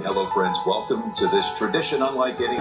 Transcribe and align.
Hello, 0.00 0.26
friends. 0.30 0.58
Welcome 0.66 1.12
to 1.16 1.28
this 1.28 1.46
tradition 1.58 2.00
unlike 2.00 2.40
any. 2.40 2.56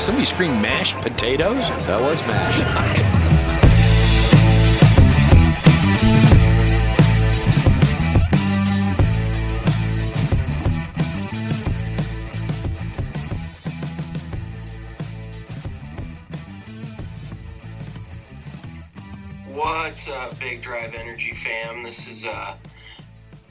Somebody 0.00 0.24
scream 0.24 0.62
mashed 0.62 0.96
potatoes? 0.96 1.68
That 1.86 2.00
was 2.00 2.22
mashed. 2.22 2.60
What's 19.52 20.08
up, 20.08 20.38
Big 20.38 20.62
Drive 20.62 20.94
Energy 20.94 21.34
fam? 21.34 21.82
This 21.82 22.08
is 22.08 22.24
uh, 22.26 22.56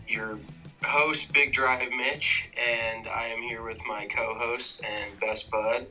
your 0.07 0.39
host, 0.83 1.31
Big 1.31 1.53
Drive 1.53 1.91
Mitch, 1.91 2.49
and 2.57 3.07
I 3.07 3.27
am 3.27 3.39
here 3.43 3.61
with 3.61 3.79
my 3.87 4.07
co-host 4.07 4.81
and 4.83 5.19
best 5.19 5.51
bud, 5.51 5.85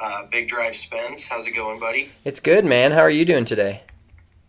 uh, 0.00 0.24
Big 0.30 0.48
Drive 0.48 0.74
Spence. 0.74 1.28
How's 1.28 1.46
it 1.46 1.52
going, 1.52 1.78
buddy? 1.78 2.10
It's 2.24 2.40
good, 2.40 2.64
man. 2.64 2.92
How 2.92 3.00
are 3.00 3.10
you 3.10 3.24
doing 3.24 3.44
today? 3.44 3.82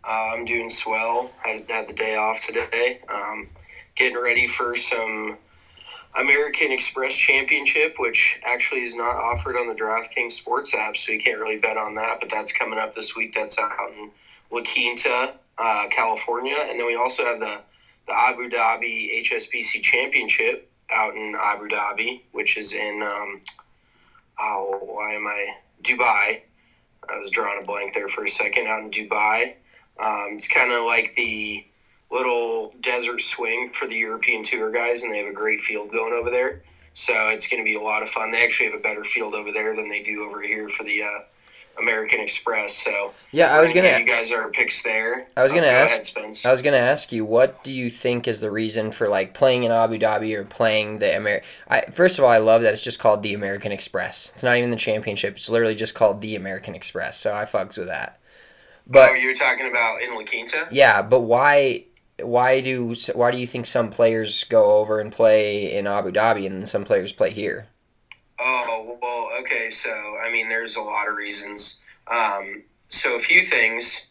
Uh, 0.03 0.31
I'm 0.33 0.45
doing 0.45 0.69
swell. 0.69 1.31
I 1.45 1.63
had 1.67 1.87
the 1.87 1.93
day 1.93 2.15
off 2.15 2.41
today. 2.41 3.01
Um, 3.09 3.49
getting 3.95 4.19
ready 4.21 4.47
for 4.47 4.75
some 4.75 5.37
American 6.15 6.71
Express 6.71 7.15
Championship, 7.15 7.95
which 7.99 8.39
actually 8.45 8.81
is 8.81 8.95
not 8.95 9.15
offered 9.15 9.57
on 9.57 9.67
the 9.67 9.75
DraftKings 9.75 10.31
Sports 10.31 10.73
app, 10.73 10.97
so 10.97 11.11
you 11.11 11.19
can't 11.19 11.39
really 11.39 11.57
bet 11.57 11.77
on 11.77 11.95
that. 11.95 12.19
But 12.19 12.29
that's 12.29 12.51
coming 12.51 12.79
up 12.79 12.95
this 12.95 13.15
week. 13.15 13.33
That's 13.33 13.59
out 13.59 13.91
in 13.95 14.09
La 14.49 14.61
Quinta, 14.61 15.33
uh, 15.57 15.83
California, 15.91 16.55
and 16.57 16.79
then 16.79 16.87
we 16.87 16.95
also 16.95 17.25
have 17.25 17.39
the 17.39 17.59
the 18.07 18.13
Abu 18.13 18.49
Dhabi 18.49 19.21
HSBC 19.21 19.83
Championship 19.83 20.69
out 20.91 21.13
in 21.13 21.35
Abu 21.39 21.67
Dhabi, 21.69 22.21
which 22.31 22.57
is 22.57 22.73
in 22.73 23.03
um, 23.03 23.41
oh, 24.41 24.79
why 24.81 25.13
am 25.13 25.27
I 25.27 25.55
Dubai? 25.83 26.41
I 27.09 27.19
was 27.19 27.29
drawing 27.29 27.61
a 27.61 27.65
blank 27.65 27.93
there 27.93 28.07
for 28.07 28.25
a 28.25 28.29
second. 28.29 28.67
Out 28.67 28.81
in 28.81 28.91
Dubai, 28.91 29.55
um, 29.99 30.35
it's 30.37 30.47
kind 30.47 30.71
of 30.71 30.85
like 30.85 31.13
the 31.15 31.65
little 32.11 32.73
desert 32.81 33.21
swing 33.21 33.71
for 33.73 33.87
the 33.87 33.95
European 33.95 34.43
Tour 34.43 34.71
guys, 34.71 35.03
and 35.03 35.13
they 35.13 35.19
have 35.19 35.27
a 35.27 35.33
great 35.33 35.59
field 35.59 35.91
going 35.91 36.13
over 36.13 36.29
there. 36.29 36.61
So 36.93 37.29
it's 37.29 37.47
going 37.47 37.63
to 37.63 37.65
be 37.65 37.75
a 37.75 37.81
lot 37.81 38.03
of 38.03 38.09
fun. 38.09 38.31
They 38.31 38.43
actually 38.43 38.69
have 38.69 38.79
a 38.79 38.83
better 38.83 39.03
field 39.03 39.33
over 39.33 39.51
there 39.51 39.75
than 39.75 39.87
they 39.87 40.01
do 40.01 40.25
over 40.25 40.41
here 40.41 40.67
for 40.67 40.83
the 40.83 41.03
uh, 41.03 41.19
American 41.79 42.19
Express. 42.19 42.75
So 42.75 43.13
Yeah, 43.31 43.55
I 43.55 43.61
was 43.61 43.71
gonna. 43.71 43.97
You 43.99 44.05
guys 44.05 44.31
are 44.31 44.49
picks 44.49 44.81
there. 44.83 45.27
I 45.35 45.43
was 45.43 45.51
gonna 45.51 45.67
Oh, 45.67 45.71
go 45.71 45.77
ask- 45.77 46.17
ahead, 46.17 46.37
I 46.45 46.51
was 46.51 46.61
gonna 46.61 46.77
ask 46.77 47.11
you, 47.11 47.25
what 47.25 47.63
do 47.63 47.73
you 47.73 47.89
think 47.89 48.27
is 48.27 48.41
the 48.41 48.51
reason 48.51 48.91
for 48.91 49.07
like 49.07 49.33
playing 49.33 49.63
in 49.63 49.71
Abu 49.71 49.97
Dhabi 49.97 50.35
or 50.35 50.43
playing 50.43 50.99
the 50.99 51.15
Amer? 51.15 51.41
I 51.67 51.81
first 51.91 52.19
of 52.19 52.25
all, 52.25 52.31
I 52.31 52.37
love 52.37 52.61
that 52.63 52.73
it's 52.73 52.83
just 52.83 52.99
called 52.99 53.23
the 53.23 53.33
American 53.33 53.71
Express. 53.71 54.31
It's 54.33 54.43
not 54.43 54.57
even 54.57 54.69
the 54.71 54.77
championship. 54.77 55.35
It's 55.37 55.49
literally 55.49 55.75
just 55.75 55.95
called 55.95 56.21
the 56.21 56.35
American 56.35 56.75
Express. 56.75 57.17
So 57.17 57.33
I 57.33 57.45
fucks 57.45 57.77
with 57.77 57.87
that. 57.87 58.19
But 58.87 59.11
oh, 59.11 59.13
you're 59.13 59.35
talking 59.35 59.69
about 59.69 60.01
in 60.01 60.13
La 60.15 60.23
Quinta? 60.23 60.67
yeah, 60.71 61.01
but 61.01 61.21
why? 61.21 61.85
Why 62.21 62.61
do 62.61 62.93
why 63.13 63.31
do 63.31 63.37
you 63.37 63.47
think 63.47 63.65
some 63.65 63.89
players 63.89 64.43
go 64.43 64.75
over 64.77 64.99
and 64.99 65.11
play 65.11 65.75
in 65.75 65.87
Abu 65.87 66.11
Dhabi 66.11 66.45
and 66.45 66.69
some 66.69 66.83
players 66.85 67.11
play 67.13 67.31
here? 67.31 67.67
Oh, 68.43 68.97
well, 69.01 69.29
okay. 69.41 69.69
So, 69.69 70.17
I 70.25 70.31
mean, 70.31 70.49
there's 70.49 70.75
a 70.75 70.81
lot 70.81 71.07
of 71.07 71.15
reasons. 71.15 71.75
Um, 72.07 72.63
so, 72.89 73.15
a 73.15 73.19
few 73.19 73.43
things. 73.43 74.01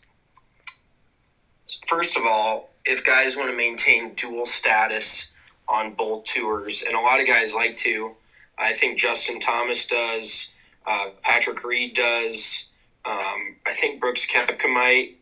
First 1.87 2.17
of 2.17 2.25
all, 2.25 2.69
if 2.85 3.03
guys 3.05 3.37
want 3.37 3.51
to 3.51 3.57
maintain 3.57 4.15
dual 4.15 4.47
status 4.47 5.27
on 5.69 5.91
both 5.91 6.25
tours, 6.25 6.83
and 6.83 6.95
a 6.95 7.01
lot 7.01 7.21
of 7.21 7.27
guys 7.27 7.53
like 7.53 7.77
to, 7.79 8.13
I 8.57 8.73
think 8.73 8.99
Justin 8.99 9.41
Thomas 9.41 9.85
does, 9.85 10.47
uh, 10.87 11.11
Patrick 11.23 11.65
Reed 11.65 11.95
does, 11.95 12.67
um, 13.05 13.57
I 13.67 13.73
think 13.73 14.01
Brooks 14.01 14.27
Koepka 14.27 14.73
might. 14.73 15.17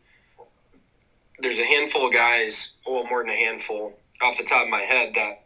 There's 1.39 1.59
a 1.59 1.65
handful 1.65 2.05
of 2.05 2.13
guys, 2.13 2.71
well, 2.85 3.05
more 3.05 3.23
than 3.23 3.31
a 3.31 3.37
handful, 3.37 3.93
off 4.21 4.37
the 4.37 4.43
top 4.43 4.63
of 4.63 4.69
my 4.69 4.81
head, 4.81 5.13
that 5.15 5.41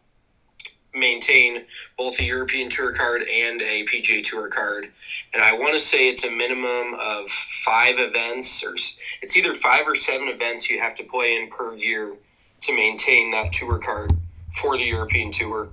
maintain 0.93 1.65
both 1.97 2.19
a 2.19 2.23
European 2.23 2.69
Tour 2.69 2.93
card 2.93 3.23
and 3.31 3.61
a 3.61 3.85
PGA 3.85 4.23
Tour 4.23 4.47
card. 4.47 4.91
And 5.33 5.41
I 5.41 5.53
want 5.53 5.73
to 5.73 5.79
say 5.79 6.07
it's 6.07 6.25
a 6.25 6.31
minimum 6.31 6.95
of 6.99 7.29
five 7.29 7.95
events, 7.97 8.63
or 8.63 8.75
it's 9.21 9.37
either 9.37 9.53
five 9.53 9.87
or 9.87 9.95
seven 9.95 10.27
events 10.27 10.69
you 10.69 10.79
have 10.79 10.95
to 10.95 11.03
play 11.03 11.35
in 11.35 11.49
per 11.49 11.75
year 11.75 12.15
to 12.61 12.75
maintain 12.75 13.31
that 13.31 13.51
tour 13.51 13.77
card 13.77 14.13
for 14.51 14.77
the 14.77 14.83
European 14.83 15.31
Tour. 15.31 15.69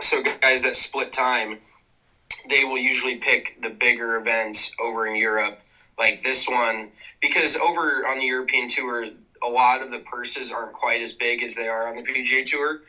So 0.00 0.22
guys 0.22 0.62
that 0.62 0.76
split 0.76 1.12
time, 1.12 1.58
they 2.50 2.64
will 2.64 2.78
usually 2.78 3.16
pick 3.16 3.60
the 3.62 3.70
bigger 3.70 4.18
events 4.18 4.72
over 4.80 5.06
in 5.06 5.16
Europe, 5.16 5.60
like 5.98 6.22
this 6.22 6.48
one, 6.48 6.90
because 7.20 7.56
over 7.56 8.06
on 8.08 8.18
the 8.18 8.26
European 8.26 8.68
Tour, 8.68 9.06
a 9.42 9.48
lot 9.48 9.82
of 9.82 9.90
the 9.90 10.00
purses 10.00 10.50
aren't 10.50 10.74
quite 10.74 11.00
as 11.00 11.12
big 11.12 11.42
as 11.42 11.54
they 11.54 11.68
are 11.68 11.88
on 11.88 11.96
the 11.96 12.02
PGA 12.02 12.44
Tour 12.44 12.82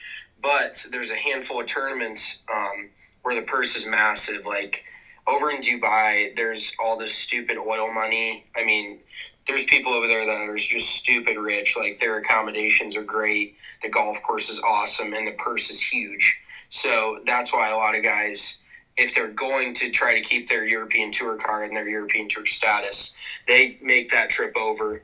but 0.48 0.86
there's 0.92 1.10
a 1.10 1.16
handful 1.18 1.60
of 1.60 1.68
tournaments 1.68 2.38
um, 2.50 2.88
where 3.22 3.36
the 3.36 3.42
purse 3.42 3.76
is 3.76 3.86
massive. 3.86 4.46
Like 4.46 4.86
over 5.28 5.52
in 5.52 5.60
Dubai, 5.60 6.34
there's 6.38 6.72
all 6.80 6.96
this 6.96 7.14
stupid 7.14 7.58
oil 7.58 7.94
money. 7.94 8.46
I 8.56 8.64
mean, 8.64 8.98
there's 9.46 9.66
people 9.66 9.92
over 9.92 10.08
there 10.08 10.26
that 10.26 10.40
are 10.40 10.56
just 10.56 10.88
stupid 10.92 11.36
rich. 11.36 11.76
Like 11.76 12.00
their 12.00 12.16
accommodations 12.16 12.96
are 12.96 13.04
great, 13.04 13.56
the 13.82 13.90
golf 13.90 14.22
course 14.22 14.48
is 14.48 14.58
awesome, 14.60 15.12
and 15.12 15.28
the 15.28 15.34
purse 15.34 15.70
is 15.70 15.82
huge. 15.82 16.40
So 16.70 17.20
that's 17.26 17.52
why 17.52 17.68
a 17.68 17.76
lot 17.76 17.94
of 17.94 18.02
guys, 18.02 18.56
if 18.96 19.14
they're 19.14 19.28
going 19.28 19.74
to 19.74 19.90
try 19.90 20.14
to 20.14 20.22
keep 20.22 20.48
their 20.48 20.64
European 20.64 21.12
Tour 21.12 21.36
card 21.36 21.68
and 21.68 21.76
their 21.76 21.90
European 21.90 22.30
Tour 22.30 22.46
status, 22.46 23.12
they 23.48 23.76
make 23.82 24.08
that 24.12 24.30
trip 24.30 24.56
over 24.56 25.02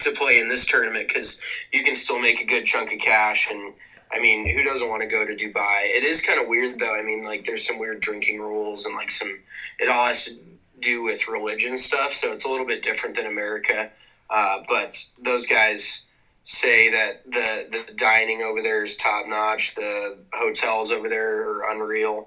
to 0.00 0.10
play 0.10 0.40
in 0.40 0.48
this 0.48 0.66
tournament 0.66 1.06
because 1.06 1.38
you 1.72 1.84
can 1.84 1.94
still 1.94 2.18
make 2.18 2.40
a 2.40 2.44
good 2.44 2.66
chunk 2.66 2.92
of 2.92 2.98
cash 2.98 3.48
and 3.48 3.72
I 4.12 4.18
mean, 4.18 4.46
who 4.48 4.62
doesn't 4.62 4.88
want 4.88 5.02
to 5.02 5.06
go 5.06 5.24
to 5.24 5.32
Dubai? 5.32 5.82
It 5.84 6.02
is 6.02 6.20
kind 6.20 6.38
of 6.38 6.46
weird 6.46 6.78
though. 6.78 6.94
I 6.94 7.02
mean, 7.02 7.24
like 7.24 7.44
there's 7.44 7.64
some 7.64 7.78
weird 7.78 8.00
drinking 8.00 8.38
rules 8.38 8.84
and 8.84 8.94
like 8.94 9.10
some 9.10 9.38
it 9.78 9.88
all 9.88 10.06
has 10.06 10.24
to 10.24 10.36
do 10.80 11.02
with 11.02 11.28
religion 11.28 11.76
stuff, 11.76 12.12
so 12.12 12.32
it's 12.32 12.44
a 12.44 12.48
little 12.48 12.66
bit 12.66 12.82
different 12.82 13.16
than 13.16 13.26
America. 13.26 13.88
Uh, 14.30 14.58
but 14.68 15.04
those 15.18 15.46
guys 15.46 16.02
say 16.44 16.88
that 16.88 17.16
the 17.24 17.66
the 17.86 17.92
dining 17.92 18.42
over 18.42 18.62
there 18.62 18.82
is 18.82 18.96
top 18.96 19.26
notch. 19.26 19.74
The 19.74 20.16
hotels 20.32 20.90
over 20.90 21.08
there 21.08 21.46
are 21.46 21.70
unreal, 21.70 22.26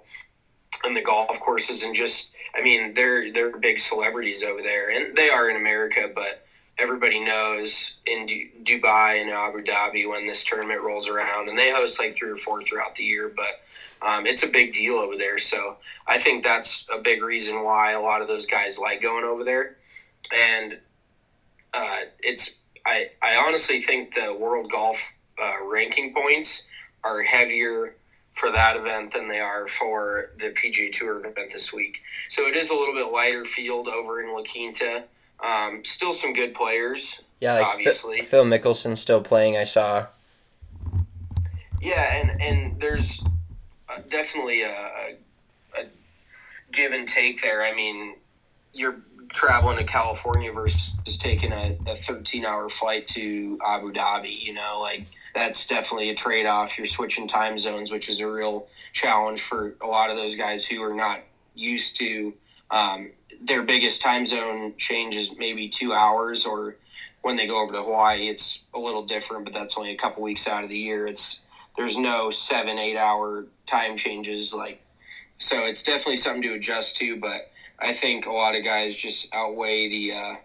and 0.83 0.95
the 0.95 1.01
golf 1.01 1.39
courses 1.39 1.81
and 1.83 1.95
just 1.95 2.29
I 2.55 2.61
mean 2.61 2.93
they're 2.93 3.31
they're 3.31 3.49
big 3.49 3.79
celebrities 3.79 4.43
over 4.43 4.61
there, 4.61 4.89
and 4.89 5.15
they 5.15 5.29
are 5.29 5.49
in 5.49 5.55
America, 5.55 6.07
but 6.13 6.37
everybody 6.77 7.19
knows 7.19 7.93
in 8.05 8.25
Du- 8.25 8.49
Dubai 8.63 9.21
and 9.21 9.29
Abu 9.29 9.63
Dhabi 9.63 10.07
when 10.09 10.27
this 10.27 10.43
tournament 10.43 10.81
rolls 10.81 11.07
around, 11.07 11.49
and 11.49 11.57
they 11.57 11.71
host 11.71 11.99
like 11.99 12.15
three 12.15 12.29
or 12.29 12.37
four 12.37 12.61
throughout 12.61 12.95
the 12.95 13.03
year, 13.03 13.31
but. 13.35 13.61
Um, 14.03 14.25
it's 14.25 14.41
a 14.41 14.47
big 14.47 14.73
deal 14.73 14.95
over 14.95 15.15
there, 15.15 15.37
so 15.37 15.75
I 16.07 16.17
think 16.17 16.43
that's 16.43 16.87
a 16.91 16.97
big 16.97 17.21
reason 17.21 17.63
why 17.63 17.91
a 17.91 18.01
lot 18.01 18.19
of 18.19 18.27
those 18.27 18.47
guys 18.47 18.79
like 18.79 18.99
going 18.99 19.23
over 19.23 19.43
there. 19.43 19.75
And 20.35 20.79
uh, 21.73 21.97
it's 22.19 22.49
I, 22.85 23.05
I 23.21 23.37
honestly 23.37 23.81
think 23.81 24.13
the 24.13 24.35
world 24.35 24.71
golf 24.71 25.13
uh, 25.41 25.63
ranking 25.63 26.13
points 26.13 26.63
are 27.03 27.21
heavier 27.21 27.95
for 28.33 28.51
that 28.51 28.75
event 28.75 29.11
than 29.11 29.27
they 29.27 29.39
are 29.39 29.67
for 29.67 30.31
the 30.37 30.49
PGA 30.49 30.91
Tour 30.91 31.25
event 31.25 31.51
this 31.51 31.71
week. 31.71 32.01
So 32.29 32.47
it 32.47 32.55
is 32.55 32.69
a 32.69 32.75
little 32.75 32.93
bit 32.93 33.11
lighter 33.11 33.45
field 33.45 33.87
over 33.87 34.21
in 34.21 34.33
La 34.33 34.41
Quinta. 34.43 35.03
Um, 35.41 35.83
still 35.83 36.13
some 36.13 36.33
good 36.33 36.53
players. 36.53 37.21
Yeah, 37.39 37.53
like 37.53 37.67
Obviously. 37.67 38.21
Phil 38.21 38.45
Mickelson 38.45 38.97
still 38.97 39.21
playing. 39.21 39.57
I 39.57 39.63
saw. 39.63 40.07
Yeah, 41.81 42.15
and 42.15 42.41
and 42.41 42.79
there's 42.79 43.23
uh, 43.89 43.97
definitely 44.09 44.61
a, 44.61 44.69
a, 44.69 45.17
a 45.79 45.85
give 46.71 46.91
and 46.91 47.07
take 47.07 47.41
there. 47.41 47.61
I 47.63 47.73
mean, 47.73 48.15
you're 48.73 49.01
traveling 49.29 49.77
to 49.77 49.83
California 49.83 50.51
versus 50.51 51.17
taking 51.17 51.51
a, 51.51 51.77
a 51.87 51.95
13 51.95 52.45
hour 52.45 52.69
flight 52.69 53.07
to 53.07 53.57
Abu 53.65 53.91
Dhabi. 53.91 54.39
You 54.39 54.53
know, 54.53 54.79
like 54.81 55.07
that's 55.33 55.65
definitely 55.65 56.09
a 56.09 56.15
trade 56.15 56.45
off. 56.45 56.77
You're 56.77 56.87
switching 56.87 57.27
time 57.27 57.57
zones, 57.57 57.91
which 57.91 58.09
is 58.09 58.21
a 58.21 58.29
real 58.29 58.67
challenge 58.93 59.41
for 59.41 59.73
a 59.81 59.87
lot 59.87 60.11
of 60.11 60.17
those 60.17 60.35
guys 60.35 60.65
who 60.65 60.81
are 60.83 60.93
not 60.93 61.21
used 61.55 61.95
to 61.97 62.33
um, 62.69 63.11
their 63.41 63.63
biggest 63.63 64.01
time 64.01 64.25
zone 64.27 64.73
change 64.77 65.15
is 65.15 65.31
maybe 65.37 65.69
two 65.69 65.93
hours, 65.93 66.45
or 66.45 66.75
when 67.21 67.37
they 67.37 67.47
go 67.47 67.61
over 67.61 67.73
to 67.73 67.83
Hawaii, 67.83 68.29
it's 68.29 68.59
a 68.75 68.79
little 68.79 69.03
different, 69.03 69.45
but 69.45 69.53
that's 69.53 69.77
only 69.77 69.91
a 69.91 69.97
couple 69.97 70.23
weeks 70.23 70.47
out 70.47 70.63
of 70.63 70.69
the 70.69 70.79
year. 70.79 71.07
It's 71.07 71.41
there's 71.77 71.97
no 71.97 72.31
seven, 72.31 72.79
eight 72.79 72.97
hour 72.97 73.45
time 73.67 73.97
changes 73.97 74.53
like 74.53 74.79
so 75.39 75.65
it's 75.65 75.83
definitely 75.83 76.17
something 76.17 76.43
to 76.43 76.53
adjust 76.53 76.97
to, 76.97 77.17
but 77.17 77.43
I 77.79 77.93
think 77.93 78.27
a 78.27 78.31
lot 78.31 78.55
of 78.55 78.63
guys 78.63 78.95
just 78.95 79.27
outweigh 79.33 79.89
the 79.89 80.13
uh, 80.13 80.35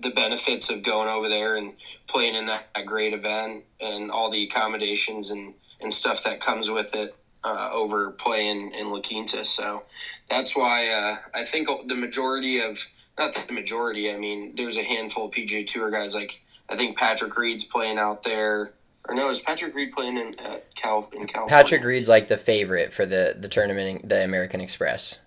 the 0.00 0.10
benefits 0.10 0.70
of 0.70 0.82
going 0.82 1.08
over 1.08 1.28
there 1.28 1.56
and 1.56 1.74
playing 2.08 2.34
in 2.34 2.46
that, 2.46 2.66
that 2.74 2.86
great 2.86 3.14
event 3.14 3.64
and 3.80 4.10
all 4.10 4.30
the 4.30 4.42
accommodations 4.44 5.30
and, 5.30 5.54
and 5.80 5.92
stuff 5.92 6.22
that 6.24 6.40
comes 6.40 6.70
with 6.70 6.94
it 6.94 7.14
uh, 7.44 7.68
over 7.72 8.10
playing 8.10 8.72
in 8.72 8.90
La 8.90 9.00
Quinta. 9.00 9.44
So 9.46 9.84
that's 10.28 10.56
why 10.56 10.88
uh, 10.90 11.38
I 11.38 11.44
think 11.44 11.68
the 11.88 11.94
majority 11.94 12.60
of 12.60 12.78
not 13.18 13.34
the 13.34 13.52
majority. 13.52 14.12
I 14.12 14.18
mean, 14.18 14.54
there's 14.56 14.76
a 14.76 14.82
handful 14.82 15.26
of 15.26 15.32
PGA 15.32 15.66
Tour 15.66 15.90
guys 15.90 16.14
like 16.14 16.42
I 16.68 16.76
think 16.76 16.98
Patrick 16.98 17.36
Reed's 17.36 17.64
playing 17.64 17.98
out 17.98 18.22
there. 18.22 18.72
Or 19.06 19.14
no, 19.14 19.28
is 19.28 19.42
Patrick 19.42 19.74
Reed 19.74 19.92
playing 19.92 20.16
in 20.16 20.34
uh, 20.38 20.58
Cal 20.74 21.10
in 21.12 21.26
California? 21.26 21.48
Patrick 21.48 21.84
Reed's 21.84 22.08
like 22.08 22.28
the 22.28 22.38
favorite 22.38 22.92
for 22.92 23.04
the 23.04 23.36
the 23.38 23.48
tournament, 23.48 24.08
the 24.08 24.24
American 24.24 24.60
Express. 24.60 25.18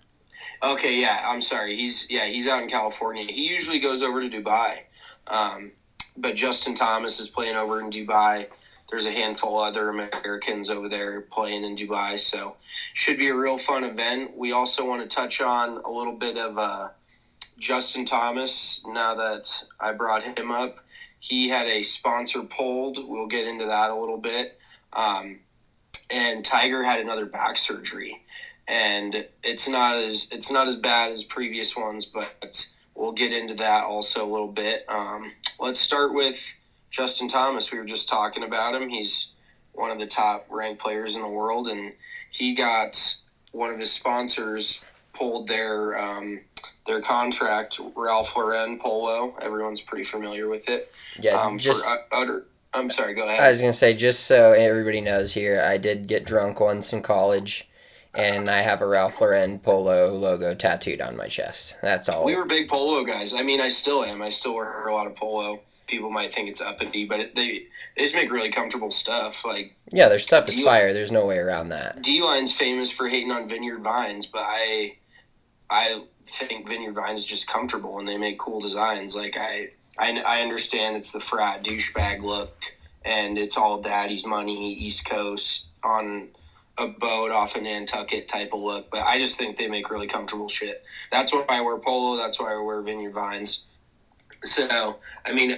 Okay, 0.62 1.00
yeah, 1.00 1.22
I'm 1.26 1.40
sorry. 1.40 1.76
He's 1.76 2.06
yeah, 2.10 2.26
he's 2.26 2.48
out 2.48 2.62
in 2.62 2.68
California. 2.68 3.32
He 3.32 3.48
usually 3.48 3.78
goes 3.78 4.02
over 4.02 4.28
to 4.28 4.28
Dubai, 4.28 4.80
um, 5.28 5.70
but 6.16 6.34
Justin 6.34 6.74
Thomas 6.74 7.20
is 7.20 7.28
playing 7.28 7.54
over 7.54 7.80
in 7.80 7.90
Dubai. 7.90 8.48
There's 8.90 9.06
a 9.06 9.12
handful 9.12 9.60
of 9.60 9.66
other 9.66 9.90
Americans 9.90 10.70
over 10.70 10.88
there 10.88 11.20
playing 11.20 11.64
in 11.64 11.76
Dubai, 11.76 12.18
so 12.18 12.56
should 12.94 13.18
be 13.18 13.28
a 13.28 13.34
real 13.34 13.58
fun 13.58 13.84
event. 13.84 14.36
We 14.36 14.52
also 14.52 14.86
want 14.86 15.08
to 15.08 15.14
touch 15.14 15.40
on 15.40 15.82
a 15.84 15.90
little 15.90 16.16
bit 16.16 16.36
of 16.36 16.58
uh, 16.58 16.88
Justin 17.58 18.04
Thomas. 18.04 18.82
Now 18.86 19.14
that 19.14 19.62
I 19.80 19.92
brought 19.92 20.38
him 20.38 20.50
up, 20.50 20.78
he 21.20 21.48
had 21.48 21.66
a 21.66 21.82
sponsor 21.82 22.42
pulled. 22.42 22.98
We'll 23.00 23.26
get 23.26 23.46
into 23.46 23.66
that 23.66 23.90
a 23.90 23.94
little 23.94 24.18
bit. 24.18 24.58
Um, 24.92 25.40
and 26.10 26.44
Tiger 26.44 26.82
had 26.82 27.00
another 27.00 27.26
back 27.26 27.58
surgery 27.58 28.22
and 28.68 29.26
it's 29.42 29.66
not 29.68 29.96
as 29.96 30.28
it's 30.30 30.52
not 30.52 30.66
as 30.66 30.76
bad 30.76 31.10
as 31.10 31.24
previous 31.24 31.74
ones, 31.74 32.06
but 32.06 32.68
we'll 32.94 33.12
get 33.12 33.32
into 33.32 33.54
that 33.54 33.84
also 33.84 34.28
a 34.28 34.30
little 34.30 34.52
bit. 34.52 34.84
Um, 34.88 35.32
let's 35.58 35.80
start 35.80 36.14
with 36.14 36.54
Justin 36.90 37.28
Thomas. 37.28 37.72
We 37.72 37.78
were 37.78 37.86
just 37.86 38.08
talking 38.08 38.42
about 38.42 38.74
him. 38.74 38.88
He's 38.88 39.30
one 39.72 39.90
of 39.90 39.98
the 39.98 40.06
top 40.06 40.46
ranked 40.50 40.82
players 40.82 41.16
in 41.16 41.22
the 41.22 41.28
world, 41.28 41.68
and 41.68 41.94
he 42.38 42.54
got 42.54 43.16
one 43.52 43.70
of 43.70 43.78
his 43.78 43.90
sponsors 43.90 44.84
pulled 45.12 45.48
their 45.48 45.98
um, 45.98 46.40
their 46.86 47.02
contract. 47.02 47.80
Ralph 47.96 48.34
Lauren 48.36 48.78
Polo. 48.78 49.36
Everyone's 49.42 49.82
pretty 49.82 50.04
familiar 50.04 50.48
with 50.48 50.68
it. 50.68 50.92
Yeah, 51.18 51.40
um, 51.40 51.58
just. 51.58 51.84
For, 51.84 51.98
utter, 52.12 52.46
I'm 52.72 52.90
sorry. 52.90 53.14
Go 53.14 53.28
ahead. 53.28 53.40
I 53.40 53.48
was 53.48 53.60
gonna 53.60 53.72
say, 53.72 53.94
just 53.94 54.24
so 54.24 54.52
everybody 54.52 55.00
knows 55.00 55.32
here, 55.32 55.60
I 55.60 55.78
did 55.78 56.06
get 56.06 56.24
drunk 56.24 56.60
once 56.60 56.92
in 56.92 57.02
college 57.02 57.68
and 58.14 58.48
I 58.48 58.62
have 58.62 58.82
a 58.82 58.86
Ralph 58.86 59.20
Lauren 59.20 59.58
polo 59.58 60.12
logo 60.12 60.54
tattooed 60.54 61.00
on 61.00 61.16
my 61.16 61.28
chest. 61.28 61.76
That's 61.82 62.08
all. 62.08 62.24
We 62.24 62.36
were 62.36 62.46
big 62.46 62.68
polo 62.68 63.04
guys. 63.04 63.34
I 63.34 63.42
mean, 63.42 63.60
I 63.60 63.68
still 63.68 64.04
am. 64.04 64.22
I 64.22 64.30
still 64.30 64.54
wear 64.54 64.88
a 64.88 64.94
lot 64.94 65.06
of 65.06 65.14
polo. 65.14 65.60
People 65.88 66.10
might 66.10 66.32
think 66.32 66.48
it's 66.48 66.60
uppity, 66.60 67.06
but 67.06 67.20
it, 67.20 67.34
they 67.34 67.66
they 67.96 68.02
just 68.02 68.14
make 68.14 68.30
really 68.30 68.50
comfortable 68.50 68.90
stuff. 68.90 69.44
Like 69.44 69.74
yeah, 69.90 70.08
their 70.08 70.18
stuff 70.18 70.48
is 70.48 70.56
D- 70.56 70.64
fire. 70.64 70.92
There's 70.92 71.10
no 71.10 71.26
way 71.26 71.38
around 71.38 71.70
that. 71.70 72.02
D 72.02 72.22
line's 72.22 72.52
famous 72.52 72.92
for 72.92 73.08
hating 73.08 73.32
on 73.32 73.48
Vineyard 73.48 73.80
Vines, 73.80 74.26
but 74.26 74.42
I 74.44 74.96
I 75.70 76.02
think 76.26 76.68
Vineyard 76.68 76.94
Vines 76.94 77.20
is 77.20 77.26
just 77.26 77.48
comfortable 77.48 77.98
and 77.98 78.08
they 78.08 78.16
make 78.18 78.38
cool 78.38 78.60
designs. 78.60 79.16
Like 79.16 79.36
I 79.38 79.68
I, 79.98 80.22
I 80.26 80.42
understand 80.42 80.96
it's 80.96 81.12
the 81.12 81.20
frat 81.20 81.64
douchebag 81.64 82.22
look 82.22 82.54
and 83.04 83.38
it's 83.38 83.56
all 83.56 83.80
daddy's 83.80 84.26
money, 84.26 84.74
East 84.74 85.08
Coast 85.08 85.68
on 85.82 86.28
a 86.78 86.86
boat 86.86 87.32
off 87.32 87.56
of 87.56 87.62
Nantucket 87.62 88.28
type 88.28 88.52
of 88.52 88.60
look, 88.60 88.90
but 88.90 89.00
I 89.00 89.18
just 89.18 89.36
think 89.36 89.56
they 89.56 89.68
make 89.68 89.90
really 89.90 90.06
comfortable 90.06 90.48
shit. 90.48 90.84
That's 91.10 91.32
why 91.32 91.44
I 91.48 91.60
wear 91.60 91.78
polo. 91.78 92.16
That's 92.16 92.38
why 92.38 92.54
I 92.54 92.60
wear 92.60 92.80
Vineyard 92.82 93.14
Vines. 93.14 93.64
So, 94.44 94.96
I 95.24 95.32
mean, 95.32 95.52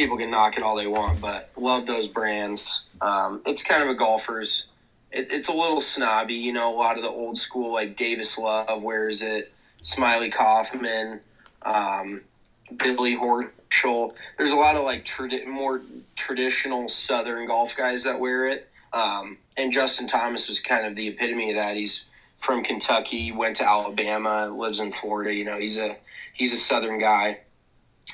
people 0.00 0.16
can 0.16 0.30
knock 0.30 0.56
it 0.56 0.62
all 0.62 0.76
they 0.76 0.86
want, 0.86 1.20
but 1.20 1.50
love 1.58 1.86
those 1.86 2.08
brands. 2.08 2.84
Um, 3.02 3.42
it's 3.44 3.62
kind 3.62 3.82
of 3.82 3.90
a 3.90 3.94
golfer's. 3.94 4.66
It, 5.12 5.30
it's 5.30 5.50
a 5.50 5.52
little 5.52 5.82
snobby, 5.82 6.32
you 6.32 6.54
know. 6.54 6.74
A 6.74 6.78
lot 6.78 6.96
of 6.96 7.02
the 7.02 7.10
old 7.10 7.36
school, 7.36 7.74
like 7.74 7.96
Davis 7.96 8.38
Love, 8.38 8.82
wears 8.82 9.20
it. 9.20 9.52
Smylie 9.82 10.32
Kaufman, 10.32 11.20
um, 11.62 12.22
Billy 12.78 13.14
Horschel. 13.14 14.14
There's 14.38 14.52
a 14.52 14.56
lot 14.56 14.76
of 14.76 14.84
like 14.84 15.06
more 15.46 15.82
traditional 16.16 16.88
Southern 16.88 17.46
golf 17.46 17.76
guys 17.76 18.04
that 18.04 18.18
wear 18.18 18.46
it. 18.48 18.70
Um, 18.94 19.36
and 19.58 19.70
Justin 19.70 20.06
Thomas 20.06 20.48
is 20.48 20.60
kind 20.60 20.86
of 20.86 20.96
the 20.96 21.08
epitome 21.08 21.50
of 21.50 21.56
that. 21.56 21.76
He's 21.76 22.04
from 22.38 22.64
Kentucky, 22.64 23.32
went 23.32 23.56
to 23.56 23.68
Alabama, 23.68 24.48
lives 24.48 24.80
in 24.80 24.92
Florida. 24.92 25.34
You 25.34 25.44
know, 25.44 25.58
he's 25.58 25.76
a 25.76 25.94
he's 26.32 26.54
a 26.54 26.58
Southern 26.58 26.98
guy. 26.98 27.40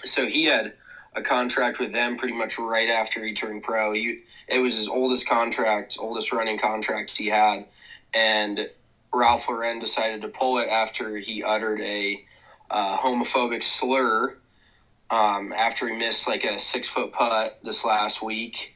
So 0.05 0.27
he 0.27 0.47
had 0.47 0.73
a 1.17 1.23
contract 1.23 1.79
with 1.79 1.93
them 1.93 2.17
pretty 2.17 2.35
much 2.35 2.59
right 2.59 2.91
after 2.91 3.25
he 3.25 3.33
turned 3.33 3.63
pro. 3.63 3.93
He, 3.93 4.19
it 4.47 4.61
was 4.61 4.75
his 4.75 4.87
oldest 4.87 5.27
contract, 5.27 5.97
oldest 5.99 6.31
running 6.31 6.59
contract 6.59 7.17
he 7.17 7.27
had, 7.27 7.65
and 8.15 8.69
Ralph 9.13 9.49
Lauren 9.49 9.79
decided 9.79 10.21
to 10.21 10.29
pull 10.29 10.59
it 10.59 10.69
after 10.69 11.17
he 11.17 11.43
uttered 11.43 11.81
a 11.81 12.23
uh, 12.71 12.99
homophobic 12.99 13.63
slur 13.63 14.37
um, 15.11 15.53
after 15.53 15.89
he 15.89 15.97
missed 15.97 16.29
like 16.29 16.45
a 16.45 16.59
six 16.59 16.89
foot 16.89 17.13
putt 17.13 17.59
this 17.63 17.85
last 17.85 18.23
week 18.23 18.75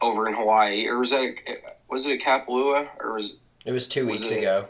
over 0.00 0.28
in 0.28 0.34
Hawaii, 0.34 0.86
or 0.86 0.98
was 0.98 1.10
that 1.10 1.34
was 1.88 2.06
it 2.06 2.20
Kapalua 2.20 2.88
or 2.98 3.14
was 3.14 3.34
it 3.64 3.72
was 3.72 3.86
two 3.86 4.06
was 4.06 4.22
weeks 4.22 4.32
it, 4.32 4.38
ago? 4.38 4.68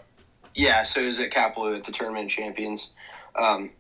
Yeah, 0.55 0.83
so 0.83 1.03
it 1.03 1.07
was 1.07 1.21
at 1.21 1.31
Kapalua 1.31 1.79
at 1.79 1.85
the 1.85 1.93
Tournament 1.93 2.31
Champions, 2.31 2.91
um, 3.37 3.71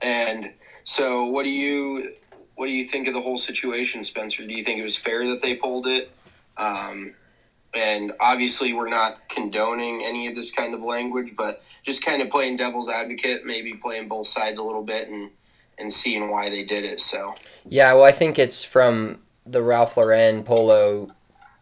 and 0.00 0.50
so 0.84 1.26
what 1.26 1.42
do 1.42 1.50
you 1.50 2.14
what 2.56 2.66
do 2.66 2.72
you 2.72 2.84
think 2.84 3.08
of 3.08 3.14
the 3.14 3.20
whole 3.20 3.38
situation, 3.38 4.04
Spencer? 4.04 4.46
Do 4.46 4.54
you 4.54 4.64
think 4.64 4.78
it 4.78 4.84
was 4.84 4.96
fair 4.96 5.26
that 5.28 5.42
they 5.42 5.54
pulled 5.54 5.86
it? 5.86 6.10
Um, 6.56 7.14
and 7.74 8.12
obviously, 8.20 8.72
we're 8.72 8.88
not 8.88 9.28
condoning 9.28 10.04
any 10.04 10.28
of 10.28 10.34
this 10.34 10.52
kind 10.52 10.74
of 10.74 10.82
language, 10.82 11.34
but 11.36 11.62
just 11.82 12.04
kind 12.04 12.22
of 12.22 12.30
playing 12.30 12.56
devil's 12.56 12.88
advocate, 12.88 13.44
maybe 13.44 13.74
playing 13.74 14.08
both 14.08 14.28
sides 14.28 14.58
a 14.58 14.62
little 14.62 14.84
bit 14.84 15.08
and 15.08 15.30
and 15.76 15.92
seeing 15.92 16.30
why 16.30 16.48
they 16.48 16.64
did 16.64 16.84
it. 16.84 17.00
So 17.00 17.34
yeah, 17.68 17.92
well, 17.94 18.04
I 18.04 18.12
think 18.12 18.38
it's 18.38 18.62
from 18.62 19.18
the 19.44 19.62
Ralph 19.62 19.96
Lauren 19.96 20.44
polo 20.44 21.10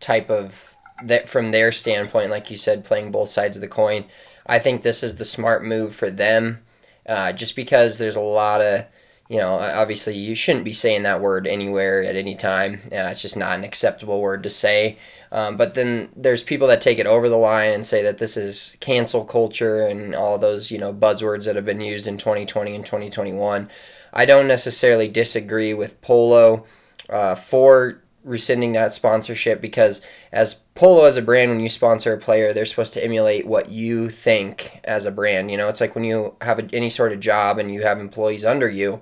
type 0.00 0.30
of 0.30 0.74
that 1.04 1.28
from 1.28 1.50
their 1.50 1.72
standpoint, 1.72 2.30
like 2.30 2.50
you 2.50 2.56
said, 2.56 2.84
playing 2.84 3.10
both 3.10 3.28
sides 3.28 3.56
of 3.56 3.60
the 3.60 3.68
coin. 3.68 4.04
I 4.46 4.58
think 4.58 4.82
this 4.82 5.02
is 5.02 5.16
the 5.16 5.24
smart 5.24 5.64
move 5.64 5.94
for 5.94 6.10
them, 6.10 6.60
uh, 7.06 7.32
just 7.32 7.56
because 7.56 7.98
there's 7.98 8.16
a 8.16 8.20
lot 8.20 8.60
of 8.60 8.84
you 9.32 9.38
know, 9.38 9.54
obviously 9.54 10.14
you 10.14 10.34
shouldn't 10.34 10.66
be 10.66 10.74
saying 10.74 11.04
that 11.04 11.22
word 11.22 11.46
anywhere 11.46 12.02
at 12.02 12.16
any 12.16 12.34
time. 12.34 12.82
It's 12.90 13.22
just 13.22 13.34
not 13.34 13.56
an 13.56 13.64
acceptable 13.64 14.20
word 14.20 14.42
to 14.42 14.50
say. 14.50 14.98
Um, 15.30 15.56
but 15.56 15.72
then 15.72 16.10
there's 16.14 16.42
people 16.42 16.68
that 16.68 16.82
take 16.82 16.98
it 16.98 17.06
over 17.06 17.30
the 17.30 17.38
line 17.38 17.72
and 17.72 17.86
say 17.86 18.02
that 18.02 18.18
this 18.18 18.36
is 18.36 18.76
cancel 18.80 19.24
culture 19.24 19.86
and 19.86 20.14
all 20.14 20.36
those, 20.36 20.70
you 20.70 20.76
know, 20.76 20.92
buzzwords 20.92 21.46
that 21.46 21.56
have 21.56 21.64
been 21.64 21.80
used 21.80 22.06
in 22.06 22.18
2020 22.18 22.74
and 22.74 22.84
2021. 22.84 23.70
I 24.12 24.26
don't 24.26 24.46
necessarily 24.46 25.08
disagree 25.08 25.72
with 25.72 25.98
Polo 26.02 26.66
uh, 27.08 27.34
for 27.34 28.01
rescinding 28.24 28.72
that 28.72 28.92
sponsorship 28.92 29.60
because 29.60 30.00
as 30.30 30.54
polo 30.74 31.04
as 31.04 31.16
a 31.16 31.22
brand 31.22 31.50
when 31.50 31.60
you 31.60 31.68
sponsor 31.68 32.12
a 32.12 32.18
player 32.18 32.52
they're 32.52 32.64
supposed 32.64 32.94
to 32.94 33.04
emulate 33.04 33.46
what 33.46 33.68
you 33.68 34.08
think 34.08 34.80
as 34.84 35.04
a 35.04 35.10
brand 35.10 35.50
you 35.50 35.56
know? 35.56 35.68
It's 35.68 35.80
like 35.80 35.94
when 35.94 36.04
you 36.04 36.36
have 36.40 36.58
a, 36.58 36.68
any 36.72 36.88
sort 36.88 37.12
of 37.12 37.20
job 37.20 37.58
and 37.58 37.72
you 37.72 37.82
have 37.82 37.98
employees 37.98 38.44
under 38.44 38.68
you 38.68 39.00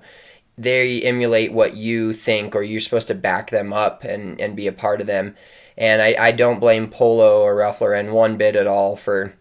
they 0.57 1.01
emulate 1.01 1.51
what 1.51 1.75
you 1.75 2.13
think 2.13 2.55
or 2.55 2.61
you're 2.61 2.79
supposed 2.79 3.07
to 3.07 3.15
back 3.15 3.49
them 3.49 3.73
up 3.73 4.03
and, 4.03 4.39
and 4.39 4.55
be 4.55 4.67
a 4.67 4.71
part 4.71 5.01
of 5.01 5.07
them. 5.07 5.35
And 5.77 6.01
I, 6.01 6.15
I 6.19 6.31
don't 6.31 6.59
blame 6.59 6.89
polo 6.89 7.41
or 7.41 7.55
ralph 7.55 7.81
lauren 7.81 8.13
one 8.13 8.37
bit 8.37 8.55
at 8.55 8.67
all 8.67 8.95
for 8.95 9.33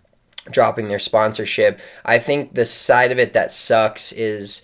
dropping 0.51 0.89
their 0.89 0.99
sponsorship. 0.99 1.81
I 2.05 2.19
think 2.19 2.55
the 2.55 2.65
side 2.65 3.13
of 3.13 3.19
it 3.19 3.33
that 3.35 3.53
sucks 3.53 4.13
is 4.13 4.63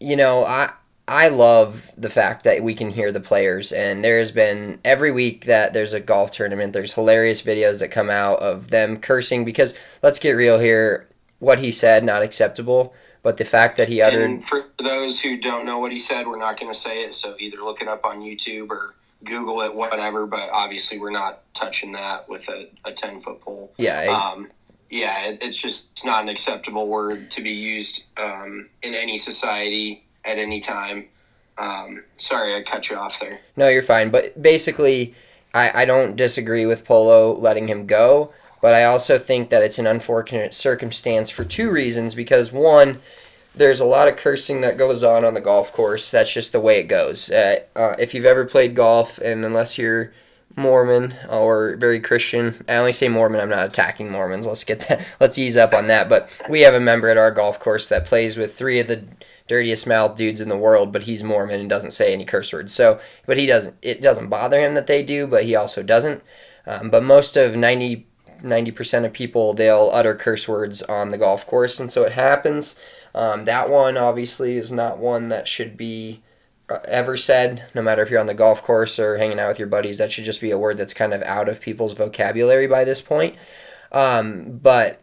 you 0.00 0.16
know 0.16 0.44
i 0.44 0.72
I 1.08 1.28
love 1.28 1.90
the 1.96 2.10
fact 2.10 2.44
that 2.44 2.62
we 2.62 2.74
can 2.74 2.90
hear 2.90 3.10
the 3.12 3.20
players, 3.20 3.72
and 3.72 4.04
there's 4.04 4.30
been 4.30 4.78
every 4.84 5.10
week 5.10 5.46
that 5.46 5.72
there's 5.72 5.94
a 5.94 6.00
golf 6.00 6.30
tournament, 6.32 6.74
there's 6.74 6.92
hilarious 6.92 7.40
videos 7.40 7.80
that 7.80 7.88
come 7.88 8.10
out 8.10 8.38
of 8.40 8.68
them 8.68 8.98
cursing 8.98 9.44
because 9.44 9.74
let's 10.02 10.18
get 10.18 10.32
real 10.32 10.58
here, 10.58 11.08
what 11.38 11.60
he 11.60 11.70
said, 11.72 12.04
not 12.04 12.22
acceptable, 12.22 12.92
But 13.22 13.38
the 13.38 13.44
fact 13.46 13.76
that 13.78 13.88
he 13.88 14.00
uttered 14.02 14.22
And 14.22 14.44
for 14.44 14.66
those 14.78 15.20
who 15.20 15.38
don't 15.38 15.64
know 15.64 15.78
what 15.78 15.92
he 15.92 15.98
said, 15.98 16.26
we're 16.26 16.38
not 16.38 16.60
going 16.60 16.72
to 16.72 16.78
say 16.78 17.02
it. 17.02 17.14
So 17.14 17.34
either 17.38 17.58
look 17.58 17.80
it 17.82 17.88
up 17.88 18.04
on 18.04 18.20
YouTube 18.20 18.70
or 18.70 18.94
Google 19.24 19.60
it, 19.62 19.74
whatever. 19.74 20.26
But 20.26 20.50
obviously, 20.50 20.98
we're 20.98 21.10
not 21.10 21.42
touching 21.54 21.92
that 21.92 22.28
with 22.28 22.48
a, 22.48 22.68
a 22.84 22.92
10 22.92 23.20
foot 23.20 23.40
pole. 23.40 23.72
yeah, 23.78 24.02
it- 24.02 24.08
Um, 24.10 24.48
yeah, 24.90 25.26
it, 25.26 25.38
it's 25.42 25.60
just 25.60 25.86
it's 25.92 26.04
not 26.04 26.22
an 26.22 26.28
acceptable 26.28 26.86
word 26.86 27.30
to 27.32 27.42
be 27.42 27.50
used 27.50 28.04
um, 28.16 28.68
in 28.82 28.94
any 28.94 29.18
society 29.18 30.04
at 30.28 30.38
any 30.38 30.60
time. 30.60 31.06
Um, 31.58 32.04
sorry, 32.16 32.54
I 32.54 32.62
cut 32.62 32.88
you 32.88 32.96
off 32.96 33.18
there. 33.20 33.40
No, 33.56 33.68
you're 33.68 33.82
fine. 33.82 34.10
But 34.10 34.40
basically, 34.40 35.14
I, 35.52 35.82
I 35.82 35.84
don't 35.84 36.16
disagree 36.16 36.66
with 36.66 36.84
Polo 36.84 37.34
letting 37.34 37.68
him 37.68 37.86
go, 37.86 38.32
but 38.62 38.74
I 38.74 38.84
also 38.84 39.18
think 39.18 39.50
that 39.50 39.62
it's 39.62 39.78
an 39.78 39.86
unfortunate 39.86 40.54
circumstance 40.54 41.30
for 41.30 41.44
two 41.44 41.70
reasons. 41.70 42.14
Because 42.14 42.52
one, 42.52 43.00
there's 43.54 43.80
a 43.80 43.84
lot 43.84 44.08
of 44.08 44.16
cursing 44.16 44.60
that 44.60 44.78
goes 44.78 45.02
on 45.02 45.24
on 45.24 45.34
the 45.34 45.40
golf 45.40 45.72
course. 45.72 46.10
That's 46.10 46.32
just 46.32 46.52
the 46.52 46.60
way 46.60 46.78
it 46.78 46.84
goes. 46.84 47.30
Uh, 47.30 47.60
uh, 47.74 47.96
if 47.98 48.14
you've 48.14 48.24
ever 48.24 48.44
played 48.44 48.74
golf, 48.74 49.18
and 49.18 49.44
unless 49.44 49.78
you're 49.78 50.12
Mormon 50.56 51.14
or 51.28 51.76
very 51.76 52.00
Christian, 52.00 52.64
I 52.68 52.76
only 52.76 52.92
say 52.92 53.08
Mormon. 53.08 53.40
I'm 53.40 53.48
not 53.48 53.66
attacking 53.66 54.10
Mormons. 54.10 54.46
Let's 54.46 54.64
get 54.64 54.80
that. 54.88 55.04
Let's 55.20 55.38
ease 55.38 55.56
up 55.56 55.74
on 55.74 55.88
that. 55.88 56.08
But 56.08 56.30
we 56.48 56.60
have 56.60 56.74
a 56.74 56.80
member 56.80 57.08
at 57.08 57.16
our 57.16 57.30
golf 57.30 57.58
course 57.58 57.88
that 57.88 58.06
plays 58.06 58.36
with 58.36 58.56
three 58.56 58.80
of 58.80 58.88
the 58.88 59.04
dirtiest 59.48 59.86
mouthed 59.86 60.18
dudes 60.18 60.40
in 60.40 60.48
the 60.48 60.56
world, 60.56 60.92
but 60.92 61.04
he's 61.04 61.24
Mormon 61.24 61.60
and 61.60 61.68
doesn't 61.68 61.90
say 61.90 62.12
any 62.12 62.24
curse 62.24 62.52
words. 62.52 62.72
So, 62.72 63.00
but 63.26 63.36
he 63.36 63.46
doesn't. 63.46 63.76
It 63.82 64.00
doesn't 64.00 64.28
bother 64.28 64.60
him 64.60 64.74
that 64.74 64.86
they 64.86 65.02
do, 65.02 65.26
but 65.26 65.44
he 65.44 65.56
also 65.56 65.82
doesn't. 65.82 66.22
Um, 66.66 66.90
but 66.90 67.02
most 67.02 67.36
of 67.36 67.56
90 67.56 68.06
percent 68.72 69.06
of 69.06 69.12
people 69.12 69.54
they'll 69.54 69.90
utter 69.92 70.14
curse 70.14 70.46
words 70.46 70.82
on 70.82 71.08
the 71.08 71.18
golf 71.18 71.46
course, 71.46 71.80
and 71.80 71.90
so 71.90 72.04
it 72.04 72.12
happens. 72.12 72.78
Um, 73.14 73.46
that 73.46 73.70
one 73.70 73.96
obviously 73.96 74.56
is 74.56 74.70
not 74.70 74.98
one 74.98 75.28
that 75.30 75.48
should 75.48 75.76
be 75.76 76.22
uh, 76.68 76.78
ever 76.84 77.16
said, 77.16 77.64
no 77.74 77.80
matter 77.80 78.02
if 78.02 78.10
you're 78.10 78.20
on 78.20 78.26
the 78.26 78.34
golf 78.34 78.62
course 78.62 78.98
or 78.98 79.16
hanging 79.16 79.40
out 79.40 79.48
with 79.48 79.58
your 79.58 79.68
buddies. 79.68 79.98
That 79.98 80.12
should 80.12 80.24
just 80.24 80.40
be 80.40 80.50
a 80.50 80.58
word 80.58 80.76
that's 80.76 80.94
kind 80.94 81.14
of 81.14 81.22
out 81.22 81.48
of 81.48 81.60
people's 81.60 81.94
vocabulary 81.94 82.66
by 82.66 82.84
this 82.84 83.00
point. 83.00 83.36
Um, 83.90 84.58
but 84.62 85.02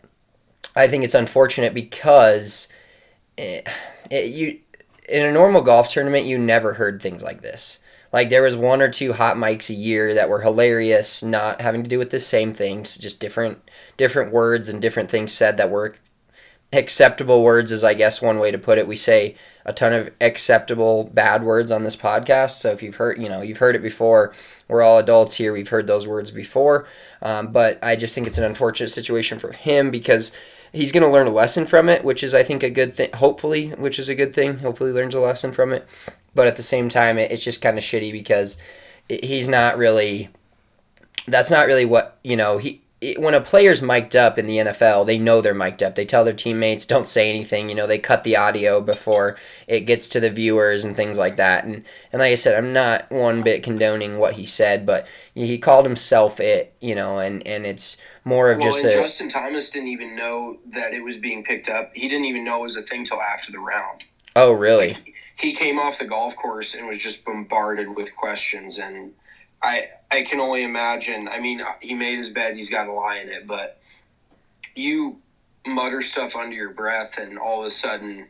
I 0.75 0.87
think 0.87 1.03
it's 1.03 1.15
unfortunate 1.15 1.73
because 1.73 2.67
it, 3.35 3.67
it, 4.11 4.27
you 4.27 4.59
in 5.07 5.25
a 5.25 5.31
normal 5.31 5.61
golf 5.61 5.89
tournament 5.89 6.25
you 6.25 6.37
never 6.37 6.73
heard 6.73 7.01
things 7.01 7.23
like 7.23 7.41
this. 7.41 7.79
Like 8.11 8.29
there 8.29 8.43
was 8.43 8.55
one 8.55 8.81
or 8.81 8.89
two 8.89 9.13
hot 9.13 9.35
mics 9.35 9.69
a 9.69 9.73
year 9.73 10.13
that 10.13 10.29
were 10.29 10.41
hilarious, 10.41 11.21
not 11.21 11.59
having 11.59 11.83
to 11.83 11.89
do 11.89 11.99
with 11.99 12.11
the 12.11 12.19
same 12.19 12.53
things, 12.53 12.97
just 12.97 13.19
different 13.19 13.59
different 13.97 14.31
words 14.31 14.69
and 14.69 14.81
different 14.81 15.11
things 15.11 15.33
said 15.33 15.57
that 15.57 15.69
were 15.69 15.95
acceptable 16.73 17.43
words 17.43 17.71
is 17.71 17.83
I 17.83 17.93
guess 17.93 18.21
one 18.21 18.39
way 18.39 18.51
to 18.51 18.57
put 18.57 18.77
it. 18.77 18.87
We 18.87 18.95
say 18.95 19.35
a 19.65 19.73
ton 19.73 19.93
of 19.93 20.11
acceptable 20.21 21.05
bad 21.05 21.43
words 21.43 21.71
on 21.71 21.83
this 21.83 21.95
podcast. 21.95 22.51
So 22.51 22.71
if 22.71 22.83
you've 22.83 22.95
heard, 22.95 23.21
you 23.21 23.29
know, 23.29 23.41
you've 23.41 23.57
heard 23.57 23.75
it 23.75 23.81
before. 23.81 24.33
We're 24.67 24.81
all 24.81 24.97
adults 24.97 25.35
here. 25.35 25.53
We've 25.53 25.69
heard 25.69 25.87
those 25.87 26.07
words 26.07 26.31
before. 26.31 26.87
Um, 27.21 27.51
but 27.51 27.79
I 27.83 27.95
just 27.95 28.13
think 28.13 28.27
it's 28.27 28.37
an 28.37 28.43
unfortunate 28.43 28.89
situation 28.89 29.39
for 29.39 29.51
him 29.51 29.91
because 29.91 30.31
he's 30.75 30.91
going 30.91 31.03
to 31.03 31.09
learn 31.09 31.27
a 31.27 31.31
lesson 31.31 31.65
from 31.65 31.89
it, 31.89 32.03
which 32.03 32.23
is 32.23 32.33
I 32.35 32.43
think 32.43 32.61
a 32.61 32.69
good 32.69 32.93
thing. 32.93 33.11
Hopefully, 33.13 33.69
which 33.69 33.97
is 33.97 34.09
a 34.09 34.15
good 34.15 34.33
thing. 34.33 34.59
Hopefully, 34.59 34.91
learns 34.91 35.15
a 35.15 35.19
lesson 35.19 35.51
from 35.51 35.71
it. 35.71 35.87
But 36.35 36.47
at 36.47 36.57
the 36.57 36.63
same 36.63 36.89
time, 36.89 37.17
it, 37.17 37.31
it's 37.31 37.43
just 37.43 37.61
kind 37.61 37.77
of 37.77 37.83
shitty 37.83 38.11
because 38.11 38.57
it, 39.09 39.23
he's 39.23 39.47
not 39.47 39.77
really. 39.77 40.29
That's 41.27 41.49
not 41.49 41.65
really 41.65 41.85
what 41.85 42.19
you 42.23 42.35
know. 42.35 42.57
He 42.57 42.81
it, 43.01 43.21
when 43.21 43.33
a 43.33 43.41
player's 43.41 43.81
mic'd 43.81 44.15
up 44.15 44.37
in 44.37 44.45
the 44.45 44.57
NFL, 44.57 45.05
they 45.05 45.17
know 45.17 45.41
they're 45.41 45.53
mic'd 45.53 45.83
up. 45.83 45.95
They 45.95 46.05
tell 46.05 46.23
their 46.23 46.33
teammates, 46.33 46.85
"Don't 46.85 47.07
say 47.07 47.29
anything." 47.29 47.69
You 47.69 47.75
know, 47.75 47.87
they 47.87 47.97
cut 47.97 48.23
the 48.23 48.37
audio 48.37 48.81
before 48.81 49.37
it 49.67 49.81
gets 49.81 50.09
to 50.09 50.19
the 50.19 50.29
viewers 50.29 50.83
and 50.83 50.95
things 50.95 51.17
like 51.17 51.37
that. 51.37 51.63
And 51.63 51.83
and 52.11 52.19
like 52.19 52.31
I 52.31 52.35
said, 52.35 52.55
I'm 52.55 52.73
not 52.73 53.09
one 53.11 53.43
bit 53.43 53.63
condoning 53.63 54.17
what 54.17 54.33
he 54.33 54.45
said, 54.45 54.85
but 54.85 55.07
he 55.33 55.57
called 55.57 55.85
himself 55.85 56.39
it. 56.39 56.75
You 56.81 56.95
know, 56.95 57.19
and 57.19 57.45
and 57.47 57.65
it's 57.65 57.97
more 58.25 58.51
of 58.51 58.57
Well, 58.57 58.71
just 58.71 58.83
and 58.83 58.93
a 58.93 58.97
Justin 58.97 59.29
Thomas 59.29 59.69
didn't 59.69 59.89
even 59.89 60.15
know 60.15 60.57
that 60.71 60.93
it 60.93 61.01
was 61.01 61.17
being 61.17 61.43
picked 61.43 61.69
up. 61.69 61.91
He 61.93 62.09
didn't 62.09 62.25
even 62.25 62.43
know 62.43 62.59
it 62.59 62.63
was 62.63 62.75
a 62.75 62.81
thing 62.81 63.05
till 63.05 63.21
after 63.21 63.51
the 63.51 63.59
round. 63.59 64.03
oh 64.35 64.51
really 64.51 64.89
Like, 64.89 65.13
he 65.37 65.53
came 65.53 65.77
off 65.77 65.99
the 65.99 66.05
golf 66.05 66.35
course 66.35 66.73
and 66.73 66.87
was 66.87 66.97
just 66.97 67.23
bombarded 67.23 67.95
with 67.95 68.13
questions 68.15 68.79
and 68.79 69.13
I 69.61 69.87
I 70.11 70.23
can 70.23 70.39
only 70.39 70.63
imagine. 70.63 71.27
I 71.27 71.39
mean, 71.39 71.61
uh, 71.61 71.73
he 71.81 71.93
made 71.93 72.17
his 72.17 72.29
bed, 72.29 72.55
he's 72.55 72.69
got 72.69 72.85
to 72.85 72.91
lie 72.91 73.17
in 73.17 73.29
it, 73.29 73.47
but 73.47 73.79
you 74.75 75.19
mutter 75.65 76.01
stuff 76.01 76.35
under 76.35 76.55
your 76.55 76.71
breath 76.71 77.17
and 77.17 77.37
all 77.37 77.61
of 77.61 77.67
a 77.67 77.71
sudden 77.71 78.27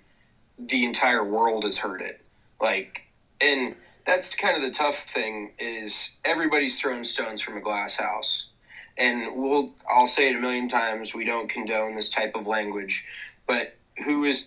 the 0.57 0.85
entire 0.85 1.23
world 1.23 1.63
has 1.63 1.77
heard 1.77 2.01
it. 2.01 2.21
Like 2.59 3.03
and 3.39 3.75
that's 4.05 4.35
kind 4.35 4.55
of 4.55 4.61
the 4.61 4.71
tough 4.71 5.03
thing 5.09 5.51
is 5.57 6.11
everybody's 6.25 6.79
throwing 6.79 7.03
stones 7.03 7.41
from 7.41 7.57
a 7.57 7.61
glass 7.61 7.97
house. 7.97 8.49
And 8.97 9.35
we'll 9.35 9.71
I'll 9.89 10.07
say 10.07 10.29
it 10.29 10.35
a 10.35 10.39
million 10.39 10.69
times, 10.69 11.13
we 11.13 11.25
don't 11.25 11.49
condone 11.49 11.95
this 11.95 12.09
type 12.09 12.35
of 12.35 12.47
language, 12.47 13.05
but 13.45 13.75
who 14.03 14.23
is 14.25 14.45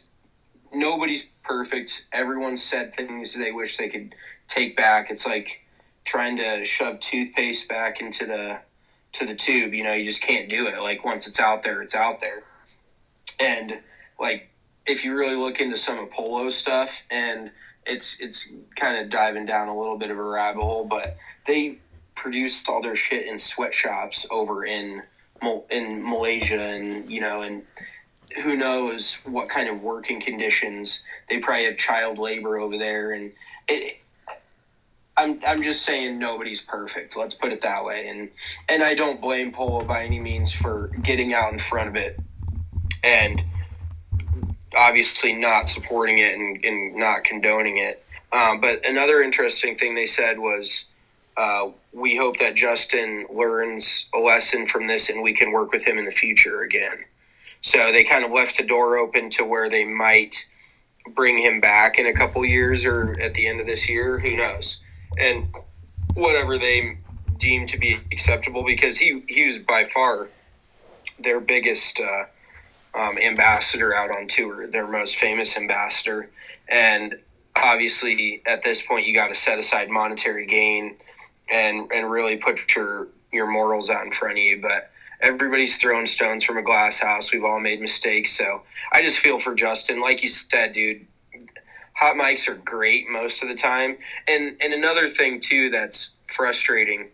nobody's 0.72 1.26
perfect. 1.44 2.04
everyone 2.12 2.56
said 2.56 2.94
things 2.94 3.32
they 3.34 3.50
wish 3.52 3.76
they 3.76 3.88
could 3.88 4.14
take 4.48 4.76
back. 4.76 5.10
It's 5.10 5.26
like 5.26 5.60
trying 6.04 6.36
to 6.36 6.64
shove 6.64 7.00
toothpaste 7.00 7.68
back 7.68 8.00
into 8.00 8.26
the 8.26 8.58
to 9.12 9.26
the 9.26 9.34
tube. 9.34 9.74
You 9.74 9.84
know, 9.84 9.92
you 9.92 10.04
just 10.04 10.22
can't 10.22 10.48
do 10.48 10.66
it. 10.66 10.80
Like 10.80 11.04
once 11.04 11.26
it's 11.26 11.40
out 11.40 11.62
there, 11.62 11.82
it's 11.82 11.94
out 11.94 12.20
there. 12.20 12.42
And 13.38 13.80
like 14.18 14.48
if 14.86 15.04
you 15.04 15.14
really 15.14 15.36
look 15.36 15.60
into 15.60 15.76
some 15.76 15.98
of 15.98 16.10
Polo's 16.10 16.56
stuff, 16.56 17.04
and 17.10 17.50
it's 17.86 18.18
it's 18.20 18.48
kind 18.76 18.96
of 18.98 19.10
diving 19.10 19.46
down 19.46 19.68
a 19.68 19.76
little 19.76 19.96
bit 19.96 20.10
of 20.10 20.18
a 20.18 20.22
rabbit 20.22 20.60
hole, 20.60 20.84
but 20.84 21.16
they 21.46 21.78
produced 22.18 22.68
all 22.68 22.82
their 22.82 22.96
shit 22.96 23.26
in 23.26 23.38
sweatshops 23.38 24.26
over 24.30 24.64
in 24.64 25.02
in 25.70 26.02
Malaysia, 26.02 26.60
and 26.60 27.10
you 27.10 27.20
know, 27.20 27.42
and 27.42 27.62
who 28.42 28.56
knows 28.56 29.14
what 29.24 29.48
kind 29.48 29.68
of 29.68 29.82
working 29.82 30.20
conditions 30.20 31.02
they 31.28 31.38
probably 31.38 31.64
have 31.64 31.76
child 31.76 32.18
labor 32.18 32.58
over 32.58 32.76
there. 32.76 33.12
And 33.12 33.32
it, 33.68 34.00
I'm, 35.16 35.40
I'm 35.46 35.62
just 35.62 35.82
saying 35.84 36.18
nobody's 36.18 36.62
perfect 36.62 37.16
let's 37.16 37.34
put 37.34 37.52
it 37.52 37.60
that 37.62 37.84
way. 37.84 38.06
And 38.08 38.30
and 38.68 38.82
I 38.82 38.94
don't 38.94 39.20
blame 39.20 39.52
Polo 39.52 39.84
by 39.84 40.04
any 40.04 40.20
means 40.20 40.52
for 40.52 40.88
getting 41.02 41.32
out 41.34 41.52
in 41.52 41.58
front 41.58 41.88
of 41.88 41.96
it 41.96 42.20
and 43.02 43.42
obviously 44.76 45.32
not 45.32 45.68
supporting 45.68 46.18
it 46.18 46.34
and, 46.34 46.64
and 46.64 46.96
not 46.96 47.24
condoning 47.24 47.78
it. 47.78 48.04
Um, 48.32 48.60
but 48.60 48.84
another 48.86 49.22
interesting 49.22 49.76
thing 49.76 49.94
they 49.94 50.06
said 50.06 50.38
was 50.38 50.84
uh, 51.38 51.70
we 51.92 52.16
hope 52.16 52.38
that 52.38 52.54
Justin 52.54 53.26
learns 53.32 54.06
a 54.14 54.18
lesson 54.18 54.66
from 54.66 54.86
this 54.86 55.08
and 55.08 55.22
we 55.22 55.32
can 55.32 55.52
work 55.52 55.72
with 55.72 55.84
him 55.84 55.96
in 55.96 56.04
the 56.04 56.10
future 56.10 56.62
again 56.62 57.04
so 57.60 57.90
they 57.92 58.04
kind 58.04 58.24
of 58.24 58.30
left 58.30 58.56
the 58.56 58.64
door 58.64 58.98
open 58.98 59.30
to 59.30 59.44
where 59.44 59.68
they 59.68 59.84
might 59.84 60.46
bring 61.14 61.38
him 61.38 61.60
back 61.60 61.98
in 61.98 62.06
a 62.06 62.12
couple 62.12 62.44
years 62.44 62.84
or 62.84 63.18
at 63.20 63.34
the 63.34 63.46
end 63.46 63.60
of 63.60 63.66
this 63.66 63.88
year. 63.88 64.18
Who 64.18 64.36
knows? 64.36 64.80
And 65.18 65.48
whatever 66.14 66.58
they 66.58 66.98
deem 67.38 67.66
to 67.68 67.78
be 67.78 68.00
acceptable, 68.12 68.64
because 68.64 68.98
he, 68.98 69.22
he 69.28 69.46
was 69.46 69.58
by 69.58 69.84
far 69.84 70.28
their 71.18 71.40
biggest 71.40 72.00
uh, 72.00 72.24
um, 72.98 73.18
ambassador 73.18 73.94
out 73.94 74.10
on 74.10 74.26
tour, 74.28 74.66
their 74.66 74.86
most 74.86 75.16
famous 75.16 75.56
ambassador. 75.56 76.30
And 76.68 77.18
obviously, 77.56 78.42
at 78.46 78.62
this 78.62 78.84
point, 78.84 79.06
you 79.06 79.14
got 79.14 79.28
to 79.28 79.34
set 79.34 79.58
aside 79.58 79.88
monetary 79.88 80.46
gain 80.46 80.96
and, 81.50 81.90
and 81.92 82.10
really 82.10 82.36
put 82.36 82.74
your, 82.74 83.08
your 83.32 83.46
morals 83.46 83.90
out 83.90 84.04
in 84.04 84.10
front 84.10 84.32
of 84.32 84.38
you. 84.38 84.60
But 84.60 84.90
everybody's 85.20 85.76
throwing 85.76 86.06
stones 86.06 86.44
from 86.44 86.56
a 86.56 86.62
glass 86.62 87.00
house. 87.00 87.32
We've 87.32 87.44
all 87.44 87.60
made 87.60 87.80
mistakes. 87.80 88.36
So 88.36 88.62
I 88.92 89.02
just 89.02 89.18
feel 89.18 89.38
for 89.38 89.54
Justin. 89.54 90.00
Like 90.00 90.22
you 90.22 90.28
said, 90.28 90.72
dude, 90.72 91.06
hot 91.94 92.14
mics 92.14 92.48
are 92.48 92.54
great 92.54 93.08
most 93.08 93.42
of 93.42 93.48
the 93.48 93.54
time. 93.54 93.96
And 94.26 94.56
and 94.60 94.72
another 94.72 95.08
thing 95.08 95.40
too 95.40 95.70
that's 95.70 96.10
frustrating, 96.26 97.08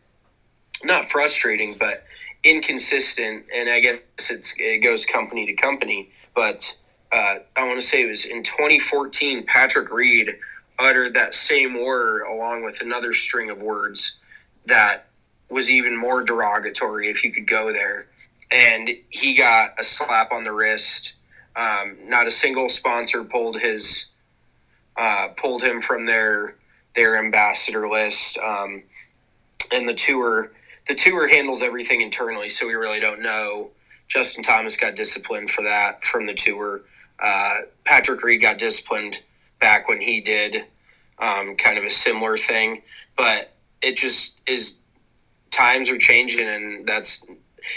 not 0.83 1.05
frustrating, 1.05 1.77
but 1.79 2.05
inconsistent. 2.43 3.47
And 3.55 3.69
I 3.69 3.81
guess 3.81 4.01
it's 4.31 4.55
it 4.59 4.79
goes 4.79 5.05
company 5.05 5.47
to 5.47 5.55
company. 5.55 6.11
But 6.35 6.75
uh, 7.13 7.37
I 7.57 7.65
want 7.65 7.81
to 7.81 7.87
say 7.87 8.03
it 8.03 8.11
was 8.11 8.25
in 8.25 8.43
2014. 8.43 9.45
Patrick 9.47 9.91
Reed 9.91 10.37
uttered 10.79 11.15
that 11.15 11.33
same 11.33 11.81
word 11.81 12.23
along 12.23 12.65
with 12.65 12.81
another 12.81 13.13
string 13.13 13.49
of 13.49 13.63
words 13.63 14.17
that 14.67 15.07
was 15.49 15.71
even 15.71 15.97
more 15.97 16.23
derogatory 16.23 17.09
if 17.09 17.23
you 17.25 17.33
could 17.33 17.47
go 17.47 17.73
there. 17.73 18.07
And 18.51 18.91
he 19.11 19.35
got 19.35 19.71
a 19.79 19.85
slap 19.85 20.33
on 20.33 20.45
the 20.45 20.53
wrist. 20.53 21.13
Um, 21.57 21.97
not 22.09 22.27
a 22.27 22.31
single 22.31 22.69
sponsor 22.69 23.25
pulled 23.25 23.61
his 23.61 24.07
uh, 24.97 25.29
pulled 25.37 25.63
him 25.63 25.81
from 25.81 26.07
their 26.07 26.57
their 26.95 27.19
ambassador 27.19 27.89
list. 27.89 28.39
Um, 28.39 28.83
and 29.73 29.89
the 29.89 29.95
tour 29.95 30.51
the 30.87 30.95
tour 30.95 31.29
handles 31.29 31.63
everything 31.63 32.03
internally, 32.03 32.49
so 32.49 32.67
we 32.67 32.75
really 32.75 33.01
don't 33.01 33.23
know. 33.23 33.71
Justin 34.09 34.45
Thomas 34.45 34.77
got 34.77 34.95
disciplined 34.95 35.51
for 35.51 35.63
that 35.63 36.05
from 36.05 36.27
the 36.27 36.35
tour. 36.35 36.83
Uh, 37.19 37.61
Patrick 37.85 38.23
Reed 38.23 38.43
got 38.43 38.59
disciplined 38.59 39.19
back 39.61 39.89
when 39.89 40.01
he 40.01 40.21
did 40.21 40.65
um, 41.19 41.57
kind 41.57 41.79
of 41.79 41.85
a 41.85 41.91
similar 41.91 42.37
thing, 42.37 42.83
but 43.17 43.54
it 43.85 43.97
just 43.97 44.41
is 44.47 44.75
times 45.51 45.91
are 45.91 45.99
changing, 45.99 46.47
and 46.47 46.87
that's 46.87 47.25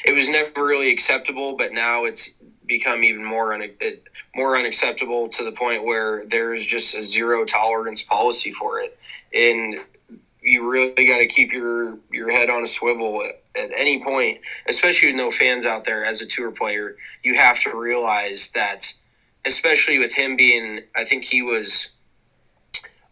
it 0.05 0.11
was 0.11 0.29
never 0.29 0.65
really 0.65 0.91
acceptable, 0.91 1.55
but 1.55 1.71
now 1.71 2.05
it's 2.05 2.29
become 2.65 3.03
even 3.03 3.23
more 3.23 3.53
un, 3.53 3.69
more 4.35 4.57
unacceptable 4.57 5.29
to 5.29 5.43
the 5.43 5.51
point 5.51 5.83
where 5.83 6.25
there 6.25 6.53
is 6.53 6.65
just 6.65 6.95
a 6.95 7.01
zero 7.01 7.45
tolerance 7.45 8.01
policy 8.01 8.51
for 8.51 8.79
it, 8.79 8.97
and 9.33 9.75
you 10.41 10.69
really 10.69 11.05
got 11.05 11.17
to 11.17 11.27
keep 11.27 11.51
your 11.51 11.97
your 12.11 12.31
head 12.31 12.49
on 12.49 12.63
a 12.63 12.67
swivel 12.67 13.23
at 13.55 13.71
any 13.75 14.01
point, 14.01 14.39
especially 14.67 15.09
with 15.09 15.17
no 15.17 15.31
fans 15.31 15.65
out 15.65 15.83
there 15.83 16.05
as 16.05 16.21
a 16.21 16.25
tour 16.25 16.51
player. 16.51 16.95
You 17.23 17.35
have 17.35 17.59
to 17.61 17.75
realize 17.75 18.51
that, 18.51 18.93
especially 19.45 19.99
with 19.99 20.13
him 20.13 20.35
being, 20.35 20.81
I 20.95 21.03
think 21.03 21.25
he 21.25 21.41
was, 21.41 21.89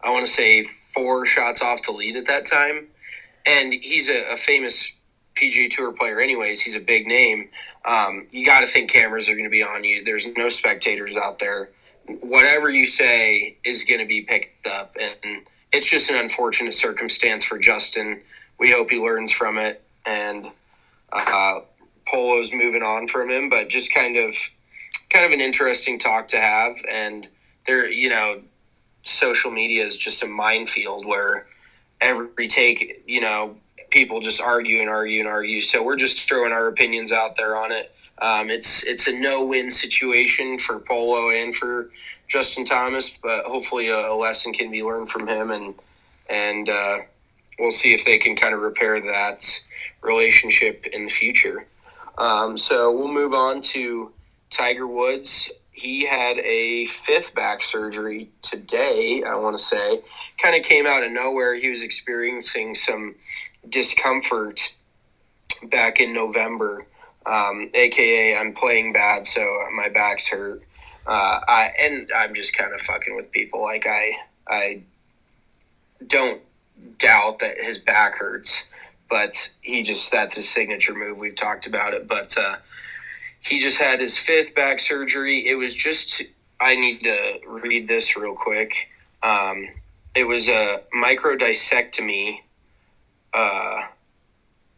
I 0.02 0.10
want 0.10 0.26
to 0.26 0.32
say 0.32 0.64
four 0.96 1.26
shots 1.26 1.62
off 1.62 1.82
the 1.82 1.92
lead 1.92 2.16
at 2.16 2.26
that 2.26 2.46
time, 2.46 2.88
and 3.44 3.74
he's 3.74 4.08
a, 4.08 4.32
a 4.32 4.36
famous 4.36 4.90
PGA 5.36 5.70
Tour 5.70 5.92
player, 5.92 6.20
anyways. 6.20 6.62
He's 6.62 6.74
a 6.74 6.80
big 6.80 7.06
name. 7.06 7.50
Um, 7.84 8.26
you 8.30 8.44
got 8.44 8.62
to 8.62 8.66
think 8.66 8.90
cameras 8.90 9.28
are 9.28 9.32
going 9.32 9.44
to 9.44 9.50
be 9.50 9.62
on 9.62 9.84
you. 9.84 10.02
There's 10.02 10.26
no 10.36 10.48
spectators 10.48 11.14
out 11.14 11.38
there. 11.38 11.70
Whatever 12.20 12.70
you 12.70 12.86
say 12.86 13.58
is 13.62 13.84
going 13.84 14.00
to 14.00 14.06
be 14.06 14.22
picked 14.22 14.66
up, 14.66 14.96
and 14.98 15.42
it's 15.70 15.88
just 15.88 16.10
an 16.10 16.16
unfortunate 16.16 16.74
circumstance 16.74 17.44
for 17.44 17.58
Justin. 17.58 18.22
We 18.58 18.70
hope 18.70 18.90
he 18.90 18.98
learns 18.98 19.32
from 19.32 19.58
it, 19.58 19.82
and 20.06 20.46
uh, 21.12 21.60
Polo's 22.06 22.52
moving 22.54 22.82
on 22.82 23.06
from 23.06 23.30
him. 23.30 23.50
But 23.50 23.68
just 23.68 23.92
kind 23.92 24.16
of, 24.16 24.34
kind 25.10 25.26
of 25.26 25.32
an 25.32 25.42
interesting 25.42 25.98
talk 25.98 26.28
to 26.28 26.38
have. 26.38 26.76
And 26.90 27.28
there, 27.66 27.90
you 27.90 28.08
know, 28.08 28.40
social 29.06 29.50
media 29.50 29.84
is 29.84 29.96
just 29.96 30.22
a 30.22 30.26
minefield 30.26 31.06
where 31.06 31.46
every 32.00 32.48
take, 32.48 33.02
you 33.06 33.20
know, 33.20 33.56
people 33.90 34.20
just 34.20 34.40
argue 34.40 34.80
and 34.80 34.88
argue 34.88 35.20
and 35.20 35.28
argue. 35.28 35.60
So 35.60 35.82
we're 35.82 35.96
just 35.96 36.28
throwing 36.28 36.52
our 36.52 36.68
opinions 36.68 37.12
out 37.12 37.36
there 37.36 37.56
on 37.56 37.72
it. 37.72 37.92
Um, 38.18 38.48
it's 38.48 38.82
it's 38.84 39.08
a 39.08 39.18
no 39.18 39.44
win 39.44 39.70
situation 39.70 40.58
for 40.58 40.78
Polo 40.78 41.30
and 41.30 41.54
for 41.54 41.90
Justin 42.28 42.64
Thomas, 42.64 43.10
but 43.10 43.44
hopefully 43.44 43.88
a, 43.88 44.10
a 44.10 44.16
lesson 44.16 44.52
can 44.52 44.70
be 44.70 44.82
learned 44.82 45.10
from 45.10 45.28
him, 45.28 45.50
and 45.50 45.74
and 46.30 46.68
uh, 46.68 46.98
we'll 47.58 47.70
see 47.70 47.92
if 47.92 48.04
they 48.04 48.16
can 48.16 48.34
kind 48.34 48.54
of 48.54 48.60
repair 48.60 49.00
that 49.00 49.60
relationship 50.02 50.86
in 50.92 51.04
the 51.04 51.10
future. 51.10 51.66
Um, 52.16 52.56
so 52.56 52.90
we'll 52.90 53.12
move 53.12 53.34
on 53.34 53.60
to 53.72 54.10
Tiger 54.50 54.86
Woods. 54.86 55.50
He 55.76 56.06
had 56.06 56.38
a 56.38 56.86
fifth 56.86 57.34
back 57.34 57.62
surgery 57.62 58.28
today. 58.40 59.22
I 59.22 59.36
want 59.36 59.58
to 59.58 59.62
say, 59.62 59.98
kind 60.38 60.56
of 60.56 60.62
came 60.62 60.86
out 60.86 61.02
of 61.02 61.10
nowhere. 61.10 61.54
He 61.54 61.68
was 61.68 61.82
experiencing 61.82 62.74
some 62.74 63.14
discomfort 63.68 64.70
back 65.64 66.00
in 66.00 66.14
November, 66.14 66.86
um, 67.26 67.68
aka 67.74 68.36
I'm 68.36 68.54
playing 68.54 68.94
bad, 68.94 69.26
so 69.26 69.58
my 69.76 69.90
back's 69.90 70.28
hurt. 70.28 70.62
Uh, 71.06 71.40
I 71.46 71.70
and 71.78 72.10
I'm 72.16 72.34
just 72.34 72.54
kind 72.54 72.72
of 72.72 72.80
fucking 72.80 73.14
with 73.14 73.30
people. 73.30 73.62
Like 73.62 73.86
I, 73.86 74.12
I 74.48 74.80
don't 76.06 76.40
doubt 76.98 77.40
that 77.40 77.58
his 77.58 77.78
back 77.78 78.16
hurts, 78.16 78.64
but 79.10 79.50
he 79.60 79.82
just 79.82 80.10
that's 80.10 80.36
his 80.36 80.48
signature 80.48 80.94
move. 80.94 81.18
We've 81.18 81.34
talked 81.34 81.66
about 81.66 81.92
it, 81.94 82.08
but 82.08 82.36
uh, 82.38 82.56
he 83.46 83.60
just 83.60 83.80
had 83.80 84.00
his 84.00 84.18
fifth 84.18 84.54
back 84.54 84.80
surgery. 84.80 85.46
It 85.46 85.56
was 85.56 85.74
just 85.74 86.22
I 86.60 86.74
need 86.74 87.02
to 87.04 87.40
read 87.46 87.88
this 87.88 88.16
real 88.16 88.34
quick. 88.34 88.90
Um, 89.22 89.68
it 90.14 90.24
was 90.24 90.48
a 90.48 90.82
microdiscectomy. 90.94 92.40
Uh, 93.34 93.82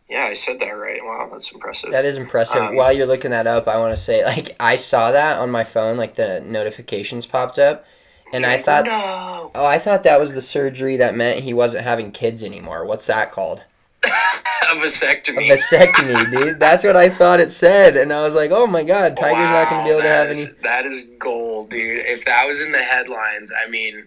yeah, 0.09 0.25
I 0.25 0.35
said 0.35 0.59
that 0.61 0.71
right. 0.71 1.01
Wow, 1.05 1.29
that's 1.31 1.53
impressive. 1.53 1.93
That 1.93 2.05
is 2.05 2.17
impressive. 2.17 2.63
Um, 2.63 2.77
While 2.77 2.93
you're 2.93 3.07
looking 3.07 3.31
that 3.31 3.47
up, 3.47 3.69
I 3.69 3.79
want 3.79 3.95
to 3.95 4.03
say, 4.03 4.25
like, 4.25 4.57
I 4.59 4.77
saw 4.77 5.13
that 5.13 5.39
on 5.39 5.51
my 5.51 5.65
phone, 5.65 5.97
like 5.97 6.15
the 6.15 6.41
notifications 6.41 7.27
popped 7.27 7.59
up, 7.59 7.85
and 8.33 8.45
I 8.45 8.59
thought, 8.61 8.87
no, 8.87 9.51
oh, 9.55 9.65
I 9.65 9.79
thought 9.79 10.03
that 10.03 10.19
was 10.19 10.35
the 10.35 10.43
surgery 10.43 10.97
that 10.97 11.15
meant 11.15 11.41
he 11.41 11.55
wasn't 11.55 11.85
having 11.85 12.11
kids 12.11 12.43
anymore. 12.43 12.85
What's 12.85 13.07
that 13.07 13.31
called? 13.31 13.65
A 14.05 14.77
vasectomy. 14.77 15.51
A 15.53 15.57
vasectomy. 15.57 16.31
dude. 16.31 16.61
That's 16.61 16.85
what 16.85 16.95
I 16.97 17.09
thought 17.09 17.41
it 17.41 17.51
said, 17.51 17.97
and 17.97 18.13
I 18.13 18.23
was 18.25 18.35
like, 18.35 18.51
oh 18.51 18.67
my 18.67 18.85
god, 18.85 19.17
Tiger's 19.17 19.51
not 19.51 19.71
gonna 19.71 19.85
be 19.85 19.91
able 19.91 20.03
to 20.03 20.09
have 20.09 20.29
is- 20.29 20.47
any. 20.47 20.55
That 20.63 20.87
is 20.87 21.07
gold, 21.19 21.71
dude. 21.71 22.05
If 22.07 22.25
that 22.27 22.47
was 22.47 22.61
in 22.61 22.73
the 22.73 22.79
headlines, 22.83 23.53
I 23.65 23.69
mean, 23.69 24.07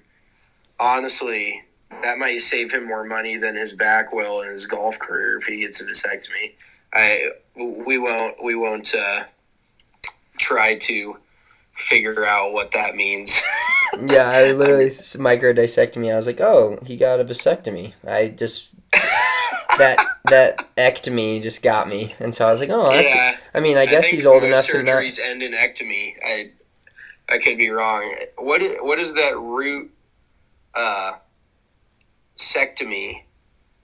honestly, 0.79 1.61
that 2.03 2.17
might 2.17 2.39
save 2.41 2.71
him 2.71 2.87
more 2.87 3.03
money 3.05 3.37
than 3.37 3.55
his 3.55 3.73
back 3.73 4.13
will 4.13 4.41
in 4.41 4.49
his 4.49 4.65
golf 4.65 4.97
career 4.99 5.37
if 5.37 5.45
he 5.45 5.61
gets 5.61 5.81
a 5.81 5.85
vasectomy. 5.85 6.53
I 6.93 7.31
we 7.55 7.97
won't 7.97 8.43
we 8.43 8.55
won't 8.55 8.93
uh, 8.95 9.23
try 10.37 10.75
to 10.75 11.17
figure 11.73 12.25
out 12.25 12.53
what 12.53 12.71
that 12.71 12.95
means. 12.95 13.41
Yeah, 14.05 14.29
I 14.29 14.51
literally 14.53 14.87
s- 14.87 15.15
microdiscectomy. 15.15 16.11
I 16.11 16.15
was 16.15 16.27
like, 16.27 16.41
oh, 16.41 16.77
he 16.85 16.97
got 16.97 17.19
a 17.19 17.25
vasectomy. 17.25 17.93
I 18.07 18.29
just 18.29 18.69
that 19.77 20.03
that 20.25 20.57
ectomy 20.77 21.41
just 21.41 21.63
got 21.63 21.87
me, 21.87 22.15
and 22.19 22.33
so 22.33 22.47
I 22.47 22.51
was 22.51 22.59
like, 22.59 22.69
oh, 22.69 22.91
that's. 22.91 23.13
yeah, 23.13 23.37
I 23.53 23.59
mean, 23.59 23.77
I 23.77 23.85
guess 23.85 24.07
he's 24.07 24.25
old 24.25 24.43
enough 24.43 24.67
to 24.67 24.83
not. 24.83 24.85
surgeries 24.85 25.19
end 25.19 25.43
in 25.43 25.53
ectomy. 25.53 26.15
I 26.23 26.51
I 27.29 27.37
could 27.37 27.57
be 27.57 27.69
wrong. 27.69 28.15
What 28.37 28.61
is, 28.61 28.77
what 28.81 28.99
is 28.99 29.13
that 29.13 29.37
root 29.37 29.91
uh, 30.75 31.13
sectomy? 32.37 33.23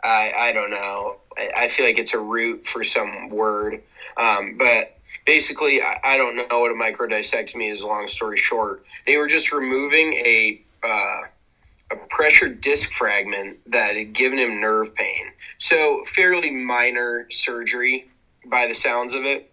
I 0.03 0.33
I 0.37 0.51
don't 0.53 0.71
know. 0.71 1.17
I, 1.37 1.51
I 1.57 1.67
feel 1.69 1.85
like 1.85 1.99
it's 1.99 2.13
a 2.13 2.19
root 2.19 2.65
for 2.65 2.83
some 2.83 3.29
word, 3.29 3.81
um, 4.17 4.57
but 4.57 4.97
basically, 5.25 5.81
I, 5.81 5.99
I 6.03 6.17
don't 6.17 6.35
know 6.35 6.59
what 6.59 6.71
a 6.71 6.75
microdiscectomy 6.75 7.71
is. 7.71 7.83
Long 7.83 8.07
story 8.07 8.37
short, 8.37 8.85
they 9.05 9.17
were 9.17 9.27
just 9.27 9.51
removing 9.51 10.13
a 10.13 10.61
uh, 10.83 11.21
a 11.91 11.95
pressure 12.09 12.49
disc 12.49 12.91
fragment 12.91 13.59
that 13.71 13.95
had 13.95 14.13
given 14.13 14.37
him 14.39 14.59
nerve 14.59 14.93
pain. 14.95 15.27
So 15.57 16.03
fairly 16.05 16.51
minor 16.51 17.27
surgery 17.31 18.09
by 18.45 18.67
the 18.67 18.75
sounds 18.75 19.13
of 19.13 19.23
it. 19.23 19.51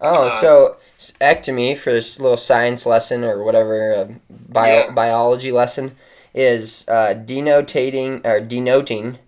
Oh, 0.00 0.26
Uh, 0.26 0.30
so 0.30 0.76
ectomy 1.20 1.76
for 1.76 1.92
this 1.92 2.18
little 2.20 2.36
science 2.36 2.86
lesson 2.86 3.24
or 3.24 3.42
whatever 3.44 3.92
uh, 3.94 4.04
bio, 4.30 4.84
Yeah. 4.86 4.90
biology 4.90 5.52
lesson 5.52 5.96
is 6.34 6.84
uh, 6.88 7.14
denotating 7.14 8.24
or 8.26 8.40
denoting 8.40 9.18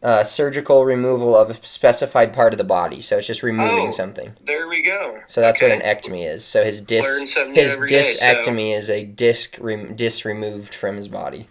uh, 0.00 0.22
surgical 0.22 0.84
removal 0.84 1.36
of 1.36 1.50
a 1.50 1.54
specified 1.66 2.32
part 2.32 2.54
of 2.54 2.58
the 2.58 2.64
body. 2.64 3.00
So 3.00 3.18
it's 3.18 3.26
just 3.26 3.42
removing 3.42 3.88
Oh. 3.88 3.90
something. 3.90 4.32
There 4.46 4.68
we 4.68 4.80
go. 4.80 5.18
So 5.26 5.40
that's 5.40 5.60
Okay. 5.60 5.76
what 5.76 5.84
an 5.84 5.96
ectomy 5.96 6.24
is. 6.32 6.44
So 6.44 6.64
his 6.64 6.80
disc 6.80 7.08
his 7.52 7.76
day, 7.88 8.02
so- 8.02 8.54
is 8.56 8.88
a 8.90 9.02
disc 9.04 9.56
rem- 9.60 9.96
disc 9.96 10.24
removed 10.24 10.72
from 10.72 10.96
his 10.96 11.08
body. 11.08 11.48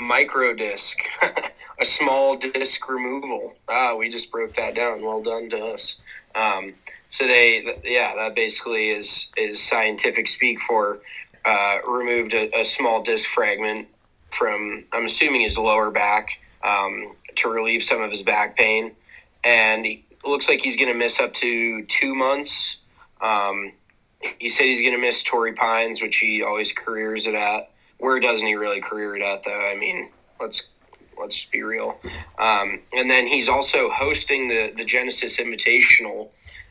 Micro 0.00 0.54
disc, 0.54 0.98
a 1.80 1.84
small 1.84 2.36
disc 2.36 2.88
removal. 2.88 3.54
Ah, 3.68 3.94
we 3.94 4.08
just 4.08 4.30
broke 4.32 4.54
that 4.54 4.74
down. 4.74 5.04
Well 5.04 5.22
done 5.22 5.50
to 5.50 5.66
us. 5.66 5.96
Um, 6.34 6.72
so 7.10 7.26
they, 7.26 7.60
th- 7.60 7.80
yeah, 7.84 8.14
that 8.16 8.34
basically 8.34 8.90
is 8.90 9.28
is 9.36 9.60
scientific 9.60 10.28
speak 10.28 10.60
for 10.60 11.00
uh, 11.44 11.78
removed 11.86 12.34
a, 12.34 12.48
a 12.58 12.64
small 12.64 13.02
disc 13.02 13.28
fragment 13.28 13.88
from. 14.30 14.84
I'm 14.92 15.06
assuming 15.06 15.42
his 15.42 15.58
lower 15.58 15.90
back 15.90 16.30
um, 16.62 17.14
to 17.36 17.48
relieve 17.48 17.82
some 17.82 18.00
of 18.00 18.10
his 18.10 18.22
back 18.22 18.56
pain, 18.56 18.94
and 19.44 19.84
he, 19.84 20.04
looks 20.24 20.48
like 20.48 20.60
he's 20.60 20.76
going 20.76 20.92
to 20.92 20.98
miss 20.98 21.18
up 21.18 21.32
to 21.34 21.82
two 21.86 22.14
months. 22.14 22.76
Um, 23.20 23.72
he 24.38 24.50
said 24.50 24.66
he's 24.66 24.82
going 24.82 24.92
to 24.92 24.98
miss 24.98 25.22
Torrey 25.22 25.54
Pines, 25.54 26.02
which 26.02 26.18
he 26.18 26.42
always 26.42 26.72
careers 26.72 27.26
it 27.26 27.34
at. 27.34 27.70
Where 28.00 28.18
doesn't 28.18 28.46
he 28.46 28.54
really 28.54 28.80
career 28.80 29.16
it 29.16 29.22
at, 29.22 29.44
though? 29.44 29.70
I 29.70 29.76
mean, 29.76 30.10
let's 30.40 30.68
let's 31.18 31.44
be 31.44 31.62
real. 31.62 32.00
Um, 32.38 32.80
and 32.92 33.08
then 33.08 33.26
he's 33.26 33.48
also 33.48 33.90
hosting 33.90 34.48
the 34.48 34.72
the 34.76 34.84
Genesis 34.84 35.38
Invitational 35.38 36.28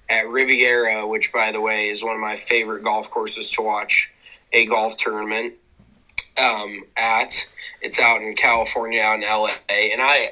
at 0.10 0.28
Riviera, 0.28 1.08
which, 1.08 1.32
by 1.32 1.52
the 1.52 1.62
way, 1.62 1.90
is 1.90 2.04
one 2.04 2.16
of 2.16 2.22
my 2.22 2.36
favorite 2.36 2.84
golf 2.84 3.10
courses 3.12 3.50
to 3.52 3.62
watch 3.62 4.12
a 4.52 4.66
golf 4.66 4.98
tournament 4.98 5.54
um, 6.38 6.84
at. 6.98 7.48
It's 7.82 8.02
out 8.02 8.22
in 8.22 8.36
California, 8.36 9.02
out 9.02 9.16
in 9.16 9.22
LA, 9.22 9.50
and 9.70 10.02
I 10.02 10.30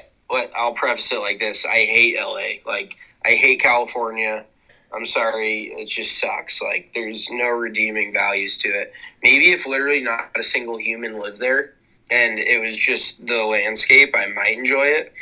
I'll 0.56 0.74
preface 0.74 1.12
it 1.12 1.20
like 1.20 1.38
this: 1.38 1.64
I 1.64 1.84
hate 1.84 2.16
LA. 2.18 2.60
Like 2.70 2.94
I 3.24 3.30
hate 3.30 3.60
California. 3.60 4.44
I'm 4.94 5.06
sorry, 5.06 5.72
it 5.76 5.88
just 5.88 6.18
sucks. 6.18 6.62
Like 6.62 6.90
there's 6.94 7.28
no 7.30 7.48
redeeming 7.48 8.12
values 8.12 8.58
to 8.58 8.68
it. 8.68 8.92
Maybe 9.22 9.52
if 9.52 9.66
literally 9.66 10.02
not 10.02 10.30
a 10.36 10.42
single 10.42 10.78
human 10.78 11.18
lived 11.20 11.38
there 11.38 11.74
and 12.10 12.38
it 12.38 12.60
was 12.60 12.76
just 12.76 13.26
the 13.26 13.44
landscape, 13.44 14.14
I 14.16 14.26
might 14.26 14.56
enjoy 14.56 14.86
it. 14.86 15.12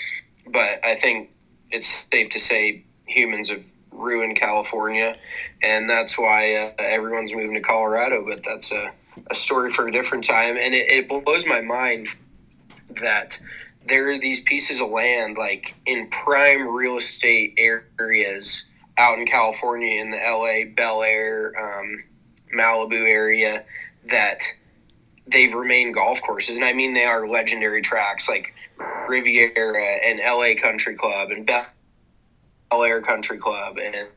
But 0.47 0.85
I 0.85 0.95
think 0.95 1.31
it's 1.71 2.07
safe 2.13 2.31
to 2.31 2.39
say 2.39 2.85
humans 3.07 3.51
have 3.51 3.65
ruined 3.91 4.37
California, 4.37 5.17
and 5.63 5.91
that's 5.91 6.17
why 6.17 6.55
uh, 6.55 6.83
everyone's 6.83 7.35
moving 7.35 7.55
to 7.55 7.61
Colorado. 7.61 8.25
But 8.25 8.45
that's 8.45 8.71
a 8.71 8.93
a 9.31 9.35
story 9.35 9.71
for 9.71 9.89
a 9.89 9.93
different 9.93 10.25
time. 10.25 10.57
And 10.57 10.75
it, 10.75 10.91
it 10.91 11.09
blows 11.09 11.47
my 11.47 11.61
mind 11.61 12.09
that 13.01 13.39
there 13.87 14.11
are 14.11 14.19
these 14.19 14.41
pieces 14.43 14.81
of 14.81 14.91
land 14.91 15.37
like 15.39 15.75
in 15.87 16.09
prime 16.09 16.69
real 16.69 16.97
estate 16.97 17.59
areas 17.99 18.65
out 18.99 19.19
in 19.19 19.27
California 19.27 20.01
in 20.01 20.11
the 20.11 20.17
LA 20.17 20.71
Bel 20.75 21.03
Air, 21.03 21.53
um, 21.59 22.05
Malibu 22.55 23.07
area 23.07 23.65
that 24.07 24.41
they've 25.27 25.53
remained 25.53 25.95
golf 25.95 26.23
courses. 26.23 26.57
And 26.57 26.65
I 26.65 26.73
mean, 26.73 26.95
they 26.95 27.05
are 27.05 27.27
legendary 27.27 27.83
tracks 27.83 28.29
like 28.29 28.55
Riviera 29.09 29.85
and 30.05 30.21
LA 30.21 30.61
Country 30.61 30.95
Club 30.95 31.31
and 31.31 31.47
Bel 31.47 31.67
Air 32.73 33.03
Country 33.03 33.39
Club 33.39 33.79
and 33.79 34.09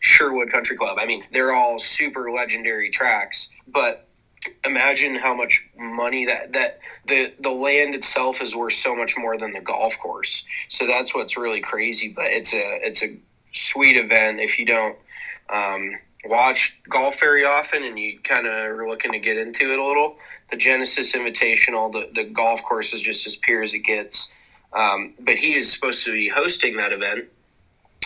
Sherwood 0.00 0.50
Country 0.50 0.76
Club. 0.76 0.98
I 1.00 1.06
mean, 1.06 1.24
they're 1.32 1.52
all 1.52 1.78
super 1.78 2.30
legendary 2.30 2.90
tracks, 2.90 3.48
but 3.66 4.06
imagine 4.64 5.16
how 5.16 5.34
much 5.34 5.66
money 5.78 6.26
that 6.26 6.52
that 6.52 6.80
the 7.06 7.32
the 7.40 7.50
land 7.50 7.94
itself 7.94 8.42
is 8.42 8.54
worth 8.54 8.74
so 8.74 8.94
much 8.94 9.14
more 9.16 9.38
than 9.38 9.52
the 9.52 9.60
golf 9.60 9.98
course. 9.98 10.44
So 10.68 10.86
that's 10.86 11.14
what's 11.14 11.36
really 11.36 11.60
crazy. 11.60 12.12
But 12.14 12.26
it's 12.26 12.52
a 12.52 12.86
it's 12.86 13.02
a 13.02 13.16
sweet 13.54 13.96
event 13.96 14.40
if 14.40 14.58
you 14.58 14.66
don't 14.66 14.98
um, 15.48 15.96
watch 16.24 16.78
golf 16.88 17.20
very 17.20 17.44
often 17.44 17.84
and 17.84 17.98
you 17.98 18.18
kind 18.20 18.46
of 18.46 18.52
are 18.52 18.88
looking 18.88 19.12
to 19.12 19.18
get 19.18 19.36
into 19.36 19.72
it 19.72 19.78
a 19.78 19.84
little. 19.84 20.16
The 20.50 20.56
Genesis 20.56 21.14
Invitational, 21.14 21.90
the 21.90 22.10
the 22.14 22.24
golf 22.24 22.62
course 22.62 22.92
is 22.92 23.00
just 23.00 23.26
as 23.26 23.36
pure 23.36 23.62
as 23.62 23.74
it 23.74 23.80
gets. 23.80 24.30
Um, 24.72 25.14
but 25.20 25.36
he 25.36 25.54
is 25.54 25.72
supposed 25.72 26.04
to 26.04 26.12
be 26.12 26.28
hosting 26.28 26.76
that 26.76 26.92
event, 26.92 27.28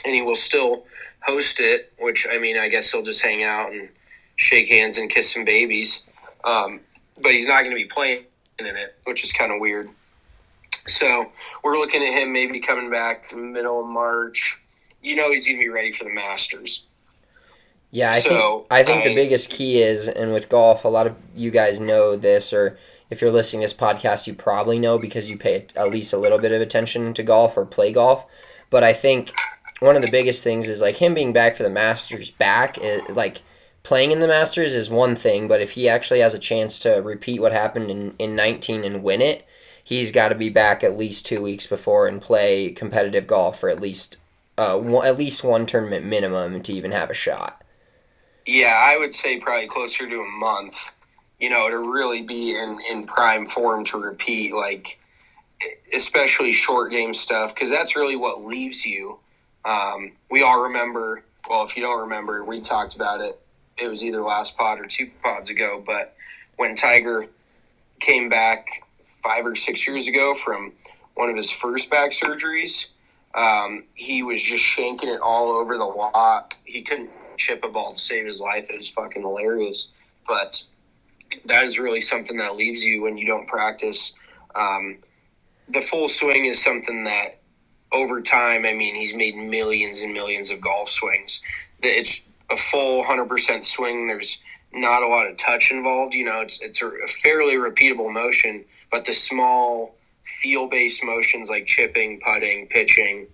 and 0.04 0.14
he 0.14 0.22
will 0.22 0.36
still 0.36 0.84
host 1.20 1.60
it. 1.60 1.92
Which 1.98 2.26
I 2.30 2.38
mean, 2.38 2.56
I 2.58 2.68
guess 2.68 2.92
he'll 2.92 3.02
just 3.02 3.22
hang 3.22 3.42
out 3.42 3.72
and 3.72 3.88
shake 4.36 4.68
hands 4.68 4.98
and 4.98 5.10
kiss 5.10 5.32
some 5.32 5.44
babies. 5.44 6.00
Um, 6.44 6.80
but 7.20 7.32
he's 7.32 7.48
not 7.48 7.60
going 7.60 7.70
to 7.70 7.76
be 7.76 7.86
playing 7.86 8.24
in 8.58 8.66
it, 8.66 8.96
which 9.04 9.24
is 9.24 9.32
kind 9.32 9.52
of 9.52 9.60
weird. 9.60 9.88
So 10.86 11.30
we're 11.62 11.78
looking 11.78 12.02
at 12.02 12.12
him 12.12 12.32
maybe 12.32 12.60
coming 12.60 12.90
back 12.90 13.34
middle 13.34 13.80
of 13.80 13.90
March. 13.90 14.58
You 15.08 15.16
know 15.16 15.32
he's 15.32 15.46
going 15.46 15.58
to 15.58 15.64
be 15.64 15.70
ready 15.70 15.90
for 15.90 16.04
the 16.04 16.10
Masters. 16.10 16.84
Yeah, 17.90 18.10
I 18.10 18.18
So, 18.18 18.58
think 18.58 18.66
I 18.70 18.82
think 18.84 19.04
the 19.04 19.14
biggest 19.14 19.48
key 19.48 19.80
is, 19.80 20.06
and 20.06 20.34
with 20.34 20.50
golf, 20.50 20.84
a 20.84 20.88
lot 20.88 21.06
of 21.06 21.16
you 21.34 21.50
guys 21.50 21.80
know 21.80 22.14
this, 22.14 22.52
or 22.52 22.78
if 23.08 23.22
you're 23.22 23.30
listening 23.30 23.62
to 23.62 23.64
this 23.64 23.72
podcast, 23.72 24.26
you 24.26 24.34
probably 24.34 24.78
know 24.78 24.98
because 24.98 25.30
you 25.30 25.38
pay 25.38 25.66
at 25.76 25.88
least 25.88 26.12
a 26.12 26.18
little 26.18 26.38
bit 26.38 26.52
of 26.52 26.60
attention 26.60 27.14
to 27.14 27.22
golf 27.22 27.56
or 27.56 27.64
play 27.64 27.90
golf. 27.90 28.26
But 28.68 28.84
I 28.84 28.92
think 28.92 29.32
one 29.80 29.96
of 29.96 30.02
the 30.02 30.10
biggest 30.10 30.44
things 30.44 30.68
is 30.68 30.82
like 30.82 30.96
him 30.96 31.14
being 31.14 31.32
back 31.32 31.56
for 31.56 31.62
the 31.62 31.70
Masters. 31.70 32.30
Back, 32.30 32.76
it, 32.76 33.08
like 33.08 33.40
playing 33.84 34.10
in 34.10 34.18
the 34.18 34.28
Masters 34.28 34.74
is 34.74 34.90
one 34.90 35.16
thing, 35.16 35.48
but 35.48 35.62
if 35.62 35.70
he 35.70 35.88
actually 35.88 36.20
has 36.20 36.34
a 36.34 36.38
chance 36.38 36.78
to 36.80 36.96
repeat 36.96 37.40
what 37.40 37.52
happened 37.52 37.90
in 37.90 38.14
in 38.18 38.36
19 38.36 38.84
and 38.84 39.02
win 39.02 39.22
it, 39.22 39.46
he's 39.82 40.12
got 40.12 40.28
to 40.28 40.34
be 40.34 40.50
back 40.50 40.84
at 40.84 40.98
least 40.98 41.24
two 41.24 41.40
weeks 41.40 41.66
before 41.66 42.06
and 42.06 42.20
play 42.20 42.72
competitive 42.72 43.26
golf 43.26 43.58
for 43.58 43.70
at 43.70 43.80
least 43.80 44.18
uh, 44.58 44.76
one, 44.76 45.06
at 45.06 45.16
least 45.16 45.44
one 45.44 45.64
tournament 45.64 46.04
minimum 46.04 46.60
to 46.62 46.72
even 46.72 46.90
have 46.90 47.10
a 47.10 47.14
shot. 47.14 47.62
Yeah, 48.44 48.74
I 48.74 48.98
would 48.98 49.14
say 49.14 49.38
probably 49.38 49.68
closer 49.68 50.08
to 50.08 50.20
a 50.20 50.26
month. 50.38 50.90
You 51.38 51.50
know, 51.50 51.70
to 51.70 51.78
really 51.92 52.22
be 52.22 52.56
in 52.56 52.80
in 52.90 53.06
prime 53.06 53.46
form 53.46 53.84
to 53.86 53.98
repeat, 53.98 54.52
like 54.52 54.98
especially 55.94 56.52
short 56.52 56.90
game 56.90 57.14
stuff, 57.14 57.54
because 57.54 57.70
that's 57.70 57.94
really 57.94 58.16
what 58.16 58.44
leaves 58.44 58.84
you. 58.84 59.18
Um, 59.64 60.12
we 60.30 60.42
all 60.42 60.64
remember. 60.64 61.22
Well, 61.48 61.64
if 61.64 61.76
you 61.76 61.82
don't 61.82 62.00
remember, 62.00 62.44
we 62.44 62.60
talked 62.60 62.96
about 62.96 63.20
it. 63.20 63.40
It 63.78 63.86
was 63.88 64.02
either 64.02 64.20
last 64.20 64.56
pod 64.56 64.80
or 64.80 64.86
two 64.86 65.08
pods 65.22 65.50
ago, 65.50 65.82
but 65.86 66.16
when 66.56 66.74
Tiger 66.74 67.26
came 68.00 68.28
back 68.28 68.66
five 69.22 69.46
or 69.46 69.54
six 69.54 69.86
years 69.86 70.08
ago 70.08 70.34
from 70.34 70.72
one 71.14 71.30
of 71.30 71.36
his 71.36 71.50
first 71.50 71.88
back 71.90 72.10
surgeries, 72.10 72.86
um, 73.38 73.84
he 73.94 74.24
was 74.24 74.42
just 74.42 74.64
shanking 74.64 75.14
it 75.14 75.20
all 75.20 75.52
over 75.52 75.78
the 75.78 75.84
lot. 75.84 76.56
He 76.64 76.82
couldn't 76.82 77.10
chip 77.38 77.62
a 77.62 77.68
ball 77.68 77.94
to 77.94 77.98
save 77.98 78.26
his 78.26 78.40
life. 78.40 78.68
It 78.68 78.76
was 78.76 78.90
fucking 78.90 79.22
hilarious. 79.22 79.88
But 80.26 80.60
that 81.44 81.62
is 81.62 81.78
really 81.78 82.00
something 82.00 82.36
that 82.38 82.56
leaves 82.56 82.82
you 82.82 83.02
when 83.02 83.16
you 83.16 83.26
don't 83.26 83.46
practice. 83.46 84.12
Um, 84.56 84.98
the 85.68 85.80
full 85.80 86.08
swing 86.08 86.46
is 86.46 86.62
something 86.62 87.04
that 87.04 87.38
over 87.92 88.20
time, 88.20 88.64
I 88.64 88.72
mean, 88.72 88.96
he's 88.96 89.14
made 89.14 89.36
millions 89.36 90.00
and 90.00 90.12
millions 90.12 90.50
of 90.50 90.60
golf 90.60 90.90
swings. 90.90 91.40
It's 91.80 92.22
a 92.50 92.56
full 92.56 93.04
100% 93.04 93.64
swing. 93.64 94.08
There's 94.08 94.38
not 94.72 95.04
a 95.04 95.06
lot 95.06 95.28
of 95.28 95.36
touch 95.36 95.70
involved. 95.70 96.12
You 96.12 96.24
know, 96.24 96.40
it's, 96.40 96.58
it's 96.60 96.82
a 96.82 96.90
fairly 97.22 97.54
repeatable 97.54 98.12
motion, 98.12 98.64
but 98.90 99.04
the 99.06 99.14
small 99.14 99.94
feel 100.28 100.68
based 100.68 101.02
motions 101.02 101.50
like 101.50 101.66
chipping, 101.66 102.20
putting, 102.24 102.66
pitching, 102.68 103.26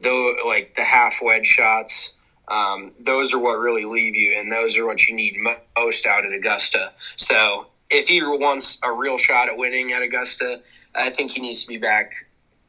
though, 0.00 0.34
like 0.46 0.74
the 0.76 0.84
half 0.84 1.18
wedge 1.22 1.46
shots, 1.46 2.12
um, 2.48 2.92
those 3.00 3.34
are 3.34 3.38
what 3.38 3.58
really 3.58 3.84
leave 3.84 4.16
you, 4.16 4.38
and 4.38 4.50
those 4.50 4.76
are 4.78 4.86
what 4.86 5.06
you 5.06 5.14
need 5.14 5.36
most 5.76 6.06
out 6.06 6.24
at 6.24 6.32
Augusta. 6.32 6.92
So 7.16 7.66
if 7.90 8.08
he 8.08 8.22
wants 8.22 8.78
a 8.82 8.92
real 8.92 9.18
shot 9.18 9.48
at 9.48 9.56
winning 9.56 9.92
at 9.92 10.02
Augusta, 10.02 10.62
I 10.94 11.10
think 11.10 11.32
he 11.32 11.40
needs 11.40 11.62
to 11.62 11.68
be 11.68 11.76
back 11.76 12.12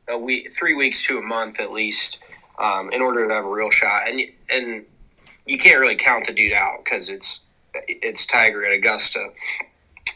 a 0.07 0.17
week, 0.17 0.53
three 0.53 0.73
weeks 0.73 1.05
to 1.07 1.17
a 1.17 1.21
month 1.21 1.59
at 1.59 1.71
least, 1.71 2.19
um, 2.57 2.91
in 2.91 3.01
order 3.01 3.27
to 3.27 3.33
have 3.33 3.45
a 3.45 3.49
real 3.49 3.69
shot. 3.69 4.01
And 4.07 4.21
and 4.49 4.85
you 5.45 5.57
can't 5.57 5.79
really 5.79 5.95
count 5.95 6.27
the 6.27 6.33
dude 6.33 6.53
out 6.53 6.83
because 6.83 7.09
it's 7.09 7.41
it's 7.73 8.25
Tiger 8.25 8.65
at 8.65 8.73
Augusta. 8.73 9.29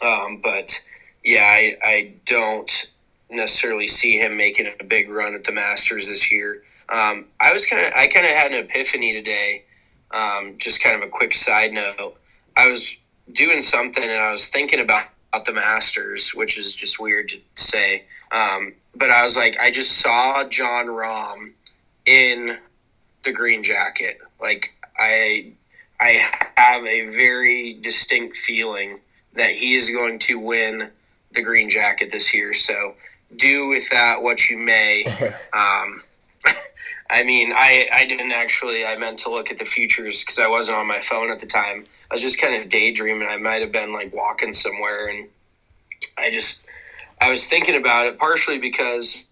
Um, 0.02 0.42
but 0.44 0.80
yeah, 1.24 1.44
I, 1.44 1.76
I 1.84 2.14
don't 2.26 2.92
necessarily 3.34 3.88
see 3.88 4.18
him 4.18 4.38
making 4.38 4.74
a 4.80 4.84
big 4.84 5.10
run 5.10 5.34
at 5.34 5.44
the 5.44 5.52
Masters 5.52 6.10
this 6.10 6.32
year. 6.32 6.64
Um, 6.90 7.28
I 7.40 7.54
was 7.54 7.66
kind 7.66 7.86
of 7.86 7.94
I 7.94 8.08
kind 8.08 8.26
of 8.26 8.32
had 8.32 8.52
an 8.52 8.66
epiphany 8.66 9.14
today. 9.14 9.64
Um, 10.12 10.56
just 10.58 10.84
kind 10.84 10.96
of 10.96 11.02
a 11.02 11.10
quick 11.10 11.34
side 11.34 11.74
note. 11.74 12.18
I 12.56 12.68
was 12.68 12.98
doing 13.32 13.62
something 13.62 14.04
and 14.04 14.12
I 14.12 14.30
was 14.32 14.48
thinking 14.48 14.80
about, 14.80 15.08
about 15.34 15.46
the 15.46 15.54
Masters, 15.54 16.32
which 16.36 16.58
is 16.58 16.74
just 16.74 17.00
weird 17.00 17.30
to 17.30 17.40
say. 17.56 18.06
Um, 18.32 18.74
but 18.96 19.10
I 19.10 19.24
was 19.24 19.36
like, 19.36 19.58
I 19.60 19.72
just 19.72 20.00
saw 20.00 20.48
Jon 20.48 20.86
Rahm 20.86 21.54
in 22.06 22.58
the 23.24 23.32
green 23.32 23.64
jacket. 23.64 24.20
Like 24.40 24.74
I, 24.98 25.54
I 26.00 26.30
have 26.58 26.86
a 26.86 27.08
very 27.08 27.80
distinct 27.82 28.38
feeling 28.38 29.00
that 29.34 29.50
he 29.50 29.74
is 29.76 29.90
going 29.90 30.20
to 30.20 30.40
win 30.40 30.90
the 31.32 31.42
green 31.42 31.70
jacket 31.70 32.12
this 32.12 32.34
year. 32.34 32.54
So 32.54 32.96
do 33.38 33.68
with 33.68 33.90
that 33.90 34.22
what 34.22 34.50
you 34.50 34.58
may. 34.58 35.06
Um, 35.54 36.02
I 37.12 37.22
mean, 37.24 37.54
I, 37.54 37.88
I 37.94 38.08
didn't 38.08 38.32
actually, 38.32 38.86
I 38.86 38.98
meant 38.98 39.20
to 39.20 39.30
look 39.30 39.52
at 39.52 39.60
the 39.60 39.66
futures 39.66 40.22
because 40.24 40.40
I 40.40 40.48
wasn't 40.48 40.80
on 40.80 40.88
my 40.88 41.00
phone 41.00 41.30
at 41.30 41.40
the 41.40 41.46
time. 41.46 41.86
I 42.10 42.16
was 42.16 42.24
just 42.24 42.42
kind 42.42 42.60
of 42.60 42.70
daydreaming. 42.70 43.28
I 43.28 43.38
might 43.38 43.62
have 43.62 43.72
been 43.72 43.94
like 43.94 44.12
walking 44.14 44.52
somewhere 44.52 45.10
and 45.10 45.30
I 46.18 46.32
just, 46.32 46.66
I 47.22 47.30
was 47.30 47.46
thinking 47.46 47.76
about 47.76 48.08
it 48.08 48.18
partially 48.18 48.58
because 48.58 49.26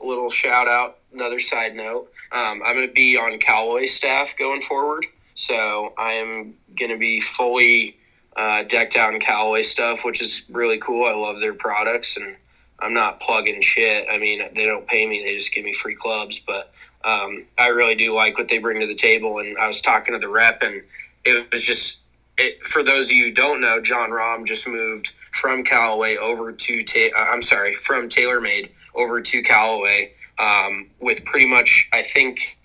a 0.00 0.06
little 0.06 0.30
shout 0.30 0.68
out, 0.68 0.98
another 1.12 1.40
side 1.40 1.74
note. 1.74 2.08
Um, 2.30 2.62
I'm 2.64 2.76
going 2.76 2.86
to 2.86 2.94
be 2.94 3.16
on 3.16 3.38
Callaway 3.38 3.86
staff 3.86 4.36
going 4.38 4.60
forward. 4.60 5.06
So 5.34 5.92
I 5.98 6.12
am 6.12 6.54
going 6.78 6.90
to 6.90 6.98
be 6.98 7.20
fully 7.20 7.96
uh, 8.36 8.62
decked 8.64 8.96
out 8.96 9.12
in 9.12 9.20
Callaway 9.20 9.62
stuff, 9.62 10.04
which 10.04 10.20
is 10.20 10.42
really 10.48 10.78
cool. 10.78 11.04
I 11.04 11.12
love 11.12 11.40
their 11.40 11.54
products 11.54 12.16
and 12.16 12.36
I'm 12.84 12.92
not 12.92 13.18
plugging 13.18 13.62
shit. 13.62 14.06
I 14.10 14.18
mean, 14.18 14.42
they 14.54 14.66
don't 14.66 14.86
pay 14.86 15.06
me, 15.06 15.22
they 15.22 15.34
just 15.34 15.52
give 15.52 15.64
me 15.64 15.72
free 15.72 15.94
clubs. 15.94 16.38
But 16.38 16.70
um, 17.02 17.46
I 17.56 17.68
really 17.68 17.94
do 17.94 18.14
like 18.14 18.36
what 18.36 18.48
they 18.48 18.58
bring 18.58 18.80
to 18.80 18.86
the 18.86 18.94
table. 18.94 19.38
And 19.38 19.56
I 19.58 19.66
was 19.66 19.80
talking 19.80 20.12
to 20.12 20.20
the 20.20 20.28
rep, 20.28 20.62
and 20.62 20.82
it 21.24 21.50
was 21.50 21.62
just, 21.64 21.98
it, 22.36 22.62
for 22.62 22.82
those 22.82 23.10
of 23.10 23.12
you 23.12 23.26
who 23.26 23.32
don't 23.32 23.60
know, 23.60 23.80
Jon 23.80 24.10
Rahm 24.10 24.44
just 24.46 24.68
moved 24.68 25.12
from 25.32 25.64
Callaway 25.64 26.16
over 26.16 26.52
to, 26.52 26.82
ta- 26.84 27.10
uh, 27.16 27.24
I'm 27.30 27.42
sorry, 27.42 27.74
from 27.74 28.08
TaylorMade 28.08 28.70
over 28.94 29.20
to 29.20 29.42
Callaway 29.42 30.12
um, 30.38 30.90
with 31.00 31.24
pretty 31.24 31.46
much, 31.46 31.88
I 31.92 32.02
think, 32.02 32.58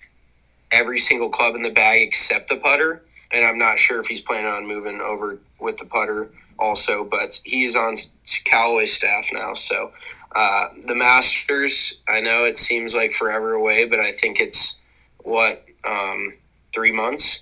every 0.70 0.98
single 0.98 1.30
club 1.30 1.54
in 1.54 1.62
the 1.62 1.70
bag 1.70 2.02
except 2.02 2.48
the 2.48 2.56
putter. 2.56 3.02
And 3.32 3.44
I'm 3.44 3.58
not 3.58 3.78
sure 3.78 4.00
if 4.00 4.06
he's 4.06 4.20
planning 4.20 4.50
on 4.50 4.66
moving 4.66 5.00
over 5.00 5.38
with 5.58 5.78
the 5.78 5.84
putter 5.84 6.30
also, 6.60 7.04
but 7.04 7.40
he's 7.44 7.74
on 7.74 7.96
Callaway 8.44 8.86
staff 8.86 9.28
now. 9.32 9.54
So 9.54 9.92
uh, 10.36 10.68
the 10.86 10.94
Masters, 10.94 11.94
I 12.08 12.20
know 12.20 12.44
it 12.44 12.58
seems 12.58 12.94
like 12.94 13.10
forever 13.10 13.54
away, 13.54 13.86
but 13.86 13.98
I 13.98 14.12
think 14.12 14.38
it's 14.40 14.76
what 15.24 15.64
um, 15.84 16.34
three 16.72 16.92
months. 16.92 17.40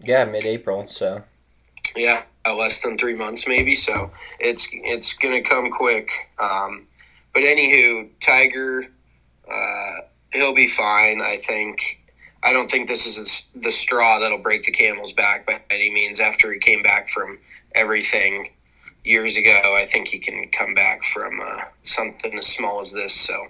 Yeah, 0.00 0.24
mid-April. 0.24 0.88
So 0.88 1.22
Yeah, 1.96 2.22
uh, 2.44 2.54
less 2.56 2.80
than 2.80 2.98
three 2.98 3.14
months 3.14 3.48
maybe. 3.48 3.74
So 3.76 4.10
it's 4.38 4.68
it's 4.72 5.14
gonna 5.14 5.42
come 5.42 5.70
quick. 5.70 6.10
Um, 6.38 6.86
but 7.32 7.42
anywho, 7.42 8.08
Tiger, 8.20 8.86
uh, 9.50 9.94
he'll 10.32 10.54
be 10.54 10.66
fine. 10.66 11.20
I 11.20 11.38
think. 11.38 11.94
I 12.40 12.52
don't 12.52 12.70
think 12.70 12.86
this 12.86 13.04
is 13.04 13.46
the 13.56 13.72
straw 13.72 14.20
that'll 14.20 14.38
break 14.38 14.64
the 14.64 14.70
camel's 14.70 15.12
back 15.12 15.44
by 15.44 15.60
any 15.70 15.90
means. 15.90 16.20
After 16.20 16.52
he 16.52 16.60
came 16.60 16.84
back 16.84 17.08
from 17.08 17.36
everything, 17.74 18.50
years 19.04 19.36
ago, 19.36 19.76
I 19.76 19.86
think 19.86 20.08
he 20.08 20.18
can 20.18 20.48
come 20.50 20.74
back 20.74 21.02
from 21.02 21.40
uh, 21.40 21.62
something 21.82 22.36
as 22.38 22.46
small 22.46 22.80
as 22.80 22.92
this. 22.92 23.14
So 23.14 23.46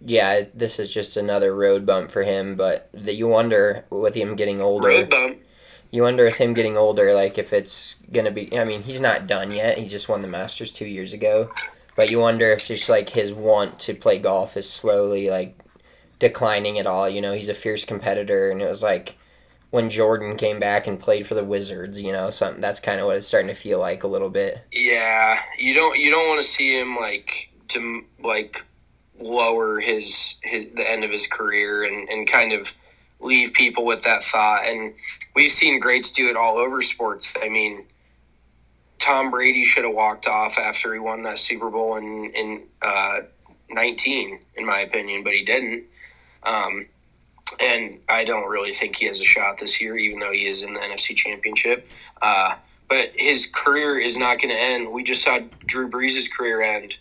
Yeah, 0.00 0.44
this 0.54 0.78
is 0.78 0.92
just 0.92 1.16
another 1.16 1.54
road 1.54 1.86
bump 1.86 2.10
for 2.10 2.22
him, 2.22 2.56
but 2.56 2.88
the, 2.92 3.14
you 3.14 3.28
wonder 3.28 3.84
with 3.90 4.14
him 4.14 4.36
getting 4.36 4.60
older. 4.60 4.88
road 4.88 5.10
bump. 5.10 5.38
You 5.92 6.02
wonder 6.02 6.26
if 6.26 6.36
him 6.36 6.52
getting 6.52 6.76
older, 6.76 7.14
like 7.14 7.38
if 7.38 7.52
it's 7.52 7.96
gonna 8.12 8.32
be. 8.32 8.58
I 8.58 8.64
mean, 8.64 8.82
he's 8.82 9.00
not 9.00 9.26
done 9.26 9.52
yet. 9.52 9.78
He 9.78 9.86
just 9.86 10.08
won 10.08 10.22
the 10.22 10.28
Masters 10.28 10.72
two 10.72 10.86
years 10.86 11.12
ago, 11.12 11.50
but 11.94 12.10
you 12.10 12.18
wonder 12.18 12.50
if 12.50 12.66
just 12.66 12.88
like 12.88 13.08
his 13.08 13.32
want 13.32 13.78
to 13.80 13.94
play 13.94 14.18
golf 14.18 14.56
is 14.56 14.68
slowly 14.68 15.30
like 15.30 15.56
declining 16.18 16.78
at 16.78 16.86
all. 16.86 17.08
You 17.08 17.20
know, 17.20 17.32
he's 17.32 17.48
a 17.48 17.54
fierce 17.54 17.84
competitor, 17.84 18.50
and 18.50 18.60
it 18.60 18.66
was 18.66 18.82
like 18.82 19.16
when 19.76 19.90
Jordan 19.90 20.38
came 20.38 20.58
back 20.58 20.86
and 20.86 20.98
played 20.98 21.26
for 21.26 21.34
the 21.34 21.44
Wizards. 21.44 22.00
You 22.00 22.10
know, 22.10 22.30
something 22.30 22.62
that's 22.62 22.80
kind 22.80 22.98
of 22.98 23.06
what 23.06 23.16
it's 23.16 23.26
starting 23.26 23.48
to 23.48 23.54
feel 23.54 23.78
like 23.78 24.04
a 24.04 24.06
little 24.08 24.30
bit. 24.30 24.62
Yeah, 24.72 25.38
you 25.58 25.74
don't 25.74 25.98
you 25.98 26.10
don't 26.10 26.26
want 26.26 26.42
to 26.42 26.48
see 26.50 26.80
him 26.80 26.96
like 26.96 27.52
to 27.68 28.02
like 28.24 28.64
lower 29.20 29.78
his 29.78 30.36
his 30.42 30.72
the 30.72 30.90
end 30.90 31.04
of 31.04 31.10
his 31.10 31.26
career 31.26 31.84
and 31.84 32.08
and 32.08 32.26
kind 32.26 32.54
of 32.54 32.72
leave 33.20 33.52
people 33.52 33.84
with 33.84 34.02
that 34.04 34.24
thought. 34.24 34.62
And 34.66 34.94
we've 35.34 35.50
seen 35.50 35.78
greats 35.78 36.10
do 36.10 36.30
it 36.30 36.36
all 36.36 36.56
over 36.56 36.80
sports. 36.80 37.34
I 37.42 37.50
mean, 37.50 37.84
Tom 38.98 39.30
Brady 39.30 39.66
should 39.66 39.84
have 39.84 39.94
walked 39.94 40.26
off 40.26 40.56
after 40.56 40.94
he 40.94 41.00
won 41.00 41.22
that 41.24 41.38
Super 41.38 41.68
Bowl 41.68 41.96
in 41.96 42.32
in 42.34 42.62
uh, 42.80 43.20
nineteen, 43.68 44.40
in 44.56 44.64
my 44.64 44.80
opinion, 44.80 45.22
but 45.22 45.34
he 45.34 45.44
didn't. 45.44 45.84
Um, 46.44 46.86
and 47.60 48.00
I 48.08 48.24
don't 48.24 48.48
really 48.48 48.72
think 48.72 48.96
he 48.96 49.06
has 49.06 49.20
a 49.20 49.24
shot 49.24 49.58
this 49.58 49.80
year, 49.80 49.96
even 49.96 50.20
though 50.20 50.32
he 50.32 50.46
is 50.46 50.62
in 50.62 50.74
the 50.74 50.80
NFC 50.80 51.16
Championship. 51.16 51.86
Uh, 52.20 52.56
but 52.88 53.08
his 53.16 53.46
career 53.46 53.98
is 53.98 54.16
not 54.16 54.40
going 54.40 54.54
to 54.54 54.60
end. 54.60 54.90
We 54.90 55.02
just 55.02 55.22
saw 55.22 55.38
Drew 55.64 55.88
Brees' 55.88 56.30
career 56.30 56.62
end, 56.62 56.94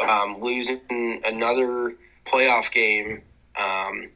um, 0.00 0.40
losing 0.40 0.80
another 1.24 1.94
playoff 2.24 2.70
game 2.72 3.22
um, 3.56 4.08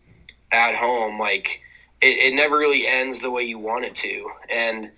at 0.53 0.75
home. 0.75 1.19
Like 1.19 1.61
it, 2.01 2.19
it 2.19 2.35
never 2.35 2.57
really 2.57 2.87
ends 2.87 3.21
the 3.21 3.31
way 3.31 3.43
you 3.43 3.59
want 3.59 3.85
it 3.85 3.95
to, 3.97 4.31
and 4.51 4.91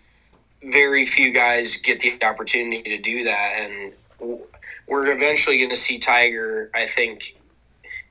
very 0.63 1.05
few 1.05 1.33
guys 1.33 1.77
get 1.77 2.01
the 2.01 2.23
opportunity 2.25 2.83
to 2.83 2.99
do 2.99 3.25
that. 3.25 3.53
And 3.57 4.53
we're 4.87 5.11
eventually 5.11 5.59
going 5.59 5.71
to 5.71 5.77
see 5.77 5.99
Tiger. 5.99 6.71
I 6.75 6.87
think, 6.87 7.37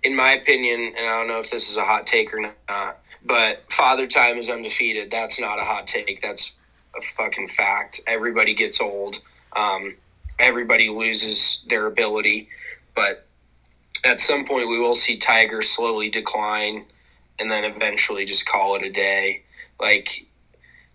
in 0.04 0.16
my 0.16 0.34
opinion, 0.34 0.94
and 0.98 1.06
I 1.06 1.18
don't 1.18 1.28
know 1.28 1.40
if 1.40 1.52
this 1.52 1.70
is 1.70 1.78
a 1.78 1.84
hot 1.84 2.08
take 2.08 2.34
or 2.34 2.54
not, 2.68 3.00
but 3.24 3.64
Father 3.72 4.08
Time 4.08 4.38
is 4.38 4.50
undefeated. 4.50 5.12
That's 5.12 5.40
not 5.40 5.60
a 5.60 5.64
hot 5.64 5.88
take. 5.88 6.22
That's 6.22 6.54
a 6.98 7.02
fucking 7.02 7.48
fact. 7.48 8.02
Everybody 8.08 8.54
gets 8.54 8.82
old. 8.82 9.20
Um, 9.56 9.96
everybody 10.40 10.90
loses 10.90 11.62
their 11.68 11.86
ability, 11.86 12.50
but 12.96 13.26
at 14.04 14.20
some 14.20 14.46
point 14.46 14.70
we 14.70 14.80
will 14.80 14.96
see 14.96 15.18
Tiger 15.18 15.62
slowly 15.62 16.10
decline, 16.10 16.86
and 17.40 17.52
then 17.52 17.64
eventually 17.64 18.26
just 18.26 18.46
call 18.46 18.76
it 18.76 18.84
a 18.84 18.92
day. 18.92 19.44
Like, 19.80 20.26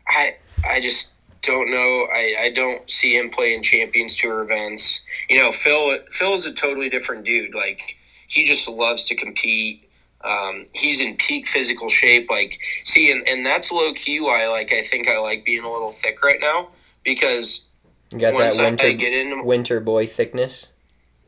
I 0.09 0.37
I 0.69 0.81
just 0.81 1.11
don't 1.43 1.71
know. 1.71 2.09
I, 2.13 2.35
I 2.41 2.51
don't 2.51 2.91
see 2.91 3.17
him 3.17 3.31
playing 3.31 3.63
Champions 3.63 4.17
Tour 4.17 4.43
events. 4.43 5.03
You 5.29 5.39
know, 5.39 5.53
Phil 5.53 5.99
Phil 6.11 6.35
is 6.35 6.47
a 6.47 6.53
totally 6.53 6.89
different 6.89 7.25
dude. 7.25 7.55
Like, 7.55 7.97
he 8.29 8.45
just 8.45 8.69
loves 8.69 9.05
to 9.05 9.15
compete. 9.15 9.89
Um, 10.25 10.67
he's 10.73 11.01
in 11.01 11.17
peak 11.17 11.47
physical 11.47 11.89
shape. 11.89 12.29
Like, 12.31 12.59
see, 12.85 13.13
and, 13.13 13.27
and 13.29 13.47
that's 13.47 13.71
low 13.71 13.93
key 13.93 14.21
why, 14.21 14.49
like, 14.49 14.73
I 14.73 14.83
think 14.83 15.09
I 15.09 15.19
like 15.19 15.45
being 15.45 15.63
a 15.63 15.71
little 15.71 15.93
thick 15.93 16.23
right 16.23 16.41
now 16.41 16.69
because 17.05 17.65
You 18.13 18.19
got 18.19 18.35
once 18.35 18.57
that 18.57 18.63
I 18.63 18.71
winter 18.71 18.93
get 18.93 19.13
into 19.13 19.45
winter 19.45 19.81
boy 19.81 20.07
thickness. 20.07 20.73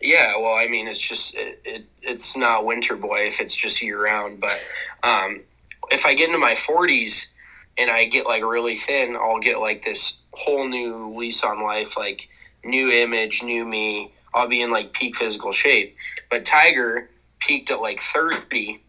yeah, 0.01 0.35
well, 0.39 0.57
I 0.59 0.67
mean, 0.67 0.89
it's 0.89 0.99
just 1.07 1.35
it, 1.37 1.61
it 1.65 1.85
it's 2.03 2.37
not 2.37 2.65
winter 2.65 2.97
boy 2.97 3.21
if 3.23 3.41
it's 3.41 3.55
just 3.55 3.83
year 3.83 4.03
round. 4.03 4.41
But 4.41 4.61
um, 5.05 5.43
if 5.91 6.05
I 6.07 6.15
get 6.15 6.29
into 6.29 6.39
my 6.39 6.55
forties 6.55 7.33
and 7.77 7.91
I 7.91 8.07
get 8.07 8.27
like 8.27 8.43
really 8.45 8.77
thin, 8.77 9.17
I'll 9.17 9.41
get 9.41 9.59
like 9.59 9.85
this 9.85 10.15
whole 10.33 10.69
new 10.69 11.15
lease 11.17 11.45
on 11.45 11.63
life, 11.63 11.97
like 11.97 12.29
new 12.65 12.91
image, 12.91 13.43
new 13.43 13.65
me. 13.65 14.13
I'll 14.35 14.49
be 14.49 14.61
in 14.61 14.71
like 14.71 14.93
peak 14.93 15.17
physical 15.17 15.53
shape. 15.53 15.97
But 16.31 16.45
Tiger 16.45 17.09
peaked 17.41 17.71
at 17.71 17.81
like 17.81 18.01
thirty, 18.01 18.83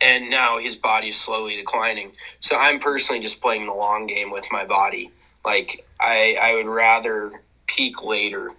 and 0.00 0.30
now 0.30 0.58
his 0.58 0.76
body 0.76 1.08
is 1.08 1.16
slowly 1.16 1.56
declining. 1.56 2.12
So 2.40 2.56
I'm 2.58 2.78
personally 2.78 3.20
just 3.22 3.40
playing 3.40 3.66
the 3.66 3.74
long 3.74 4.06
game 4.06 4.30
with 4.30 4.44
my 4.50 4.64
body. 4.64 5.10
Like 5.44 5.84
I 6.00 6.36
I 6.40 6.54
would 6.54 6.66
rather 6.66 7.32
peak 7.66 8.02
later. 8.02 8.50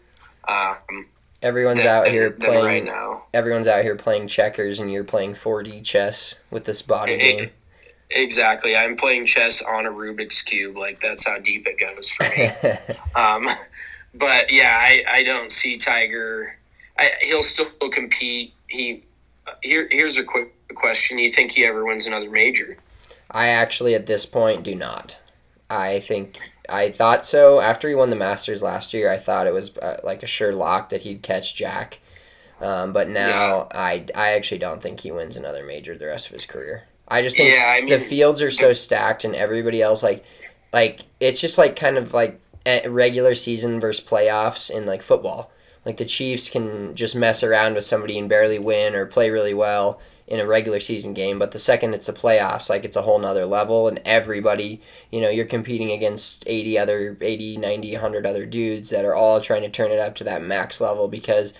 Um, 0.47 1.07
Everyone's 1.43 1.83
than- 1.83 1.87
out 1.87 2.07
here 2.07 2.31
playing. 2.31 2.65
right 2.65 2.83
now. 2.83 3.23
Everyone's 3.33 3.67
out 3.67 3.83
here 3.83 3.95
playing 3.95 4.27
checkers, 4.27 4.79
and 4.79 4.91
you're 4.91 5.03
playing 5.03 5.33
4D 5.35 5.83
chess 5.85 6.35
with 6.49 6.65
this 6.65 6.81
body 6.81 7.13
It- 7.13 7.19
game. 7.37 7.49
Exactly. 8.09 8.73
I'm 8.75 8.95
playing 8.95 9.25
chess 9.25 9.61
on 9.61 9.85
a 9.85 9.91
Rubik's 9.91 10.41
cube. 10.41 10.77
Like 10.77 11.01
that's 11.01 11.27
how 11.27 11.37
deep 11.39 11.67
it 11.67 11.77
goes 11.77 12.09
for 12.09 12.23
me. 12.23 12.49
um, 13.15 13.47
but 14.17 14.51
yeah, 14.51 14.73
I, 14.73 15.03
I 15.09 15.23
don't 15.23 15.51
see 15.51 15.77
Tiger. 15.77 16.57
I, 16.97 17.09
he'll 17.21 17.43
still 17.43 17.69
compete. 17.91 18.53
He 18.67 19.03
here 19.61 19.87
here's 19.89 20.17
a 20.17 20.23
quick 20.23 20.53
question. 20.75 21.19
You 21.19 21.31
think 21.31 21.51
he 21.51 21.65
ever 21.65 21.85
wins 21.85 22.07
another 22.07 22.29
major? 22.29 22.77
I 23.31 23.49
actually, 23.49 23.93
at 23.93 24.05
this 24.05 24.25
point, 24.25 24.63
do 24.63 24.75
not. 24.75 25.19
I 25.69 25.99
think 25.99 26.39
I 26.69 26.91
thought 26.91 27.25
so 27.25 27.59
after 27.59 27.89
he 27.89 27.95
won 27.95 28.09
the 28.09 28.15
Masters 28.15 28.63
last 28.63 28.93
year. 28.93 29.09
I 29.11 29.17
thought 29.17 29.47
it 29.47 29.53
was 29.53 29.77
uh, 29.77 29.99
like 30.03 30.23
a 30.23 30.27
sure 30.27 30.53
lock 30.53 30.89
that 30.89 31.01
he'd 31.01 31.21
catch 31.21 31.55
Jack. 31.55 31.99
Um, 32.59 32.91
but 32.91 33.09
now 33.09 33.67
I, 33.71 34.05
I 34.15 34.31
actually 34.31 34.57
don't 34.57 34.81
think 34.81 35.01
he 35.01 35.11
wins 35.11 35.37
another 35.37 35.63
major 35.63 35.95
the 35.95 36.07
rest 36.07 36.27
of 36.27 36.33
his 36.33 36.45
career. 36.45 36.85
I 37.07 37.21
just 37.21 37.37
think 37.37 37.53
Yeah, 37.53 37.77
I 37.83 37.89
the 37.89 37.99
fields 37.99 38.41
are 38.41 38.51
so 38.51 38.73
stacked 38.73 39.23
and 39.23 39.35
everybody 39.35 39.81
else 39.81 40.03
like 40.03 40.25
like 40.73 41.01
it's 41.19 41.39
just 41.39 41.57
like 41.57 41.75
kind 41.75 41.97
of 41.97 42.13
like 42.13 42.39
a 42.67 42.87
regular 42.89 43.33
season 43.33 43.79
versus 43.79 44.05
playoffs 44.05 44.69
in 44.69 44.85
like 44.85 45.01
football. 45.01 45.51
Like 45.85 45.97
the 45.97 46.05
Chiefs 46.05 46.49
can 46.49 46.95
just 46.95 47.15
mess 47.15 47.43
around 47.43 47.75
with 47.75 47.85
somebody 47.85 48.19
and 48.19 48.27
barely 48.27 48.59
win 48.59 48.93
or 48.93 49.05
play 49.05 49.29
really 49.29 49.53
well 49.53 50.01
in 50.27 50.41
a 50.41 50.45
regular 50.45 50.81
season 50.81 51.13
game, 51.13 51.39
but 51.39 51.53
the 51.53 51.59
second 51.59 51.93
it's 51.93 52.07
the 52.07 52.13
playoffs, 52.13 52.69
like 52.69 52.83
it's 52.83 52.97
a 52.97 53.01
whole 53.01 53.17
nother 53.17 53.45
level 53.45 53.87
and 53.87 54.01
everybody, 54.03 54.81
you 55.09 55.21
know, 55.21 55.29
you're 55.29 55.45
competing 55.45 55.91
against 55.91 56.43
80 56.45 56.77
other 56.77 57.17
80, 57.21 57.55
90, 57.55 57.93
100 57.93 58.25
other 58.25 58.45
dudes 58.45 58.89
that 58.89 59.05
are 59.05 59.15
all 59.15 59.39
trying 59.39 59.61
to 59.61 59.69
turn 59.69 59.89
it 59.89 59.99
up 59.99 60.15
to 60.15 60.25
that 60.25 60.43
max 60.43 60.81
level 60.81 61.07
because 61.07 61.53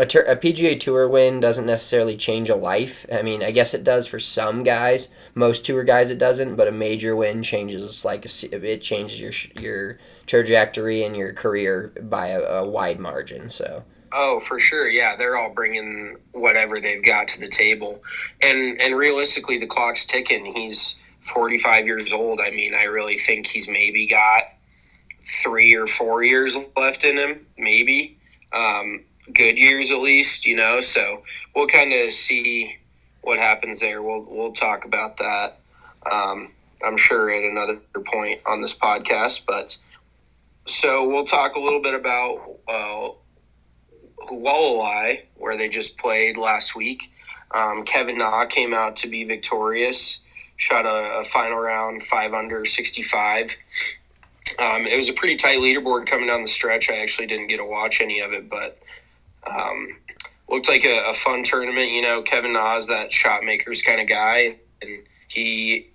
a, 0.00 0.02
a 0.02 0.36
PGA 0.36 0.80
Tour 0.80 1.08
win 1.08 1.40
doesn't 1.40 1.66
necessarily 1.66 2.16
change 2.16 2.48
a 2.48 2.56
life. 2.56 3.06
I 3.12 3.22
mean, 3.22 3.42
I 3.42 3.52
guess 3.52 3.74
it 3.74 3.84
does 3.84 4.08
for 4.08 4.18
some 4.18 4.64
guys. 4.64 5.10
Most 5.34 5.64
tour 5.64 5.84
guys 5.84 6.10
it 6.10 6.18
doesn't, 6.18 6.56
but 6.56 6.66
a 6.66 6.72
major 6.72 7.14
win 7.14 7.42
changes 7.42 8.04
like 8.04 8.24
a, 8.24 8.70
it 8.72 8.82
changes 8.82 9.20
your 9.20 9.32
your 9.62 9.98
trajectory 10.30 11.02
and 11.02 11.16
your 11.16 11.32
career 11.32 11.92
by 12.02 12.28
a, 12.28 12.40
a 12.40 12.68
wide 12.68 13.00
margin. 13.00 13.48
So 13.48 13.82
Oh, 14.12 14.40
for 14.40 14.58
sure. 14.58 14.88
Yeah, 14.88 15.14
they're 15.16 15.36
all 15.36 15.52
bringing 15.52 16.16
whatever 16.32 16.80
they've 16.80 17.04
got 17.04 17.28
to 17.28 17.40
the 17.40 17.48
table, 17.48 18.02
and 18.40 18.80
and 18.80 18.96
realistically, 18.96 19.58
the 19.58 19.66
clock's 19.66 20.04
ticking. 20.04 20.52
He's 20.52 20.96
45 21.20 21.86
years 21.86 22.12
old. 22.12 22.40
I 22.40 22.50
mean, 22.50 22.74
I 22.74 22.84
really 22.84 23.18
think 23.18 23.46
he's 23.46 23.68
maybe 23.68 24.06
got 24.06 24.42
three 25.44 25.76
or 25.76 25.86
four 25.86 26.24
years 26.24 26.56
left 26.76 27.04
in 27.04 27.18
him, 27.18 27.46
maybe 27.56 28.18
um, 28.52 29.04
good 29.32 29.56
years 29.56 29.92
at 29.92 30.00
least. 30.00 30.44
You 30.44 30.56
know, 30.56 30.80
so 30.80 31.22
we'll 31.54 31.68
kind 31.68 31.92
of 31.92 32.12
see 32.12 32.76
what 33.22 33.38
happens 33.38 33.78
there. 33.78 34.02
We'll 34.02 34.26
we'll 34.28 34.52
talk 34.52 34.84
about 34.84 35.18
that. 35.18 35.60
Um, 36.10 36.50
I'm 36.84 36.96
sure 36.96 37.30
at 37.30 37.44
another 37.44 37.78
point 38.06 38.40
on 38.44 38.60
this 38.60 38.74
podcast, 38.74 39.42
but 39.46 39.76
so 40.66 41.08
we'll 41.08 41.24
talk 41.24 41.54
a 41.56 41.60
little 41.60 41.82
bit 41.82 41.94
about. 41.94 42.58
Uh, 42.68 43.08
where 45.40 45.56
they 45.56 45.68
just 45.68 45.98
played 45.98 46.36
last 46.36 46.76
week. 46.76 47.10
Um, 47.50 47.84
Kevin 47.84 48.18
Na 48.18 48.44
came 48.44 48.72
out 48.72 48.96
to 48.96 49.08
be 49.08 49.24
victorious, 49.24 50.20
shot 50.56 50.86
a, 50.86 51.20
a 51.20 51.24
final 51.24 51.58
round 51.58 52.02
five 52.02 52.32
under 52.32 52.64
65. 52.64 53.56
Um, 54.58 54.86
it 54.86 54.96
was 54.96 55.08
a 55.08 55.12
pretty 55.12 55.36
tight 55.36 55.58
leaderboard 55.58 56.06
coming 56.06 56.28
down 56.28 56.42
the 56.42 56.48
stretch. 56.48 56.90
I 56.90 56.96
actually 56.96 57.26
didn't 57.26 57.48
get 57.48 57.56
to 57.56 57.64
watch 57.64 58.00
any 58.00 58.20
of 58.20 58.32
it, 58.32 58.48
but 58.48 58.78
um, 59.46 59.88
looked 60.48 60.68
like 60.68 60.84
a, 60.84 61.04
a 61.08 61.14
fun 61.14 61.42
tournament. 61.42 61.90
You 61.90 62.02
know, 62.02 62.22
Kevin 62.22 62.52
Na 62.52 62.76
is 62.76 62.86
that 62.86 63.12
shot 63.12 63.42
makers 63.42 63.82
kind 63.82 64.00
of 64.00 64.08
guy, 64.08 64.56
and 64.82 65.02
he 65.28 65.90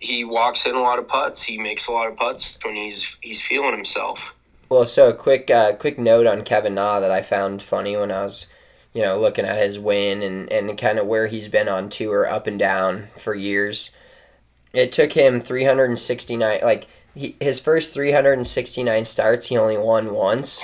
he 0.00 0.24
walks 0.24 0.66
in 0.66 0.74
a 0.74 0.80
lot 0.80 0.98
of 0.98 1.06
putts. 1.06 1.42
He 1.42 1.58
makes 1.58 1.86
a 1.86 1.92
lot 1.92 2.08
of 2.08 2.16
putts 2.16 2.58
when 2.64 2.74
he's 2.74 3.18
he's 3.22 3.46
feeling 3.46 3.72
himself. 3.72 4.34
Well, 4.68 4.86
so 4.86 5.10
a 5.10 5.14
quick 5.14 5.50
uh, 5.50 5.74
quick 5.74 5.98
note 5.98 6.26
on 6.26 6.42
Kevin 6.42 6.74
Na 6.74 7.00
that 7.00 7.10
I 7.10 7.22
found 7.22 7.62
funny 7.62 7.96
when 7.96 8.10
I 8.10 8.22
was, 8.22 8.46
you 8.94 9.02
know, 9.02 9.18
looking 9.18 9.44
at 9.44 9.60
his 9.60 9.78
win 9.78 10.22
and, 10.22 10.50
and 10.50 10.76
kind 10.78 10.98
of 10.98 11.06
where 11.06 11.26
he's 11.26 11.48
been 11.48 11.68
on 11.68 11.90
tour 11.90 12.26
up 12.26 12.46
and 12.46 12.58
down 12.58 13.08
for 13.18 13.34
years. 13.34 13.90
It 14.72 14.92
took 14.92 15.12
him 15.12 15.40
369 15.40 16.60
like 16.62 16.86
he, 17.14 17.36
his 17.40 17.60
first 17.60 17.92
369 17.92 19.04
starts, 19.04 19.46
he 19.46 19.58
only 19.58 19.76
won 19.76 20.14
once, 20.14 20.62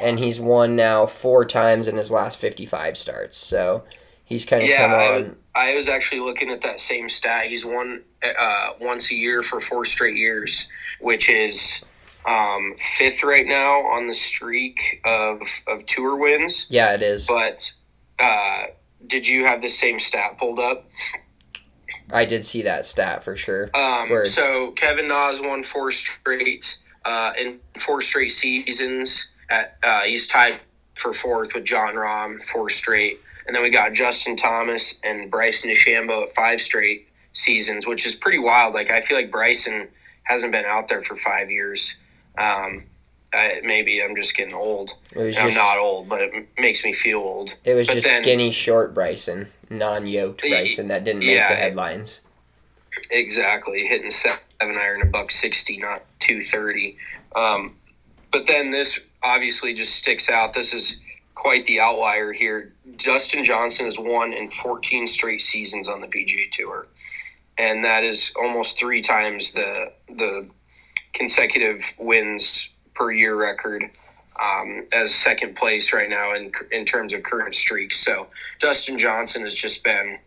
and 0.00 0.18
he's 0.18 0.40
won 0.40 0.74
now 0.74 1.06
four 1.06 1.44
times 1.44 1.86
in 1.86 1.96
his 1.96 2.10
last 2.10 2.38
55 2.38 2.96
starts. 2.96 3.36
So 3.36 3.84
he's 4.32 4.46
kind 4.46 4.62
of 4.62 4.68
Yeah, 4.68 4.86
come 4.86 4.92
I, 4.92 5.16
on. 5.16 5.36
I 5.54 5.74
was 5.74 5.88
actually 5.88 6.20
looking 6.20 6.50
at 6.50 6.62
that 6.62 6.80
same 6.80 7.08
stat. 7.08 7.46
He's 7.46 7.64
won 7.64 8.02
uh, 8.22 8.70
once 8.80 9.12
a 9.12 9.14
year 9.14 9.42
for 9.42 9.60
four 9.60 9.84
straight 9.84 10.16
years, 10.16 10.66
which 11.00 11.28
is 11.28 11.84
um, 12.26 12.74
fifth 12.78 13.22
right 13.22 13.46
now 13.46 13.80
on 13.80 14.08
the 14.08 14.14
streak 14.14 15.00
of, 15.04 15.40
of 15.68 15.84
tour 15.86 16.16
wins. 16.16 16.66
Yeah, 16.70 16.94
it 16.94 17.02
is. 17.02 17.26
But 17.26 17.70
uh, 18.18 18.66
did 19.06 19.26
you 19.26 19.44
have 19.44 19.60
the 19.60 19.68
same 19.68 20.00
stat 20.00 20.38
pulled 20.38 20.58
up? 20.58 20.88
I 22.10 22.24
did 22.24 22.44
see 22.44 22.62
that 22.62 22.86
stat 22.86 23.22
for 23.22 23.36
sure. 23.36 23.70
Um, 23.74 24.24
so 24.24 24.72
Kevin 24.72 25.08
Na's 25.08 25.40
won 25.40 25.62
four 25.62 25.90
straight 25.92 26.78
uh, 27.04 27.32
in 27.38 27.58
four 27.78 28.00
straight 28.00 28.32
seasons. 28.32 29.28
At 29.50 29.76
uh, 29.82 30.02
he's 30.02 30.26
tied 30.28 30.60
for 30.94 31.12
fourth 31.12 31.54
with 31.54 31.64
Jon 31.64 31.94
Rahm, 31.94 32.40
four 32.42 32.68
straight, 32.70 33.18
and 33.46 33.54
then 33.54 33.62
we 33.62 33.70
got 33.70 33.92
Justin 33.92 34.36
Thomas 34.36 34.94
and 35.04 35.30
Bryson 35.30 35.70
DeChambeau 35.70 36.24
at 36.24 36.30
five 36.30 36.60
straight 36.60 37.08
seasons, 37.32 37.86
which 37.86 38.06
is 38.06 38.14
pretty 38.14 38.38
wild. 38.38 38.74
Like 38.74 38.90
I 38.90 39.00
feel 39.00 39.16
like 39.16 39.30
Bryson 39.30 39.88
hasn't 40.24 40.52
been 40.52 40.64
out 40.64 40.88
there 40.88 41.02
for 41.02 41.16
five 41.16 41.50
years. 41.50 41.96
Um, 42.38 42.84
I, 43.34 43.60
maybe 43.64 44.02
I'm 44.02 44.14
just 44.14 44.36
getting 44.36 44.54
old. 44.54 44.92
Was 45.16 45.36
I'm 45.38 45.54
not 45.54 45.78
old, 45.78 46.08
but 46.08 46.20
it 46.20 46.48
makes 46.58 46.84
me 46.84 46.92
feel 46.92 47.18
old. 47.18 47.54
it 47.64 47.74
was 47.74 47.86
but 47.86 47.94
just 47.94 48.06
then- 48.06 48.22
skinny, 48.22 48.50
short 48.50 48.94
Bryson, 48.94 49.48
non-yoked 49.70 50.40
Bryson 50.42 50.88
that 50.88 51.04
didn't 51.04 51.20
make 51.20 51.30
yeah, 51.36 51.48
the 51.48 51.56
headlines. 51.56 52.20
Exactly, 53.10 53.86
hitting 53.86 54.10
seven 54.10 54.38
iron, 54.60 55.02
a 55.02 55.06
buck 55.06 55.30
sixty, 55.30 55.78
not 55.78 56.02
two 56.20 56.44
thirty. 56.44 56.96
Um, 57.34 57.74
but 58.30 58.46
then 58.46 58.70
this 58.70 59.00
obviously 59.22 59.72
just 59.72 59.94
sticks 59.96 60.28
out. 60.28 60.52
This 60.52 60.74
is 60.74 61.00
quite 61.34 61.64
the 61.66 61.80
outlier 61.80 62.32
here. 62.32 62.72
Dustin 62.96 63.44
Johnson 63.44 63.86
has 63.86 63.98
won 63.98 64.32
in 64.32 64.50
fourteen 64.50 65.06
straight 65.06 65.42
seasons 65.42 65.88
on 65.88 66.00
the 66.00 66.06
PGA 66.06 66.50
Tour, 66.50 66.86
and 67.58 67.84
that 67.84 68.04
is 68.04 68.32
almost 68.36 68.78
three 68.78 69.00
times 69.00 69.52
the 69.52 69.92
the 70.08 70.48
consecutive 71.12 71.94
wins 71.98 72.68
per 72.94 73.10
year 73.12 73.36
record. 73.36 73.84
Um, 74.42 74.86
as 74.92 75.14
second 75.14 75.56
place 75.56 75.92
right 75.92 76.08
now 76.08 76.32
in 76.34 76.50
in 76.72 76.84
terms 76.84 77.12
of 77.12 77.22
current 77.22 77.54
streaks. 77.54 77.98
So 77.98 78.28
Dustin 78.58 78.96
Johnson 78.96 79.42
has 79.42 79.54
just 79.54 79.84
been 79.84 80.18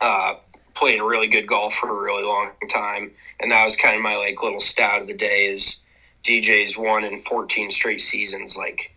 uh, 0.00 0.34
playing 0.74 1.02
really 1.02 1.26
good 1.26 1.46
golf 1.46 1.74
for 1.74 1.90
a 1.90 2.02
really 2.02 2.22
long 2.22 2.52
time, 2.70 3.10
and 3.40 3.50
that 3.50 3.64
was 3.64 3.76
kind 3.76 3.96
of 3.96 4.02
my 4.02 4.14
like 4.16 4.42
little 4.42 4.60
stat 4.60 5.02
of 5.02 5.08
the 5.08 5.14
day 5.14 5.48
is 5.50 5.78
DJ's 6.22 6.76
won 6.76 7.04
in 7.04 7.18
14 7.18 7.70
straight 7.70 8.00
seasons. 8.00 8.56
Like 8.56 8.92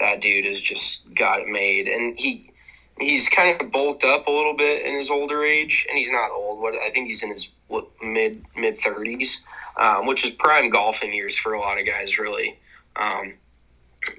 that 0.00 0.20
dude 0.20 0.44
has 0.46 0.60
just 0.60 1.14
got 1.14 1.40
it 1.40 1.46
made, 1.46 1.86
and 1.86 2.18
he 2.18 2.50
he's 2.98 3.28
kind 3.28 3.60
of 3.60 3.70
bulked 3.70 4.04
up 4.04 4.26
a 4.26 4.30
little 4.30 4.54
bit 4.54 4.84
in 4.84 4.94
his 4.94 5.10
older 5.10 5.44
age, 5.44 5.86
and 5.88 5.98
he's 5.98 6.10
not 6.10 6.30
old. 6.30 6.60
What 6.60 6.74
I 6.74 6.90
think 6.90 7.06
he's 7.06 7.22
in 7.22 7.30
his 7.30 7.48
what, 7.68 7.86
mid 8.02 8.44
mid 8.56 8.78
30s, 8.78 9.38
um, 9.78 10.06
which 10.06 10.24
is 10.24 10.30
prime 10.32 10.70
golfing 10.70 11.14
years 11.14 11.36
for 11.38 11.52
a 11.52 11.60
lot 11.60 11.78
of 11.78 11.86
guys, 11.86 12.18
really. 12.18 12.58
Um, 12.96 13.34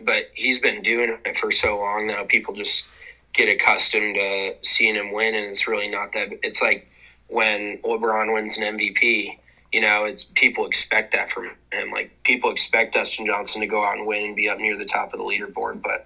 but 0.04 0.26
he's 0.34 0.60
been 0.60 0.82
doing 0.82 1.18
it 1.26 1.36
for 1.36 1.52
so 1.52 1.78
long 1.78 2.08
now. 2.08 2.24
People 2.24 2.54
just 2.54 2.86
get 3.34 3.50
accustomed 3.50 4.16
to 4.16 4.56
seeing 4.62 4.96
him 4.96 5.12
win, 5.12 5.36
and 5.36 5.46
it's 5.46 5.68
really 5.68 5.90
not 5.90 6.14
that. 6.14 6.30
It's 6.44 6.62
like 6.62 6.88
when 7.28 7.80
LeBron 7.84 8.34
wins 8.34 8.58
an 8.58 8.78
MVP. 8.78 9.38
You 9.72 9.82
know, 9.82 10.04
it's 10.04 10.24
people 10.24 10.66
expect 10.66 11.14
that 11.14 11.30
from 11.30 11.46
him. 11.72 11.92
Like 11.92 12.12
people 12.24 12.52
expect 12.52 12.94
Dustin 12.94 13.26
Johnson 13.26 13.62
to 13.62 13.68
go 13.68 13.84
out 13.86 13.98
and 13.98 14.06
win 14.06 14.26
and 14.26 14.36
be 14.36 14.50
up 14.50 14.58
near 14.58 14.78
the 14.78 14.86
top 14.86 15.14
of 15.14 15.20
the 15.20 15.26
leaderboard. 15.26 15.82
But 15.82 16.06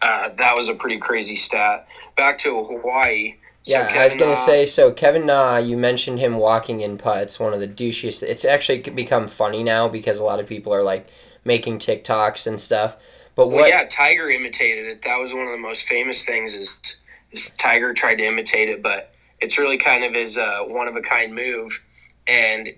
uh, 0.00 0.30
that 0.36 0.54
was 0.54 0.68
a 0.68 0.74
pretty 0.74 0.98
crazy 0.98 1.36
stat. 1.36 1.88
Back 2.16 2.38
to 2.38 2.62
Hawaii. 2.64 3.34
So 3.64 3.72
Yeah, 3.72 3.88
I 4.00 4.04
was 4.04 4.14
gonna 4.14 4.30
Na- 4.30 4.34
say. 4.36 4.64
So 4.64 4.92
Kevin 4.92 5.26
Na, 5.26 5.56
you 5.56 5.76
mentioned 5.76 6.20
him 6.20 6.36
walking 6.36 6.80
in 6.80 6.98
putts. 6.98 7.40
One 7.40 7.52
of 7.52 7.60
the 7.60 7.68
douchiest. 7.68 8.22
It's 8.22 8.44
actually 8.44 8.78
become 8.78 9.26
funny 9.26 9.64
now 9.64 9.88
because 9.88 10.20
a 10.20 10.24
lot 10.24 10.38
of 10.38 10.46
people 10.46 10.72
are 10.72 10.84
like 10.84 11.08
making 11.44 11.78
TikToks 11.80 12.46
and 12.46 12.60
stuff. 12.60 12.96
But 13.34 13.48
Well, 13.48 13.58
what? 13.58 13.68
yeah, 13.68 13.84
Tiger 13.88 14.28
imitated 14.28 14.86
it. 14.86 15.02
That 15.02 15.18
was 15.18 15.34
one 15.34 15.46
of 15.46 15.52
the 15.52 15.58
most 15.58 15.86
famous 15.86 16.24
things. 16.24 16.54
Is, 16.54 16.96
is 17.32 17.50
Tiger 17.58 17.92
tried 17.92 18.16
to 18.16 18.24
imitate 18.24 18.68
it, 18.68 18.82
but 18.82 19.12
it's 19.40 19.58
really 19.58 19.78
kind 19.78 20.04
of 20.04 20.14
his 20.14 20.38
uh, 20.38 20.60
one 20.62 20.86
of 20.88 20.96
a 20.96 21.02
kind 21.02 21.34
move. 21.34 21.80
And 22.28 22.68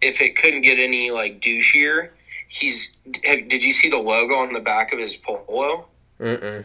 if 0.00 0.20
it 0.20 0.36
couldn't 0.36 0.62
get 0.62 0.78
any 0.78 1.10
like 1.10 1.40
douchier, 1.40 2.10
he's. 2.48 2.90
Have, 3.24 3.48
did 3.48 3.64
you 3.64 3.72
see 3.72 3.88
the 3.88 3.98
logo 3.98 4.34
on 4.34 4.52
the 4.52 4.60
back 4.60 4.92
of 4.92 4.98
his 4.98 5.16
polo? 5.16 5.86
Mm-mm. 6.20 6.64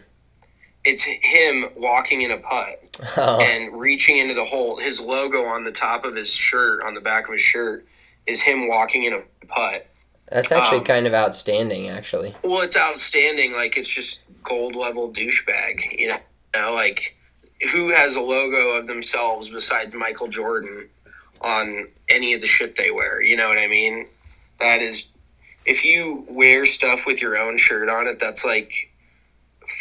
It's 0.84 1.04
him 1.04 1.70
walking 1.78 2.24
in 2.24 2.32
a 2.32 2.38
putt 2.38 2.84
Oh, 3.16 3.40
and 3.40 3.74
reaching 3.80 4.18
into 4.18 4.34
the 4.34 4.44
hole. 4.44 4.78
His 4.78 5.00
logo 5.00 5.44
on 5.46 5.64
the 5.64 5.72
top 5.72 6.04
of 6.04 6.16
his 6.16 6.30
shirt, 6.30 6.84
on 6.86 6.94
the 6.94 7.00
back 7.02 7.28
of 7.28 7.34
his 7.34 7.42
shirt, 7.42 7.86
is 8.28 8.42
him 8.42 8.68
walking 8.68 9.06
in 9.06 9.14
a 9.14 9.46
putt. 9.48 9.88
that's 10.30 10.52
actually 10.52 10.80
um, 10.80 10.84
kind 10.84 11.08
of 11.08 11.14
outstanding, 11.14 11.88
actually. 11.90 12.36
Well, 12.44 12.62
it's 12.62 12.78
outstanding. 12.78 13.54
Like 13.54 13.78
it's 13.78 13.88
just 13.88 14.20
gold 14.44 14.76
level 14.76 15.10
douchebag. 15.10 15.98
You 15.98 16.10
know, 16.10 16.18
you 16.56 16.62
know, 16.62 16.74
like 16.74 17.16
who 17.72 17.94
has 17.94 18.18
a 18.18 18.22
logo 18.22 18.72
of 18.78 18.88
themselves 18.88 19.48
besides 19.50 19.96
Michael 19.96 20.28
Jordan 20.28 20.90
on 21.44 21.88
any 22.10 22.34
of 22.34 22.42
the 22.42 22.48
shit 22.48 22.76
they 22.76 22.92
wear? 22.92 23.22
You 23.22 23.38
know 23.38 23.50
what 23.50 23.58
I 23.58 23.68
mean? 23.68 24.08
That 24.60 24.82
is, 24.82 25.06
if 25.66 25.84
you 25.86 26.26
wear 26.30 26.66
stuff 26.66 27.06
with 27.06 27.22
your 27.22 27.38
own 27.38 27.58
shirt 27.58 27.90
on 27.90 28.08
it, 28.08 28.20
that's 28.20 28.46
like 28.46 28.90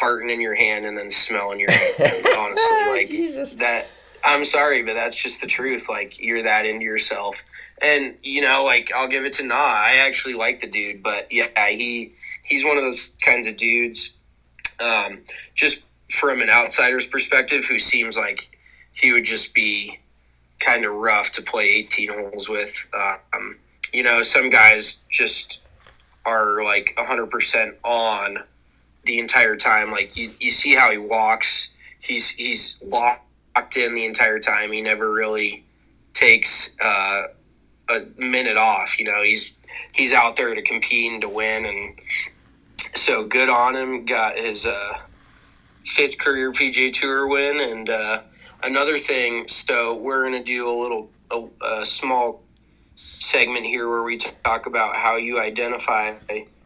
farting 0.01 0.33
in 0.33 0.41
your 0.41 0.55
hand 0.55 0.85
and 0.85 0.97
then 0.97 1.11
smelling 1.11 1.61
your 1.61 1.71
hand. 1.71 1.95
honestly, 2.39 2.87
like 2.89 3.09
Jesus. 3.09 3.55
that 3.57 3.87
I'm 4.25 4.45
sorry, 4.45 4.83
but 4.83 4.95
that's 4.95 5.17
just 5.17 5.41
the 5.41 5.47
truth. 5.47 5.89
Like 5.89 6.19
you're 6.19 6.43
that 6.43 6.67
into 6.67 6.85
yourself. 6.85 7.37
And 7.81 8.17
you 8.23 8.41
know, 8.41 8.65
like 8.65 8.91
I'll 8.95 9.09
give 9.09 9.25
it 9.25 9.33
to 9.35 9.45
Na. 9.45 9.57
I 9.57 9.99
actually 10.03 10.35
like 10.35 10.61
the 10.61 10.69
dude, 10.69 11.03
but 11.03 11.27
yeah, 11.31 11.69
he 11.69 12.13
he's 12.45 12.65
one 12.65 12.77
of 12.77 12.85
those 12.85 13.13
kinds 13.25 13.49
of 13.49 13.57
dudes. 13.57 14.11
Um, 14.79 15.23
just 15.55 15.83
from 16.09 16.41
an 16.41 16.51
outsider's 16.51 17.07
perspective, 17.07 17.65
who 17.65 17.79
seems 17.79 18.17
like 18.17 18.57
he 18.93 19.13
would 19.13 19.25
just 19.25 19.55
be 19.55 19.99
kind 20.65 20.85
of 20.85 20.93
rough 20.95 21.33
to 21.33 21.43
play 21.43 21.65
18 21.65 22.09
holes 22.13 22.49
with. 22.49 22.73
Um, 23.35 23.57
you 23.93 24.03
know, 24.03 24.23
some 24.23 24.51
guys 24.51 24.99
just 25.11 25.61
are 26.25 26.65
like 26.65 26.95
100% 26.97 27.77
on 27.85 28.39
the 29.05 29.19
entire 29.19 29.57
time. 29.57 29.91
Like 29.91 30.17
you, 30.17 30.33
you 30.39 30.51
see 30.51 30.75
how 30.75 30.91
he 30.91 30.99
walks. 30.99 31.69
He's 32.01 32.31
he's 32.31 32.77
locked 32.83 33.77
in 33.77 33.95
the 33.95 34.07
entire 34.07 34.39
time. 34.39 34.73
He 34.73 34.81
never 34.81 35.13
really 35.13 35.65
takes 36.15 36.73
uh, 36.81 37.23
a 37.89 38.01
minute 38.17 38.57
off. 38.57 38.99
You 38.99 39.07
know, 39.07 39.23
he's 39.23 39.53
he's 39.93 40.13
out 40.13 40.37
there 40.37 40.55
to 40.55 40.63
compete 40.63 41.13
and 41.13 41.21
to 41.23 41.29
win, 41.29 41.67
and 41.67 42.01
so 42.95 43.25
good 43.25 43.49
on 43.49 43.77
him. 43.77 44.05
Got 44.05 44.37
his 44.37 44.67
uh, 44.67 44.99
fifth 45.85 46.19
career 46.19 46.53
PGA 46.53 46.93
Tour 46.93 47.29
win, 47.29 47.61
and 47.61 47.91
uh, 47.91 48.23
another 48.63 48.99
thing. 48.99 49.47
So 49.49 49.97
we're 49.97 50.25
gonna 50.25 50.45
do 50.45 50.69
a 50.69 50.77
little 50.81 51.11
a, 51.31 51.81
a 51.81 51.87
small 51.87 52.43
segment 53.19 53.65
here 53.65 53.89
where 53.89 54.03
we 54.03 54.19
talk 54.19 54.67
about 54.67 54.97
how 54.97 55.17
you 55.17 55.41
identify 55.41 56.15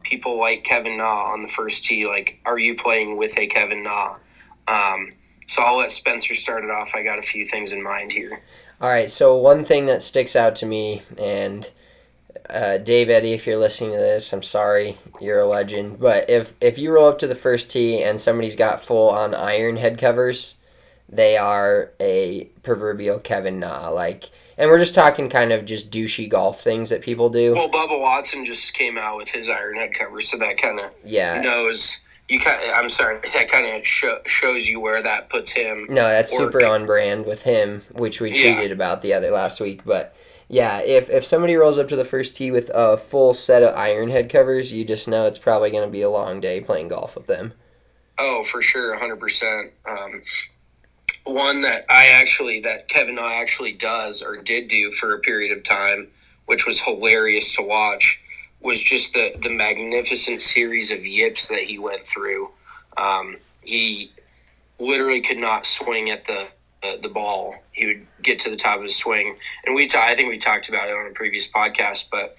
people 0.03 0.39
like 0.39 0.65
Kevin 0.65 0.99
Na 0.99 1.33
on 1.33 1.43
the 1.43 1.49
first 1.49 1.85
tee. 1.85 2.07
Like, 2.07 2.41
are 2.45 2.59
you 2.59 2.75
playing 2.77 3.17
with 3.17 3.37
a 3.39 3.47
Kevin 3.47 3.83
Na? 3.83 4.17
Um, 4.69 5.11
so 5.49 5.63
I'll 5.63 5.77
let 5.77 5.93
Spencer 5.93 6.35
start 6.35 6.65
it 6.65 6.71
off. 6.71 6.93
I 6.95 7.03
got 7.03 7.19
a 7.19 7.23
few 7.23 7.47
things 7.47 7.73
in 7.73 7.83
mind 7.83 8.13
here. 8.13 8.43
All 8.81 8.89
right, 8.89 9.11
so 9.11 9.37
one 9.37 9.65
thing 9.65 9.87
that 9.87 10.03
sticks 10.03 10.37
out 10.37 10.57
to 10.57 10.67
me, 10.67 11.03
and 11.17 11.71
uh, 12.51 12.79
Dave 12.79 13.09
Eddy, 13.09 13.33
if 13.33 13.47
you're 13.47 13.57
listening 13.57 13.93
to 13.93 13.97
this, 13.97 14.33
I'm 14.33 14.43
sorry, 14.43 14.99
you're 15.21 15.41
a 15.41 15.47
legend. 15.47 15.99
But 15.99 16.29
if 16.29 16.55
if 16.61 16.79
you 16.79 16.93
roll 16.93 17.09
up 17.09 17.19
to 17.21 17.27
the 17.27 17.35
first 17.35 17.71
tee 17.71 18.03
and 18.03 18.21
somebody's 18.21 18.57
got 18.57 18.81
full 18.81 19.09
on 19.11 19.35
iron 19.35 19.77
head 19.77 19.99
covers, 19.99 20.57
they 21.09 21.37
are 21.37 21.93
a 22.01 22.45
proverbial 22.63 23.19
Kevin 23.21 23.59
Na. 23.59 23.89
Like, 23.91 24.31
and 24.59 24.71
we're 24.71 24.79
just 24.79 24.95
talking 24.95 25.29
kind 25.29 25.53
of 25.53 25.65
just 25.65 25.91
douchey 25.91 26.29
golf 26.29 26.61
things 26.61 26.91
that 26.91 27.03
people 27.03 27.29
do. 27.31 27.55
Well, 27.55 27.71
Bubba 27.71 28.01
Watson 28.01 28.45
just 28.45 28.75
came 28.75 28.99
out 28.99 29.17
with 29.19 29.29
his 29.29 29.49
iron 29.51 29.77
head 29.77 29.95
cover, 29.95 30.21
so 30.21 30.37
that 30.39 30.61
kind 30.61 30.81
of 30.81 30.91
Yeah. 31.05 31.41
knows. 31.41 31.99
You 32.29 32.41
kind. 32.41 32.61
Of, 32.65 32.71
I'm 32.75 32.89
sorry. 32.89 33.21
That 33.35 33.49
kind 33.49 33.67
of 33.69 33.87
sh- 33.87 34.05
shows 34.27 34.69
you 34.69 34.81
where 34.81 35.01
that 35.01 35.29
puts 35.29 35.53
him. 35.53 35.87
No, 35.89 36.09
that's 36.09 36.33
work. 36.33 36.53
super 36.53 36.67
on 36.67 36.85
brand 36.85 37.25
with 37.25 37.45
him, 37.45 37.83
which 37.93 38.21
we 38.21 38.33
Yeah. 38.33 38.55
tweeted 38.61 38.73
about 38.73 39.03
the 39.03 39.13
other 39.15 39.31
last 39.31 39.61
week. 39.61 39.83
But 39.85 40.13
yeah, 40.49 40.81
if 40.81 41.09
if 41.09 41.25
somebody 41.25 41.55
rolls 41.55 41.79
up 41.79 41.87
to 41.91 41.95
the 41.95 42.05
first 42.05 42.35
tee 42.35 42.51
with 42.51 42.69
a 42.75 42.97
full 42.97 43.33
set 43.33 43.63
of 43.63 43.77
iron 43.77 44.11
head 44.11 44.29
covers, 44.29 44.73
you 44.73 44.85
just 44.85 45.07
know 45.07 45.27
it's 45.27 45.39
probably 45.39 45.71
going 45.71 45.87
to 45.87 45.93
be 45.93 46.03
a 46.03 46.11
long 46.11 46.41
day 46.41 46.61
playing 46.61 46.89
golf 46.89 47.15
with 47.15 47.29
them. 47.29 47.53
Oh, 48.19 48.43
for 48.45 48.61
sure, 48.61 48.99
hundred 48.99 49.21
percent. 49.21 49.73
Um, 49.89 50.23
one 51.27 51.61
that 51.63 51.85
I 51.91 52.07
actually 52.21 52.61
that 52.61 52.89
Kevin 52.89 53.19
I 53.19 53.35
actually 53.37 53.73
does 53.73 54.23
or 54.23 54.37
did 54.37 54.69
do 54.69 54.91
for 54.91 55.15
a 55.15 55.19
period 55.21 55.57
of 55.57 55.65
time 55.65 56.09
which 56.47 56.67
was 56.67 56.81
hilarious 56.81 57.55
to 57.57 57.63
watch, 57.63 58.21
was 58.61 58.83
just 58.83 59.13
the 59.13 59.35
the 59.43 59.51
magnificent 59.51 60.41
series 60.41 60.91
of 60.91 61.05
yips 61.05 61.49
that 61.49 61.61
he 61.61 61.79
went 61.79 62.03
through. 62.03 62.51
Um, 62.97 63.37
he 63.63 64.11
literally 64.79 65.21
could 65.21 65.39
not 65.39 65.67
swing 65.67 66.11
at 66.11 66.25
the 66.25 66.49
uh, 66.83 66.97
the 67.03 67.09
ball. 67.09 67.57
He 67.73 67.87
would 67.87 68.07
get 68.23 68.39
to 68.41 68.51
the 68.51 68.57
top 68.57 68.79
of 68.79 68.85
his 68.85 68.97
swing, 68.97 69.37
and 69.67 69.75
we 69.75 69.87
ta- 69.87 70.07
I 70.07 70.15
think 70.15 70.29
we 70.29 70.39
talked 70.39 70.69
about 70.69 70.89
it 70.89 70.95
on 70.95 71.07
a 71.07 71.13
previous 71.15 71.47
podcast. 71.47 72.07
But 72.11 72.37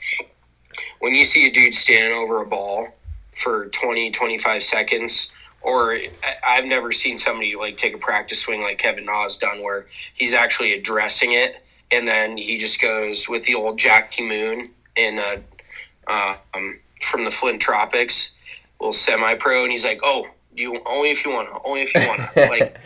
when 0.99 1.13
you 1.13 1.23
see 1.23 1.47
a 1.47 1.51
dude 1.51 1.75
standing 1.75 2.13
over 2.13 2.41
a 2.41 2.45
ball 2.45 2.89
for 3.33 3.67
20, 3.67 4.11
25 4.11 4.63
seconds, 4.63 5.29
or 5.67 5.93
I- 5.95 6.09
I've 6.43 6.65
never 6.65 6.93
seen 6.93 7.17
somebody 7.17 7.55
like 7.55 7.75
take 7.75 7.93
a 7.93 7.97
practice 7.97 8.39
swing 8.39 8.61
like 8.61 8.77
Kevin 8.77 9.05
Na's 9.05 9.35
done, 9.35 9.61
where 9.61 9.85
he's 10.13 10.33
actually 10.33 10.73
addressing 10.73 11.33
it, 11.33 11.61
and 11.91 12.07
then 12.07 12.37
he 12.37 12.57
just 12.57 12.81
goes 12.81 13.27
with 13.27 13.43
the 13.43 13.53
old 13.53 13.77
Jackie 13.77 14.23
Moon 14.23 14.73
in 14.95 15.19
uh, 15.19 16.37
um, 16.55 16.79
from 17.01 17.25
the 17.25 17.29
Flint 17.29 17.61
Tropics, 17.61 18.31
little 18.79 18.93
semi-pro, 18.93 19.63
and 19.63 19.71
he's 19.71 19.83
like, 19.83 19.99
"Oh, 20.03 20.27
you 20.55 20.79
only 20.85 21.11
if 21.11 21.25
you 21.25 21.31
want 21.31 21.49
to, 21.49 21.59
only 21.65 21.81
if 21.81 21.93
you 21.93 22.07
want 22.07 22.21
to, 22.33 22.45
like 22.49 22.79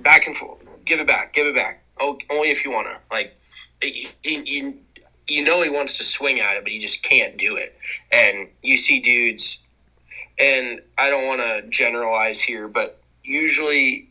back 0.00 0.26
and 0.26 0.36
forth, 0.36 0.60
give 0.84 1.00
it 1.00 1.06
back, 1.06 1.32
give 1.32 1.46
it 1.46 1.56
back, 1.56 1.82
oh, 1.98 2.18
only 2.30 2.50
if 2.50 2.64
you 2.64 2.70
want 2.70 2.88
to, 2.88 2.98
like." 3.10 3.34
You, 3.80 4.08
you, 4.24 4.74
you 5.28 5.44
know 5.44 5.62
he 5.62 5.70
wants 5.70 5.98
to 5.98 6.04
swing 6.04 6.40
at 6.40 6.56
it, 6.56 6.64
but 6.64 6.72
he 6.72 6.80
just 6.80 7.04
can't 7.04 7.36
do 7.36 7.56
it. 7.56 7.78
And 8.10 8.48
you 8.60 8.76
see 8.76 8.98
dudes, 8.98 9.58
and 10.38 10.80
I 10.96 11.10
don't 11.10 11.26
want 11.26 11.40
to 11.40 11.68
generalize 11.68 12.40
here, 12.40 12.68
but 12.68 13.00
usually 13.24 14.08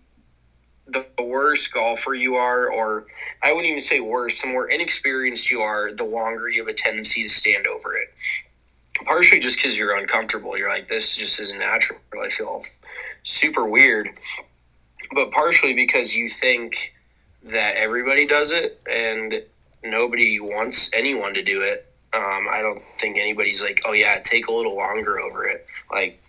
the 0.88 1.06
worse 1.22 1.68
golfer 1.68 2.14
you 2.14 2.36
are, 2.36 2.72
or 2.72 3.06
I 3.44 3.52
wouldn't 3.52 3.70
even 3.70 3.82
say 3.82 4.00
worse, 4.00 4.42
the 4.42 4.48
more 4.48 4.70
inexperienced 4.70 5.52
you 5.52 5.62
are, 5.62 5.92
the 5.92 6.04
longer 6.04 6.50
you 6.50 6.62
have 6.62 6.74
a 6.74 6.74
tendency 6.74 7.24
to 7.24 7.30
stand 7.30 7.68
over 7.68 7.96
it. 7.96 8.14
Partially 9.06 9.40
just 9.40 9.58
because 9.58 9.78
you're 9.78 9.98
uncomfortable. 9.98 10.58
You're 10.58 10.70
like, 10.70 10.88
this 10.88 11.16
just 11.16 11.40
isn't 11.40 11.60
natural. 11.60 12.00
I 12.22 12.30
feel 12.30 12.64
super 13.24 13.68
weird. 13.68 14.10
But 15.12 15.32
partially 15.32 15.74
because 15.74 16.16
you 16.16 16.30
think 16.30 16.94
that 17.44 17.76
everybody 17.78 18.26
does 18.26 18.52
it 18.52 18.82
and 18.92 19.44
nobody 19.84 20.40
wants 20.40 20.90
anyone 20.94 21.34
to 21.36 21.44
do 21.44 21.62
it. 21.62 21.86
Um, 22.18 22.48
I 22.52 22.62
don't 22.62 22.82
think 23.00 23.18
anybody's 23.18 23.62
like, 23.62 23.82
oh 23.86 23.94
yeah, 23.94 24.16
take 24.24 24.48
a 24.48 24.52
little 24.52 24.76
longer 24.76 25.20
over 25.20 25.46
it. 25.46 25.68
Like 25.92 26.20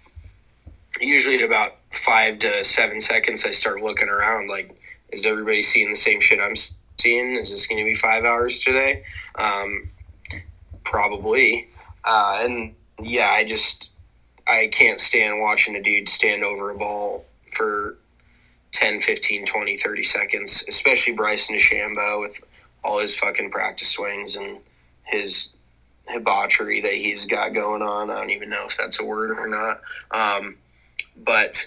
usually 1.00 1.36
at 1.36 1.42
about 1.42 1.76
five 1.90 2.38
to 2.40 2.64
seven 2.64 3.00
seconds, 3.00 3.44
I 3.46 3.52
start 3.52 3.80
looking 3.82 4.08
around. 4.08 4.48
Like, 4.48 4.76
is 5.10 5.24
everybody 5.24 5.62
seeing 5.62 5.90
the 5.90 5.96
same 5.96 6.20
shit 6.20 6.40
I'm 6.40 6.54
seeing? 6.98 7.36
Is 7.36 7.50
this 7.50 7.66
going 7.66 7.78
to 7.78 7.84
be 7.84 7.94
five 7.94 8.24
hours 8.24 8.60
today? 8.60 9.04
Um, 9.36 9.88
probably. 10.84 11.68
Uh, 12.04 12.38
and 12.42 12.74
yeah, 13.00 13.30
I 13.30 13.44
just 13.44 13.90
I 14.46 14.68
can't 14.72 15.00
stand 15.00 15.40
watching 15.40 15.76
a 15.76 15.82
dude 15.82 16.08
stand 16.08 16.44
over 16.44 16.70
a 16.70 16.76
ball 16.76 17.24
for 17.46 17.96
10, 18.72 19.00
15, 19.00 19.46
20, 19.46 19.76
30 19.76 20.04
seconds, 20.04 20.64
especially 20.68 21.14
Bryson 21.14 21.56
DeChambeau 21.56 22.20
with 22.20 22.40
all 22.84 23.00
his 23.00 23.16
fucking 23.16 23.50
practice 23.50 23.88
swings 23.88 24.36
and 24.36 24.58
his 25.04 25.48
debauchery 26.12 26.80
that 26.80 26.94
he's 26.94 27.24
got 27.24 27.50
going 27.50 27.82
on. 27.82 28.10
I 28.10 28.14
don't 28.14 28.30
even 28.30 28.50
know 28.50 28.66
if 28.66 28.76
that's 28.76 29.00
a 29.00 29.04
word 29.04 29.30
or 29.30 29.48
not. 29.48 29.80
Um, 30.10 30.56
but 31.16 31.66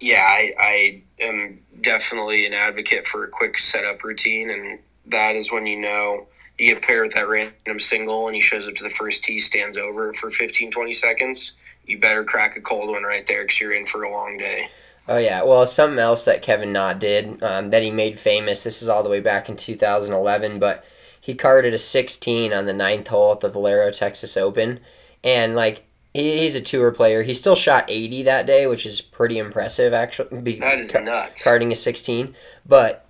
yeah, 0.00 0.22
I, 0.22 0.52
I 0.58 1.02
am 1.20 1.60
definitely 1.80 2.46
an 2.46 2.52
advocate 2.52 3.06
for 3.06 3.24
a 3.24 3.28
quick 3.28 3.58
setup 3.58 4.02
routine, 4.04 4.50
and 4.50 4.80
that 5.06 5.36
is 5.36 5.50
when 5.52 5.66
you 5.66 5.80
know 5.80 6.26
you 6.58 6.74
get 6.74 6.82
paired 6.82 7.06
with 7.06 7.14
that 7.14 7.28
random 7.28 7.78
single 7.78 8.26
and 8.26 8.34
he 8.34 8.40
shows 8.40 8.66
up 8.66 8.74
to 8.74 8.82
the 8.82 8.90
first 8.90 9.24
tee, 9.24 9.40
stands 9.40 9.76
over 9.76 10.12
for 10.14 10.30
15, 10.30 10.70
20 10.70 10.92
seconds. 10.92 11.52
You 11.86 11.98
better 11.98 12.24
crack 12.24 12.56
a 12.56 12.60
cold 12.60 12.88
one 12.88 13.02
right 13.02 13.26
there 13.26 13.42
because 13.42 13.60
you're 13.60 13.74
in 13.74 13.86
for 13.86 14.02
a 14.02 14.10
long 14.10 14.38
day. 14.38 14.68
Oh 15.08 15.18
yeah, 15.18 15.44
well 15.44 15.64
something 15.66 16.00
else 16.00 16.24
that 16.24 16.42
Kevin 16.42 16.72
Na 16.72 16.92
did 16.92 17.40
um, 17.42 17.70
that 17.70 17.82
he 17.82 17.90
made 17.90 18.18
famous. 18.18 18.64
This 18.64 18.82
is 18.82 18.88
all 18.88 19.04
the 19.04 19.08
way 19.08 19.20
back 19.20 19.48
in 19.48 19.56
2011, 19.56 20.58
but 20.58 20.84
he 21.26 21.34
carded 21.34 21.74
a 21.74 21.78
16 21.78 22.52
on 22.52 22.66
the 22.66 22.72
ninth 22.72 23.08
hole 23.08 23.32
at 23.32 23.40
the 23.40 23.48
Valero 23.48 23.90
Texas 23.90 24.36
Open, 24.36 24.78
and 25.24 25.56
like 25.56 25.84
he, 26.14 26.38
he's 26.38 26.54
a 26.54 26.60
tour 26.60 26.92
player. 26.92 27.24
He 27.24 27.34
still 27.34 27.56
shot 27.56 27.84
80 27.88 28.22
that 28.22 28.46
day, 28.46 28.68
which 28.68 28.86
is 28.86 29.00
pretty 29.00 29.36
impressive 29.36 29.92
actually. 29.92 30.40
Be, 30.40 30.60
That 30.60 30.78
is 30.78 30.94
nuts. 30.94 31.42
Carding 31.42 31.72
a 31.72 31.74
16, 31.74 32.32
but 32.64 33.08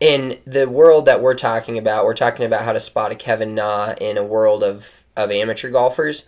in 0.00 0.38
the 0.46 0.70
world 0.70 1.04
that 1.04 1.20
we're 1.20 1.34
talking 1.34 1.76
about, 1.76 2.06
we're 2.06 2.14
talking 2.14 2.46
about 2.46 2.62
how 2.62 2.72
to 2.72 2.80
spot 2.80 3.12
a 3.12 3.14
Kevin 3.14 3.54
Na 3.54 3.92
in 4.00 4.16
a 4.16 4.24
world 4.24 4.64
of 4.64 5.04
of 5.14 5.30
amateur 5.30 5.70
golfers 5.70 6.24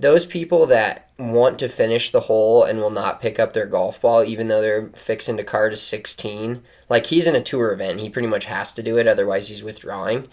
those 0.00 0.24
people 0.24 0.64
that 0.66 1.10
want 1.18 1.58
to 1.58 1.68
finish 1.68 2.10
the 2.10 2.20
hole 2.20 2.64
and 2.64 2.80
will 2.80 2.90
not 2.90 3.20
pick 3.20 3.38
up 3.38 3.52
their 3.52 3.66
golf 3.66 4.00
ball 4.00 4.24
even 4.24 4.48
though 4.48 4.62
they're 4.62 4.88
fixing 4.94 5.36
to 5.36 5.44
card 5.44 5.72
to 5.72 5.76
16 5.76 6.62
like 6.88 7.06
he's 7.06 7.26
in 7.26 7.36
a 7.36 7.42
tour 7.42 7.72
event 7.72 8.00
he 8.00 8.08
pretty 8.08 8.28
much 8.28 8.46
has 8.46 8.72
to 8.72 8.82
do 8.82 8.96
it 8.96 9.06
otherwise 9.06 9.48
he's 9.48 9.62
withdrawing. 9.62 10.26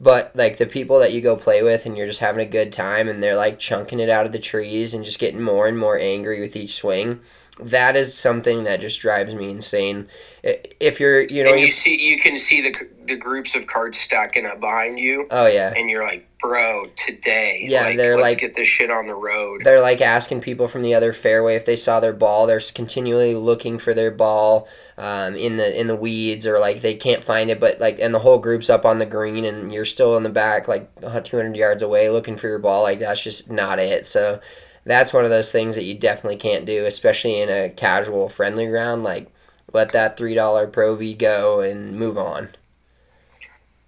But 0.00 0.34
like 0.34 0.56
the 0.56 0.66
people 0.66 0.98
that 0.98 1.12
you 1.12 1.20
go 1.20 1.36
play 1.36 1.62
with 1.62 1.86
and 1.86 1.96
you're 1.96 2.08
just 2.08 2.20
having 2.20 2.44
a 2.44 2.50
good 2.50 2.72
time 2.72 3.08
and 3.08 3.22
they're 3.22 3.36
like 3.36 3.60
chunking 3.60 4.00
it 4.00 4.08
out 4.08 4.26
of 4.26 4.32
the 4.32 4.40
trees 4.40 4.94
and 4.94 5.04
just 5.04 5.20
getting 5.20 5.40
more 5.40 5.68
and 5.68 5.78
more 5.78 5.98
angry 5.98 6.40
with 6.40 6.56
each 6.56 6.74
swing 6.74 7.20
that 7.64 7.96
is 7.96 8.14
something 8.14 8.64
that 8.64 8.80
just 8.80 9.00
drives 9.00 9.34
me 9.34 9.50
insane 9.50 10.08
if 10.44 10.98
you're 10.98 11.22
you 11.22 11.44
know 11.44 11.52
and 11.52 11.60
you 11.60 11.70
see, 11.70 11.96
you 12.00 12.18
can 12.18 12.36
see 12.38 12.60
the 12.60 12.74
the 13.06 13.16
groups 13.16 13.54
of 13.54 13.66
cards 13.66 13.98
stacking 13.98 14.46
up 14.46 14.60
behind 14.60 14.98
you, 14.98 15.26
oh 15.30 15.46
yeah 15.46 15.72
and 15.76 15.88
you're 15.90 16.04
like, 16.04 16.28
bro, 16.40 16.86
today, 16.96 17.64
Yeah, 17.68 17.84
like, 17.86 17.96
they're 17.96 18.16
let's 18.16 18.34
like- 18.34 18.40
get 18.40 18.54
this 18.54 18.66
shit 18.68 18.90
on 18.90 19.06
the 19.06 19.14
road. 19.14 19.62
they're 19.64 19.80
like 19.80 20.00
asking 20.00 20.40
people 20.40 20.66
from 20.68 20.82
the 20.82 20.94
other 20.94 21.12
fairway 21.12 21.54
if 21.54 21.64
they 21.64 21.76
saw 21.76 22.00
their 22.00 22.12
ball. 22.12 22.46
They're 22.46 22.60
continually 22.74 23.34
looking 23.34 23.78
for 23.78 23.94
their 23.94 24.10
ball 24.10 24.68
um, 24.98 25.34
in 25.36 25.56
the 25.56 25.80
in 25.80 25.86
the 25.86 25.96
weeds, 25.96 26.46
or 26.46 26.58
like 26.58 26.80
they 26.80 26.94
can't 26.94 27.22
find 27.22 27.50
it. 27.50 27.60
But 27.60 27.80
like, 27.80 27.98
and 28.00 28.12
the 28.14 28.18
whole 28.20 28.38
group's 28.38 28.70
up 28.70 28.84
on 28.84 28.98
the 28.98 29.06
green, 29.06 29.44
and 29.44 29.72
you're 29.72 29.84
still 29.84 30.16
in 30.16 30.22
the 30.24 30.28
back, 30.30 30.66
like 30.68 30.88
200 31.00 31.56
yards 31.56 31.82
away, 31.82 32.08
looking 32.10 32.36
for 32.36 32.48
your 32.48 32.58
ball. 32.58 32.82
Like 32.82 32.98
that's 33.00 33.22
just 33.22 33.50
not 33.50 33.78
it. 33.78 34.06
So 34.06 34.40
that's 34.84 35.12
one 35.12 35.24
of 35.24 35.30
those 35.30 35.52
things 35.52 35.74
that 35.76 35.84
you 35.84 35.98
definitely 35.98 36.38
can't 36.38 36.66
do, 36.66 36.84
especially 36.84 37.40
in 37.40 37.48
a 37.48 37.70
casual, 37.70 38.28
friendly 38.28 38.66
ground. 38.66 39.04
Like 39.04 39.28
let 39.72 39.92
that 39.92 40.16
three 40.16 40.34
dollar 40.34 40.66
Pro 40.66 40.96
V 40.96 41.14
go 41.14 41.60
and 41.60 41.98
move 41.98 42.18
on. 42.18 42.50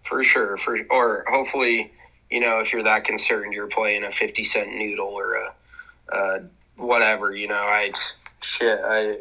For 0.03 0.23
sure, 0.23 0.57
for 0.57 0.79
or 0.91 1.25
hopefully, 1.29 1.93
you 2.31 2.41
know, 2.41 2.61
if 2.61 2.73
you're 2.73 2.83
that 2.83 3.05
concerned, 3.05 3.53
you're 3.53 3.69
playing 3.69 4.05
a 4.05 4.11
fifty 4.11 4.45
cent 4.45 4.75
noodle 4.75 5.09
or 5.09 5.35
a, 5.35 5.55
uh, 6.13 6.39
whatever. 6.77 7.35
You 7.35 7.49
know, 7.49 7.55
I 7.55 7.91
shit. 8.43 8.79
I 8.85 9.19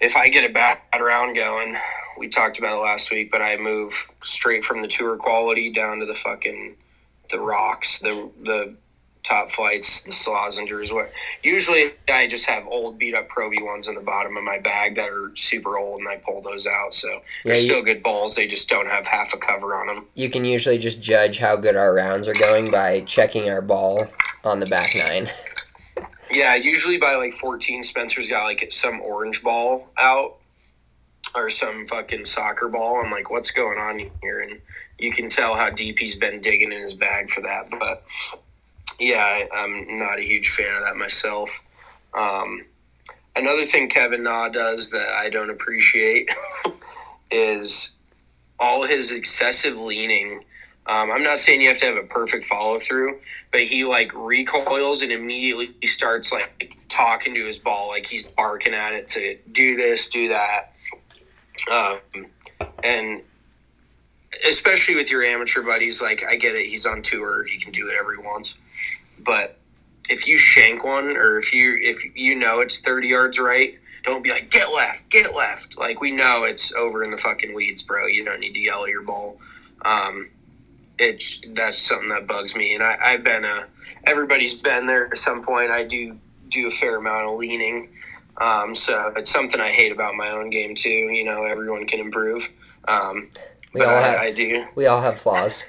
if 0.00 0.16
I 0.16 0.28
get 0.28 0.48
a 0.48 0.52
bad 0.52 0.78
round 0.98 1.36
going, 1.36 1.76
we 2.18 2.28
talked 2.28 2.58
about 2.58 2.78
it 2.78 2.82
last 2.82 3.10
week, 3.10 3.30
but 3.30 3.40
I 3.40 3.56
move 3.56 3.92
straight 4.24 4.64
from 4.64 4.82
the 4.82 4.88
tour 4.88 5.16
quality 5.16 5.70
down 5.70 6.00
to 6.00 6.06
the 6.06 6.14
fucking 6.14 6.76
the 7.30 7.38
rocks, 7.38 7.98
the 7.98 8.30
the 8.42 8.74
top 9.22 9.50
flights, 9.50 10.00
the 10.02 10.10
Slazengers. 10.10 10.92
What 10.92 11.12
usually 11.42 11.92
I 12.12 12.26
just 12.26 12.46
have 12.48 12.66
old 12.66 12.98
beat 12.98 13.14
up 13.14 13.28
Pro 13.28 13.48
V 13.50 13.62
ones 13.62 13.86
in 13.88 13.94
the 13.94 14.00
bottom 14.00 14.36
of 14.36 14.42
my 14.42 14.58
bag 14.58 14.96
that 14.96 15.08
are 15.08 15.30
super 15.36 15.78
old, 15.78 16.00
and 16.00 16.08
I 16.08 16.16
pull 16.16 16.42
those 16.42 16.66
out. 16.66 16.92
So 16.92 17.08
they're 17.44 17.54
Yeah, 17.54 17.60
you- 17.60 17.66
still 17.66 17.82
good 17.82 18.02
balls. 18.02 18.34
They 18.34 18.46
just 18.46 18.68
don't 18.68 18.88
have 18.88 19.06
half 19.06 19.32
a 19.32 19.36
cover 19.38 19.74
on 19.74 19.86
them. 19.86 20.06
You 20.14 20.28
can 20.30 20.44
usually 20.44 20.78
just 20.78 21.00
judge 21.00 21.38
how 21.38 21.56
good 21.56 21.76
our 21.76 21.94
rounds 21.94 22.26
are 22.26 22.34
going 22.34 22.70
by 22.70 23.02
checking 23.02 23.48
our 23.48 23.62
ball 23.62 24.06
on 24.44 24.60
the 24.60 24.66
back 24.66 24.94
nine. 24.94 25.30
Yeah, 26.34 26.54
usually 26.54 26.96
by 26.96 27.14
like 27.16 27.34
14, 27.34 27.82
Spencer's 27.82 28.26
got 28.26 28.44
like 28.44 28.66
some 28.72 29.02
orange 29.02 29.42
ball 29.42 29.90
out 29.98 30.38
or 31.34 31.50
some 31.50 31.86
fucking 31.88 32.24
soccer 32.24 32.68
ball. 32.68 33.02
I'm 33.04 33.10
like, 33.10 33.30
what's 33.30 33.50
going 33.50 33.76
on 33.76 34.10
here? 34.22 34.40
And 34.40 34.58
you 34.98 35.12
can 35.12 35.28
tell 35.28 35.54
how 35.54 35.68
deep 35.68 35.98
he's 35.98 36.16
been 36.16 36.40
digging 36.40 36.72
in 36.72 36.80
his 36.80 36.94
bag 36.94 37.28
for 37.28 37.42
that. 37.42 37.68
But 37.78 38.02
yeah, 39.02 39.24
I, 39.24 39.48
I'm 39.52 39.98
not 39.98 40.18
a 40.18 40.22
huge 40.22 40.48
fan 40.50 40.74
of 40.76 40.82
that 40.84 40.96
myself. 40.96 41.50
Um, 42.14 42.64
another 43.34 43.66
thing 43.66 43.88
Kevin 43.88 44.22
Na 44.22 44.48
does 44.48 44.90
that 44.90 45.20
I 45.20 45.28
don't 45.28 45.50
appreciate 45.50 46.30
is 47.30 47.92
all 48.60 48.86
his 48.86 49.10
excessive 49.10 49.76
leaning. 49.76 50.44
Um, 50.86 51.10
I'm 51.10 51.24
not 51.24 51.40
saying 51.40 51.60
you 51.60 51.68
have 51.68 51.78
to 51.78 51.86
have 51.86 51.96
a 51.96 52.06
perfect 52.06 52.44
follow 52.44 52.78
through, 52.78 53.18
but 53.50 53.60
he 53.60 53.84
like 53.84 54.12
recoils 54.14 55.02
and 55.02 55.10
immediately 55.10 55.74
starts 55.88 56.32
like 56.32 56.76
talking 56.88 57.34
to 57.34 57.44
his 57.44 57.58
ball, 57.58 57.88
like 57.88 58.06
he's 58.06 58.22
barking 58.22 58.72
at 58.72 58.92
it 58.92 59.08
to 59.08 59.36
do 59.50 59.76
this, 59.76 60.06
do 60.08 60.28
that. 60.28 60.74
Um, 61.70 62.26
and 62.84 63.22
especially 64.46 64.94
with 64.94 65.10
your 65.10 65.24
amateur 65.24 65.62
buddies, 65.62 66.00
like 66.00 66.22
I 66.24 66.36
get 66.36 66.56
it, 66.56 66.66
he's 66.66 66.86
on 66.86 67.02
tour, 67.02 67.44
he 67.44 67.58
can 67.58 67.72
do 67.72 67.86
whatever 67.86 68.14
he 68.14 68.18
wants. 68.18 68.54
But 69.24 69.58
if 70.08 70.26
you 70.26 70.36
shank 70.36 70.84
one, 70.84 71.16
or 71.16 71.38
if 71.38 71.52
you 71.52 71.78
if 71.80 72.16
you 72.16 72.34
know 72.34 72.60
it's 72.60 72.80
thirty 72.80 73.08
yards 73.08 73.38
right, 73.38 73.78
don't 74.04 74.22
be 74.22 74.30
like 74.30 74.50
get 74.50 74.66
left, 74.74 75.08
get 75.10 75.34
left. 75.34 75.78
Like 75.78 76.00
we 76.00 76.10
know 76.10 76.44
it's 76.44 76.72
over 76.74 77.04
in 77.04 77.10
the 77.10 77.16
fucking 77.16 77.54
weeds, 77.54 77.82
bro. 77.82 78.06
You 78.06 78.24
don't 78.24 78.40
need 78.40 78.54
to 78.54 78.60
yell 78.60 78.84
at 78.84 78.90
your 78.90 79.02
ball. 79.02 79.38
Um, 79.84 80.30
it's 80.98 81.40
that's 81.54 81.78
something 81.78 82.08
that 82.10 82.26
bugs 82.26 82.54
me, 82.54 82.74
and 82.74 82.82
I, 82.82 82.96
I've 83.02 83.24
been 83.24 83.44
a 83.44 83.66
everybody's 84.04 84.54
been 84.54 84.86
there 84.86 85.06
at 85.06 85.18
some 85.18 85.42
point. 85.42 85.70
I 85.70 85.84
do 85.84 86.18
do 86.48 86.66
a 86.66 86.70
fair 86.70 86.96
amount 86.96 87.28
of 87.28 87.36
leaning, 87.36 87.88
um, 88.38 88.74
so 88.74 89.12
it's 89.16 89.30
something 89.30 89.60
I 89.60 89.70
hate 89.70 89.92
about 89.92 90.14
my 90.14 90.30
own 90.30 90.50
game 90.50 90.74
too. 90.74 90.90
You 90.90 91.24
know, 91.24 91.44
everyone 91.44 91.86
can 91.86 92.00
improve, 92.00 92.48
um, 92.88 93.30
We 93.72 93.80
but 93.80 93.88
all 93.88 93.96
I, 93.96 94.00
have 94.00 94.18
I 94.18 94.32
do 94.32 94.66
we 94.74 94.86
all 94.86 95.00
have 95.00 95.18
flaws. 95.18 95.64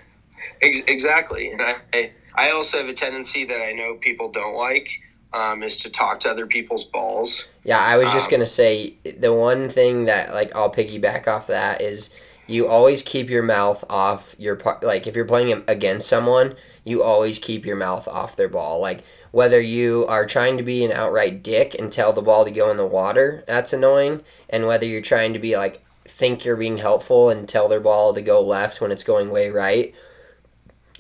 Ex- 0.61 0.83
exactly, 0.87 1.51
and 1.51 1.61
I 1.61 1.75
I 1.93 2.11
also 2.51 2.77
have 2.77 2.87
a 2.87 2.93
tendency 2.93 3.45
that 3.45 3.61
I 3.61 3.73
know 3.73 3.95
people 3.95 4.31
don't 4.31 4.55
like 4.55 4.89
um, 5.33 5.63
is 5.63 5.77
to 5.77 5.89
talk 5.89 6.19
to 6.21 6.29
other 6.29 6.47
people's 6.47 6.85
balls. 6.85 7.45
Yeah, 7.63 7.79
I 7.79 7.97
was 7.97 8.11
just 8.11 8.27
Um, 8.27 8.31
gonna 8.31 8.45
say 8.45 8.95
the 9.03 9.33
one 9.33 9.69
thing 9.69 10.05
that 10.05 10.33
like 10.33 10.53
I'll 10.55 10.71
piggyback 10.71 11.27
off 11.27 11.47
that 11.47 11.81
is 11.81 12.09
you 12.47 12.67
always 12.67 13.01
keep 13.03 13.29
your 13.29 13.43
mouth 13.43 13.83
off 13.89 14.35
your 14.37 14.59
like 14.81 15.07
if 15.07 15.15
you're 15.15 15.25
playing 15.25 15.63
against 15.67 16.07
someone, 16.07 16.55
you 16.83 17.03
always 17.03 17.39
keep 17.39 17.65
your 17.65 17.75
mouth 17.77 18.07
off 18.07 18.35
their 18.35 18.49
ball. 18.49 18.79
Like 18.81 19.03
whether 19.31 19.61
you 19.61 20.05
are 20.07 20.25
trying 20.25 20.57
to 20.57 20.63
be 20.63 20.83
an 20.85 20.91
outright 20.91 21.41
dick 21.43 21.75
and 21.79 21.91
tell 21.91 22.13
the 22.13 22.21
ball 22.21 22.45
to 22.45 22.51
go 22.51 22.69
in 22.69 22.77
the 22.77 22.85
water, 22.85 23.43
that's 23.47 23.73
annoying, 23.73 24.21
and 24.49 24.67
whether 24.67 24.85
you're 24.85 25.01
trying 25.01 25.33
to 25.33 25.39
be 25.39 25.55
like 25.57 25.83
think 26.05 26.43
you're 26.43 26.57
being 26.57 26.77
helpful 26.77 27.29
and 27.29 27.47
tell 27.47 27.69
their 27.69 27.79
ball 27.79 28.13
to 28.13 28.21
go 28.21 28.41
left 28.41 28.81
when 28.81 28.91
it's 28.91 29.03
going 29.05 29.29
way 29.31 29.49
right 29.49 29.95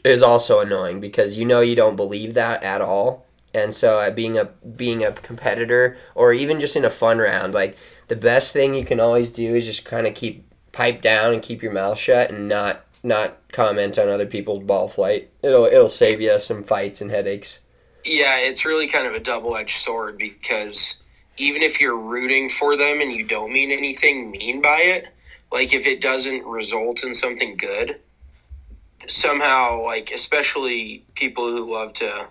is 0.03 0.21
also 0.23 0.59
annoying 0.59 0.99
because 0.99 1.37
you 1.37 1.45
know 1.45 1.61
you 1.61 1.75
don't 1.75 1.95
believe 1.95 2.33
that 2.33 2.63
at 2.63 2.81
all. 2.81 3.25
And 3.53 3.73
so 3.73 3.99
uh, 3.99 4.09
being 4.11 4.37
a 4.37 4.45
being 4.45 5.03
a 5.03 5.11
competitor 5.11 5.97
or 6.15 6.33
even 6.33 6.59
just 6.59 6.75
in 6.75 6.85
a 6.85 6.89
fun 6.89 7.19
round, 7.19 7.53
like 7.53 7.77
the 8.07 8.15
best 8.15 8.51
thing 8.51 8.73
you 8.73 8.85
can 8.85 8.99
always 8.99 9.29
do 9.29 9.55
is 9.55 9.65
just 9.65 9.85
kind 9.85 10.07
of 10.07 10.15
keep 10.15 10.45
pipe 10.71 11.01
down 11.01 11.33
and 11.33 11.41
keep 11.41 11.61
your 11.61 11.71
mouth 11.71 11.97
shut 11.97 12.31
and 12.31 12.47
not 12.47 12.83
not 13.03 13.37
comment 13.51 13.99
on 13.99 14.09
other 14.09 14.25
people's 14.25 14.63
ball 14.63 14.87
flight. 14.87 15.29
It'll 15.41 15.65
it'll 15.65 15.87
save 15.87 16.19
you 16.19 16.39
some 16.39 16.63
fights 16.63 17.01
and 17.01 17.11
headaches. 17.11 17.59
Yeah, 18.05 18.39
it's 18.39 18.65
really 18.65 18.87
kind 18.87 19.07
of 19.07 19.13
a 19.13 19.19
double 19.19 19.55
edged 19.55 19.77
sword 19.77 20.17
because 20.17 20.97
even 21.37 21.61
if 21.61 21.79
you're 21.79 21.97
rooting 21.97 22.49
for 22.49 22.75
them 22.75 23.01
and 23.01 23.11
you 23.11 23.25
don't 23.25 23.53
mean 23.53 23.71
anything 23.71 24.31
mean 24.31 24.61
by 24.61 24.79
it, 24.81 25.07
like 25.51 25.73
if 25.73 25.87
it 25.87 26.01
doesn't 26.01 26.45
result 26.45 27.03
in 27.03 27.13
something 27.13 27.55
good, 27.55 27.99
somehow, 29.07 29.83
like 29.83 30.11
especially 30.11 31.03
people 31.15 31.47
who 31.47 31.71
love 31.71 31.93
to. 31.93 32.27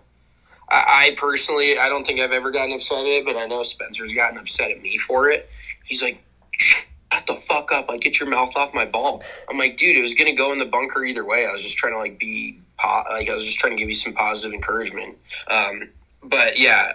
I, 0.70 1.10
I 1.10 1.16
personally, 1.18 1.78
I 1.78 1.88
don't 1.88 2.06
think 2.06 2.20
I've 2.20 2.32
ever 2.32 2.50
gotten 2.50 2.72
upset 2.72 3.00
at 3.00 3.06
it, 3.06 3.24
but 3.24 3.36
I 3.36 3.46
know 3.46 3.62
Spencer's 3.62 4.12
gotten 4.12 4.38
upset 4.38 4.70
at 4.70 4.80
me 4.80 4.96
for 4.96 5.30
it. 5.30 5.48
He's 5.84 6.02
like, 6.02 6.22
shut 6.52 6.86
the 7.26 7.34
fuck 7.34 7.72
up! 7.72 7.88
Like, 7.88 8.00
get 8.00 8.18
your 8.18 8.28
mouth 8.28 8.56
off 8.56 8.72
my 8.72 8.86
ball. 8.86 9.22
I'm 9.48 9.58
like, 9.58 9.76
dude, 9.76 9.96
it 9.96 10.02
was 10.02 10.14
gonna 10.14 10.34
go 10.34 10.52
in 10.52 10.58
the 10.58 10.66
bunker 10.66 11.04
either 11.04 11.24
way. 11.24 11.46
I 11.46 11.52
was 11.52 11.62
just 11.62 11.76
trying 11.76 11.92
to 11.92 11.98
like 11.98 12.18
be, 12.18 12.58
like, 12.82 13.28
I 13.28 13.34
was 13.34 13.44
just 13.44 13.58
trying 13.58 13.74
to 13.74 13.78
give 13.78 13.88
you 13.88 13.94
some 13.94 14.12
positive 14.12 14.54
encouragement. 14.54 15.18
Um, 15.48 15.90
but 16.22 16.58
yeah, 16.58 16.92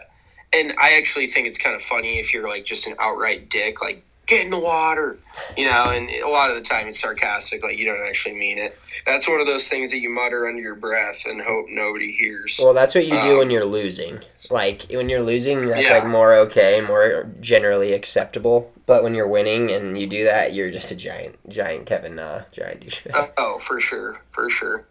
and 0.54 0.74
I 0.80 0.98
actually 0.98 1.28
think 1.28 1.48
it's 1.48 1.58
kind 1.58 1.76
of 1.76 1.82
funny 1.82 2.20
if 2.20 2.34
you're 2.34 2.48
like 2.48 2.66
just 2.66 2.88
an 2.88 2.96
outright 3.00 3.50
dick, 3.50 3.82
like 3.82 4.04
get 4.28 4.46
in 4.46 4.52
the 4.52 4.60
water, 4.60 5.18
you 5.58 5.66
know. 5.70 5.90
And 5.92 6.10
a 6.10 6.28
lot 6.30 6.50
of 6.50 6.56
the 6.56 6.62
time 6.62 6.88
it's 6.88 7.00
sarcastic, 7.00 7.64
like 7.64 7.78
you 7.78 7.86
don't 7.86 8.06
actually 8.08 8.36
mean 8.36 8.58
it. 8.58 8.78
That's 9.06 9.28
one 9.28 9.40
of 9.40 9.48
those 9.48 9.70
things 9.70 9.92
that 9.92 10.00
you 10.00 10.10
mutter 10.10 10.48
under 10.48 10.62
your 10.62 10.76
breath 10.76 11.26
and 11.26 11.42
hope 11.42 11.66
nobody 11.70 12.12
hears. 12.12 12.60
Well, 12.62 12.74
that's 12.74 12.94
what 12.94 13.06
you 13.06 13.14
do 13.22 13.32
Um, 13.34 13.38
when 13.38 13.50
you're 13.50 13.66
losing. 13.66 14.20
Like 14.52 14.84
when 14.92 15.10
you're 15.10 15.22
losing, 15.24 15.66
that's 15.68 15.88
Yeah. 15.88 15.94
like 16.00 16.06
more 16.06 16.34
okay, 16.34 16.82
more 16.82 17.30
generally 17.40 17.94
acceptable. 17.94 18.72
But 18.86 19.04
when 19.04 19.16
you're 19.16 19.28
winning 19.28 19.72
and 19.72 20.00
you 20.00 20.08
do 20.08 20.24
that, 20.26 20.54
you're 20.54 20.72
just 20.72 20.92
a 20.92 20.96
giant, 20.96 21.36
giant 21.50 21.86
Kevin, 21.86 22.20
uh, 22.20 22.44
giant 22.52 22.82
douchebag. 22.86 23.32
Oh, 23.38 23.58
for 23.60 23.80
sure, 23.82 24.22
for 24.30 24.50
sure. 24.50 24.86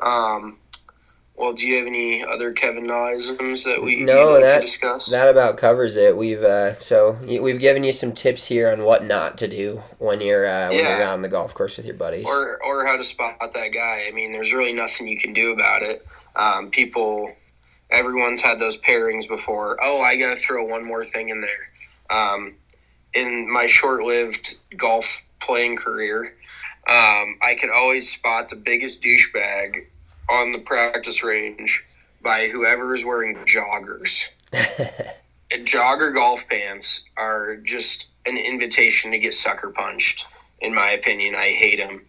Um, 0.00 0.56
well, 1.40 1.54
do 1.54 1.66
you 1.66 1.78
have 1.78 1.86
any 1.86 2.22
other 2.22 2.52
Kevin 2.52 2.84
Naisms 2.84 3.64
that 3.64 3.82
we 3.82 3.96
No, 3.96 4.32
like 4.32 4.42
that- 4.42 4.54
to 4.56 4.66
discuss? 4.66 5.06
That 5.06 5.28
about 5.28 5.56
covers 5.56 5.96
it. 5.96 6.14
We've 6.16 6.42
uh, 6.42 6.74
so 6.74 7.16
we've 7.26 7.58
given 7.58 7.82
you 7.82 7.92
some 7.92 8.12
tips 8.12 8.44
here 8.46 8.70
on 8.70 8.82
what 8.84 9.04
not 9.04 9.38
to 9.38 9.48
do 9.48 9.82
when 9.98 10.20
you're 10.20 10.46
uh, 10.46 10.68
when 10.68 10.78
you're 10.80 11.02
out 11.02 11.14
on 11.14 11.22
the 11.22 11.28
golf 11.28 11.54
course 11.54 11.78
with 11.78 11.86
your 11.86 11.94
buddies. 11.96 12.28
or 12.28 12.62
or 12.62 12.86
how 12.86 12.96
to 12.96 13.04
spot 13.04 13.38
that 13.40 13.68
guy. 13.72 14.04
I 14.06 14.10
mean, 14.12 14.32
there's 14.32 14.52
really 14.52 14.74
nothing 14.74 15.08
you 15.08 15.18
can 15.18 15.32
do 15.32 15.52
about 15.52 15.82
it. 15.82 16.06
Um, 16.36 16.70
people, 16.70 17.32
everyone's 17.90 18.42
had 18.42 18.58
those 18.60 18.76
pairings 18.78 19.26
before. 19.26 19.78
Oh, 19.82 20.02
I 20.02 20.16
gotta 20.16 20.36
throw 20.36 20.64
one 20.66 20.84
more 20.84 21.04
thing 21.06 21.30
in 21.30 21.40
there. 21.40 21.70
Um, 22.16 22.54
in 23.14 23.50
my 23.52 23.66
short-lived 23.66 24.58
golf 24.76 25.24
playing 25.40 25.76
career, 25.76 26.34
um, 26.86 27.38
I 27.42 27.56
could 27.58 27.70
always 27.70 28.10
spot 28.12 28.50
the 28.50 28.56
biggest 28.56 29.02
douchebag 29.02 29.86
on 30.30 30.52
the 30.52 30.58
practice 30.58 31.22
range 31.22 31.82
by 32.22 32.48
whoever 32.48 32.94
is 32.94 33.04
wearing 33.04 33.36
joggers. 33.46 34.24
Jogger 35.52 36.14
golf 36.14 36.44
pants 36.48 37.02
are 37.16 37.56
just 37.56 38.06
an 38.26 38.36
invitation 38.36 39.10
to 39.10 39.18
get 39.18 39.34
sucker 39.34 39.70
punched. 39.70 40.24
In 40.60 40.74
my 40.74 40.90
opinion, 40.90 41.34
I 41.34 41.48
hate 41.48 41.78
them. 41.78 42.02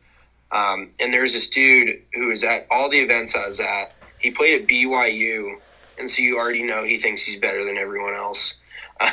Um, 0.52 0.90
and 1.00 1.14
there's 1.14 1.34
this 1.34 1.48
dude 1.48 2.02
who 2.14 2.28
was 2.28 2.44
at 2.44 2.68
all 2.70 2.90
the 2.90 3.00
events 3.00 3.36
I 3.36 3.46
was 3.48 3.60
at. 3.60 3.94
He 4.20 4.30
played 4.30 4.62
at 4.62 4.68
BYU, 4.68 5.56
and 5.98 6.12
so 6.12 6.22
you 6.22 6.38
already 6.38 6.64
know 6.64 6.84
he 6.84 6.98
thinks 6.98 7.24
he's 7.24 7.38
better 7.38 7.64
than 7.66 7.78
everyone 7.78 8.14
else. 8.14 8.56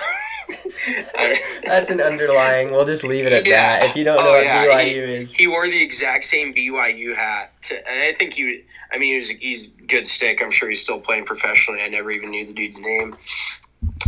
That's 1.64 1.90
an 1.90 2.00
underlying. 2.00 2.70
We'll 2.72 2.84
just 2.84 3.04
leave 3.04 3.26
it 3.26 3.32
at 3.32 3.46
Yeah. 3.46 3.78
that. 3.80 3.90
If 3.90 3.96
you 3.96 4.04
don't 4.04 4.18
know 4.18 4.30
Oh, 4.30 4.32
what 4.34 4.44
yeah. 4.44 4.64
BYU 4.66 5.09
is, 5.09 5.32
he 5.34 5.46
wore 5.46 5.66
the 5.66 5.80
exact 5.82 6.24
same 6.24 6.52
BYU 6.52 7.14
hat, 7.14 7.52
to, 7.64 7.88
and 7.88 8.00
I 8.00 8.12
think 8.12 8.34
he. 8.34 8.64
I 8.93 8.99
mean, 8.99 9.11
he 9.11 9.16
was, 9.16 9.28
he's 9.28 9.66
good 9.86 10.09
stick. 10.09 10.43
I'm 10.43 10.51
sure 10.51 10.68
he's 10.68 10.82
still 10.82 11.01
playing 11.01 11.24
professionally. 11.24 11.82
I 11.82 11.89
never 11.89 12.11
even 12.11 12.30
knew 12.30 12.47
the 12.47 12.55
dude's 12.55 12.78
name. 12.78 13.16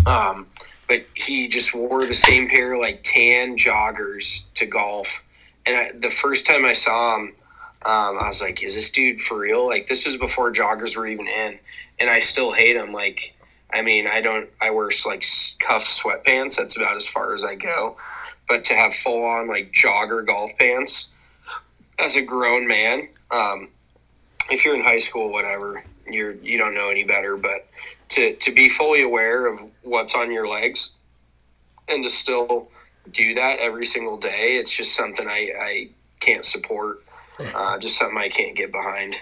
Um, 0.07 0.47
but 0.89 1.05
he 1.14 1.47
just 1.47 1.74
wore 1.74 2.01
the 2.01 2.14
same 2.14 2.49
pair 2.49 2.74
of 2.74 2.81
like 2.81 3.01
tan 3.05 3.57
joggers 3.57 4.43
to 4.55 4.66
golf. 4.66 5.24
And 5.66 5.76
I, 5.76 5.91
the 5.97 6.11
first 6.11 6.47
time 6.47 6.64
I 6.64 6.72
saw 6.72 7.16
him, 7.16 7.35
um, 7.87 8.18
I 8.18 8.26
was 8.26 8.43
like, 8.43 8.62
"Is 8.62 8.74
this 8.74 8.91
dude 8.91 9.20
for 9.20 9.39
real?" 9.39 9.66
Like 9.66 9.87
this 9.87 10.05
was 10.05 10.16
before 10.16 10.53
joggers 10.53 10.97
were 10.97 11.07
even 11.07 11.28
in, 11.28 11.59
and 11.99 12.11
I 12.11 12.18
still 12.18 12.53
hate 12.53 12.76
him. 12.76 12.93
Like, 12.93 13.35
I 13.72 13.83
mean, 13.83 14.07
I 14.07 14.20
don't. 14.20 14.51
I 14.61 14.70
wear 14.70 14.91
like 15.07 15.24
cuffed 15.61 15.87
sweatpants. 15.87 16.57
That's 16.57 16.76
about 16.76 16.97
as 16.97 17.07
far 17.07 17.35
as 17.35 17.45
I 17.45 17.55
go. 17.55 17.97
But 18.49 18.64
to 18.64 18.74
have 18.74 18.93
full 18.93 19.24
on 19.24 19.49
like 19.49 19.72
jogger 19.72 20.26
golf 20.26 20.51
pants 20.59 21.07
as 22.01 22.16
a 22.16 22.22
grown 22.22 22.66
man, 22.66 23.09
um, 23.31 23.68
if 24.51 24.64
you're 24.64 24.74
in 24.74 24.82
high 24.84 24.98
school, 24.98 25.32
whatever, 25.32 25.82
you're 26.07 26.32
you 26.32 26.59
don't 26.59 26.74
know 26.74 26.88
any 26.90 27.05
better. 27.05 27.36
But 27.36 27.68
to 28.11 28.34
to 28.34 28.53
be 28.53 28.68
fully 28.68 29.03
aware 29.03 29.46
of 29.46 29.61
what's 29.82 30.14
on 30.14 30.30
your 30.30 30.48
legs 30.48 30.90
and 31.88 32.05
to 32.05 32.11
still 32.11 32.68
do 33.12 33.34
that 33.34 33.59
every 33.59 33.86
single 33.86 34.16
day, 34.16 34.57
it's 34.57 34.70
just 34.70 34.94
something 34.94 35.26
I, 35.28 35.51
I 35.61 35.88
can't 36.20 36.44
support. 36.44 36.98
Uh, 37.55 37.78
just 37.78 37.96
something 37.96 38.18
I 38.18 38.28
can't 38.28 38.55
get 38.55 38.70
behind. 38.70 39.16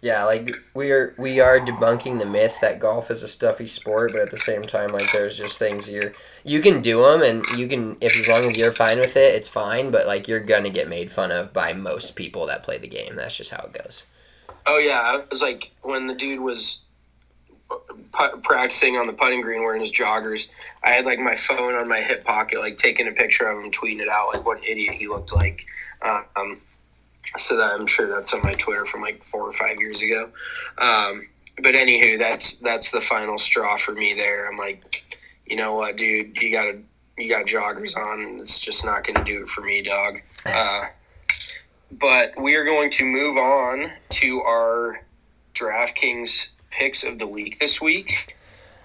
yeah, 0.00 0.24
like 0.24 0.50
we 0.74 0.90
are 0.90 1.14
we 1.16 1.38
are 1.38 1.60
debunking 1.60 2.18
the 2.18 2.26
myth 2.26 2.58
that 2.60 2.80
golf 2.80 3.12
is 3.12 3.22
a 3.22 3.28
stuffy 3.28 3.68
sport, 3.68 4.10
but 4.10 4.22
at 4.22 4.32
the 4.32 4.38
same 4.38 4.62
time, 4.62 4.90
like 4.90 5.12
there's 5.12 5.38
just 5.38 5.56
things 5.56 5.88
you're 5.88 6.14
you 6.42 6.60
can 6.60 6.82
do 6.82 7.02
them 7.02 7.22
and 7.22 7.46
you 7.56 7.68
can 7.68 7.96
if 8.00 8.18
as 8.18 8.26
long 8.26 8.44
as 8.44 8.58
you're 8.58 8.72
fine 8.72 8.98
with 8.98 9.16
it, 9.16 9.36
it's 9.36 9.48
fine. 9.48 9.92
But 9.92 10.08
like 10.08 10.26
you're 10.26 10.40
gonna 10.40 10.68
get 10.68 10.88
made 10.88 11.12
fun 11.12 11.30
of 11.30 11.52
by 11.52 11.72
most 11.74 12.16
people 12.16 12.46
that 12.46 12.64
play 12.64 12.78
the 12.78 12.88
game. 12.88 13.14
That's 13.14 13.36
just 13.36 13.52
how 13.52 13.64
it 13.64 13.72
goes. 13.72 14.04
Oh 14.66 14.78
yeah, 14.78 15.18
it 15.18 15.30
was 15.30 15.42
like 15.42 15.70
when 15.82 16.06
the 16.06 16.14
dude 16.14 16.40
was 16.40 16.80
pu- 17.68 18.38
practicing 18.42 18.96
on 18.96 19.06
the 19.06 19.12
putting 19.12 19.40
green 19.40 19.60
wearing 19.60 19.80
his 19.80 19.92
joggers. 19.92 20.48
I 20.82 20.90
had 20.90 21.04
like 21.04 21.18
my 21.18 21.34
phone 21.34 21.74
on 21.74 21.88
my 21.88 21.98
hip 21.98 22.24
pocket, 22.24 22.60
like 22.60 22.76
taking 22.76 23.08
a 23.08 23.12
picture 23.12 23.46
of 23.46 23.62
him, 23.62 23.70
tweeting 23.70 24.00
it 24.00 24.08
out, 24.08 24.28
like 24.32 24.44
what 24.44 24.58
an 24.58 24.64
idiot 24.64 24.94
he 24.94 25.08
looked 25.08 25.34
like. 25.34 25.64
Um, 26.02 26.58
so 27.36 27.56
that 27.56 27.72
I'm 27.72 27.86
sure 27.86 28.08
that's 28.08 28.32
on 28.34 28.42
my 28.42 28.52
Twitter 28.52 28.84
from 28.84 29.00
like 29.00 29.22
four 29.22 29.48
or 29.48 29.52
five 29.52 29.78
years 29.78 30.02
ago. 30.02 30.30
Um, 30.78 31.26
but 31.56 31.74
anywho, 31.74 32.18
that's 32.18 32.54
that's 32.56 32.90
the 32.90 33.00
final 33.00 33.38
straw 33.38 33.76
for 33.76 33.92
me. 33.92 34.14
There, 34.14 34.50
I'm 34.50 34.58
like, 34.58 35.04
you 35.46 35.56
know 35.56 35.74
what, 35.74 35.96
dude, 35.96 36.36
you 36.40 36.52
gotta 36.52 36.78
you 37.18 37.28
got 37.28 37.46
joggers 37.46 37.96
on. 37.96 38.40
It's 38.40 38.60
just 38.60 38.84
not 38.84 39.04
going 39.04 39.16
to 39.16 39.24
do 39.24 39.42
it 39.42 39.48
for 39.48 39.60
me, 39.60 39.82
dog. 39.82 40.18
Uh, 40.44 40.86
but 42.00 42.32
we 42.40 42.54
are 42.56 42.64
going 42.64 42.90
to 42.92 43.04
move 43.04 43.36
on 43.36 43.90
to 44.10 44.40
our 44.42 45.02
DraftKings 45.54 46.48
picks 46.70 47.04
of 47.04 47.18
the 47.18 47.26
week 47.26 47.58
this 47.60 47.80
week. 47.80 48.36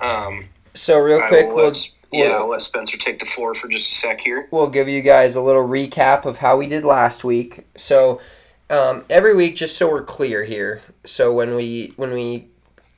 Um, 0.02 0.46
So 0.74 1.00
real 1.00 1.20
quick, 1.28 1.48
we'll, 1.48 1.68
let, 1.68 1.90
yeah, 2.12 2.26
we'll- 2.26 2.38
I'll 2.38 2.50
let 2.50 2.62
Spencer 2.62 2.98
take 2.98 3.20
the 3.20 3.26
floor 3.26 3.56
for 3.56 3.68
just 3.68 3.92
a 3.92 3.96
sec 3.96 4.22
here. 4.22 4.48
we'll 4.52 4.70
give 4.70 4.88
you 4.88 5.02
guys 5.02 5.36
a 5.36 5.42
little 5.42 5.68
recap 5.68 6.26
of 6.26 6.38
how 6.38 6.58
we 6.58 6.68
did 6.68 6.84
last 6.86 7.24
week. 7.24 7.66
So 7.76 8.22
um, 8.70 9.04
every 9.10 9.36
week, 9.36 9.56
just 9.56 9.78
so 9.78 9.90
we're 9.90 10.04
clear 10.04 10.44
here. 10.44 10.82
So 11.04 11.34
when 11.34 11.56
we 11.56 11.94
when 11.96 12.12
we 12.14 12.48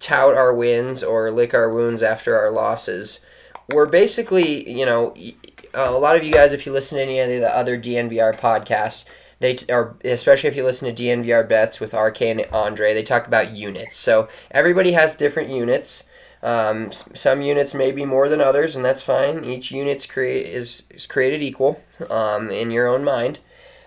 tout 0.02 0.34
our 0.36 0.54
wins 0.54 1.02
or 1.04 1.32
lick 1.32 1.54
our 1.54 1.72
wounds 1.72 2.04
after 2.04 2.38
our 2.38 2.52
losses, 2.52 3.22
we're 3.72 3.86
basically 3.86 4.70
you 4.70 4.86
know 4.86 5.16
a 5.74 5.92
lot 5.92 6.18
of 6.18 6.26
you 6.26 6.34
guys, 6.34 6.52
if 6.52 6.66
you 6.66 6.74
listen 6.74 6.98
to 6.98 7.04
any 7.04 7.20
of 7.20 7.30
the 7.30 7.56
other 7.56 7.78
DNVR 7.80 8.36
podcasts, 8.38 9.06
they 9.42 9.58
are 9.70 9.96
especially 10.06 10.50
if 10.50 10.56
you 10.56 10.64
listen 10.64 10.94
to 10.94 11.04
DNVR 11.04 11.50
bets 11.50 11.80
with 11.80 11.94
RK 11.94 12.22
and 12.22 12.48
Andre, 12.54 12.94
they 12.94 13.04
talk 13.04 13.28
about 13.28 13.52
units. 13.52 13.98
So 13.98 14.30
everybody 14.52 14.94
has 14.94 15.16
different 15.16 15.50
units. 15.50 16.08
Um, 16.44 16.92
some 16.92 17.42
units 17.42 17.74
may 17.74 17.92
be 17.92 18.06
more 18.06 18.30
than 18.30 18.42
others, 18.42 18.76
and 18.76 18.86
that's 18.86 19.02
fine. 19.02 19.44
Each 19.44 19.72
unit's 19.72 20.06
create 20.06 20.46
is, 20.48 20.84
is 20.90 21.06
created 21.06 21.44
equal 21.44 21.84
um, 22.10 22.50
in 22.50 22.72
your 22.72 22.88
own 22.88 23.04
mind. 23.04 23.40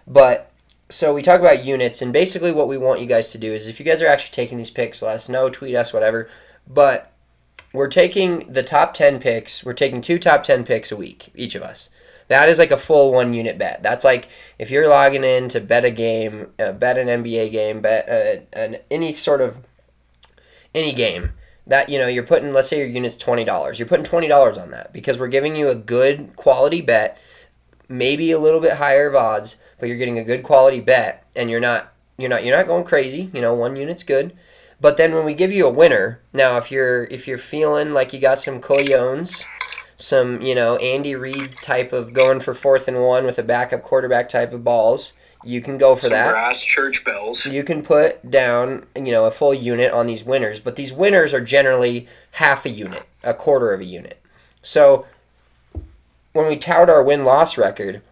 But 0.07 0.51
so 0.89 1.15
we 1.15 1.23
talk 1.23 1.41
about 1.41 1.65
units, 1.65 2.03
and 2.03 2.13
basically 2.13 2.53
what 2.53 2.69
we 2.69 2.77
want 2.77 3.01
you 3.01 3.07
guys 3.07 3.33
to 3.33 3.39
do 3.39 3.53
is 3.53 3.69
if 3.69 3.81
you 3.81 3.87
guys 3.87 4.03
are 4.03 4.07
actually 4.07 4.33
taking 4.33 4.59
these 4.59 4.71
picks, 4.71 5.03
let 5.03 5.17
us 5.17 5.29
know, 5.29 5.49
tweet 5.49 5.75
us, 5.75 5.93
whatever. 5.93 6.29
But 6.69 7.13
we're 7.73 7.89
taking 7.89 8.53
the 8.53 8.63
top 8.63 8.95
10 8.95 9.19
picks. 9.19 9.65
We're 9.65 9.73
taking 9.73 10.01
two 10.01 10.19
top 10.19 10.45
10 10.45 10.65
picks 10.65 10.93
a 10.93 10.97
week, 10.97 11.31
each 11.35 11.55
of 11.55 11.63
us. 11.63 11.91
That 12.29 12.49
is 12.49 12.59
like 12.59 12.71
a 12.71 12.77
full 12.77 13.13
one 13.13 13.35
unit 13.35 13.59
bet. 13.59 13.83
That's 13.83 14.05
like 14.05 14.29
if 14.59 14.71
you're 14.71 14.89
logging 14.89 15.25
in 15.25 15.49
to 15.51 15.61
bet 15.61 15.85
a 15.85 15.91
game, 15.91 16.53
uh, 16.59 16.73
bet 16.73 16.99
an 16.99 17.09
NBA 17.09 17.51
game, 17.53 17.81
bet 17.81 18.09
uh, 18.09 18.59
an, 18.59 18.77
any 18.91 19.13
sort 19.13 19.41
of 19.41 19.59
any 20.75 20.93
game 20.93 21.33
that 21.67 21.89
you 21.89 21.99
know 21.99 22.09
you're 22.09 22.23
putting. 22.23 22.53
Let's 22.53 22.69
say 22.69 22.79
your 22.79 22.87
unit's 22.87 23.17
twenty 23.17 23.45
dollars. 23.45 23.79
You're 23.79 23.89
putting 23.89 24.05
twenty 24.05 24.29
dollars 24.29 24.59
on 24.59 24.71
that 24.71 24.93
because 24.93 25.19
we're 25.19 25.29
giving 25.29 25.55
you 25.55 25.69
a 25.69 25.75
good 25.75 26.35
quality 26.37 26.81
bet, 26.81 27.19
maybe 27.89 28.33
a 28.33 28.39
little 28.39 28.61
bit 28.61 28.75
higher 28.75 29.09
of 29.09 29.15
odds, 29.15 29.59
but 29.79 29.89
you're 29.89 29.99
getting 29.99 30.19
a 30.19 30.25
good 30.25 30.43
quality 30.43 30.81
bet, 30.81 31.27
and 31.37 31.51
you're 31.51 31.61
not 31.61 31.93
you're 32.17 32.31
not 32.31 32.45
you're 32.45 32.57
not 32.57 32.67
going 32.67 32.85
crazy. 32.85 33.31
You 33.33 33.41
know, 33.41 33.55
one 33.55 33.77
unit's 33.77 34.03
good. 34.03 34.37
But 34.81 34.97
then 34.97 35.15
when 35.15 35.25
we 35.25 35.35
give 35.35 35.53
you 35.53 35.67
a 35.67 35.71
winner, 35.71 36.21
now 36.33 36.57
if 36.57 36.71
you're 36.71 37.05
if 37.05 37.27
you're 37.27 37.39
feeling 37.39 37.93
like 37.93 38.13
you 38.13 38.21
got 38.21 38.39
some 38.39 38.61
coyones, 38.61 39.45
some 39.97 40.43
you 40.43 40.55
know 40.55 40.77
Andy 40.77 41.15
Reid 41.15 41.57
type 41.63 41.93
of 41.93 42.13
going 42.13 42.41
for 42.41 42.55
fourth 42.55 42.89
and 42.89 43.03
one 43.03 43.25
with 43.25 43.39
a 43.39 43.43
backup 43.43 43.83
quarterback 43.83 44.29
type 44.29 44.53
of 44.53 44.65
balls, 44.65 45.13
you 45.45 45.61
can 45.61 45.79
go 45.79 45.95
for 45.95 46.03
Some 46.03 46.13
that. 46.13 46.31
brass 46.31 46.65
church 46.65 47.05
bells. 47.05 47.47
You 47.47 47.63
can 47.63 47.83
put 47.83 48.31
down 48.31 48.87
you 48.97 49.13
know 49.13 49.25
a 49.25 49.31
full 49.31 49.55
unit 49.55 49.93
on 49.93 50.07
these 50.07 50.25
winners, 50.25 50.61
but 50.61 50.77
these 50.77 50.93
winners 50.93 51.35
are 51.35 51.41
generally 51.41 52.09
half 52.33 52.65
a 52.65 52.71
unit, 52.71 53.05
a 53.23 53.35
quarter 53.35 53.73
of 53.73 53.81
a 53.81 53.85
unit. 53.85 54.21
So 54.63 55.07
when 56.33 56.49
we 56.49 56.57
tout 56.57 56.91
our 56.91 57.03
win 57.03 57.25
loss 57.25 57.57
record, 57.57 58.03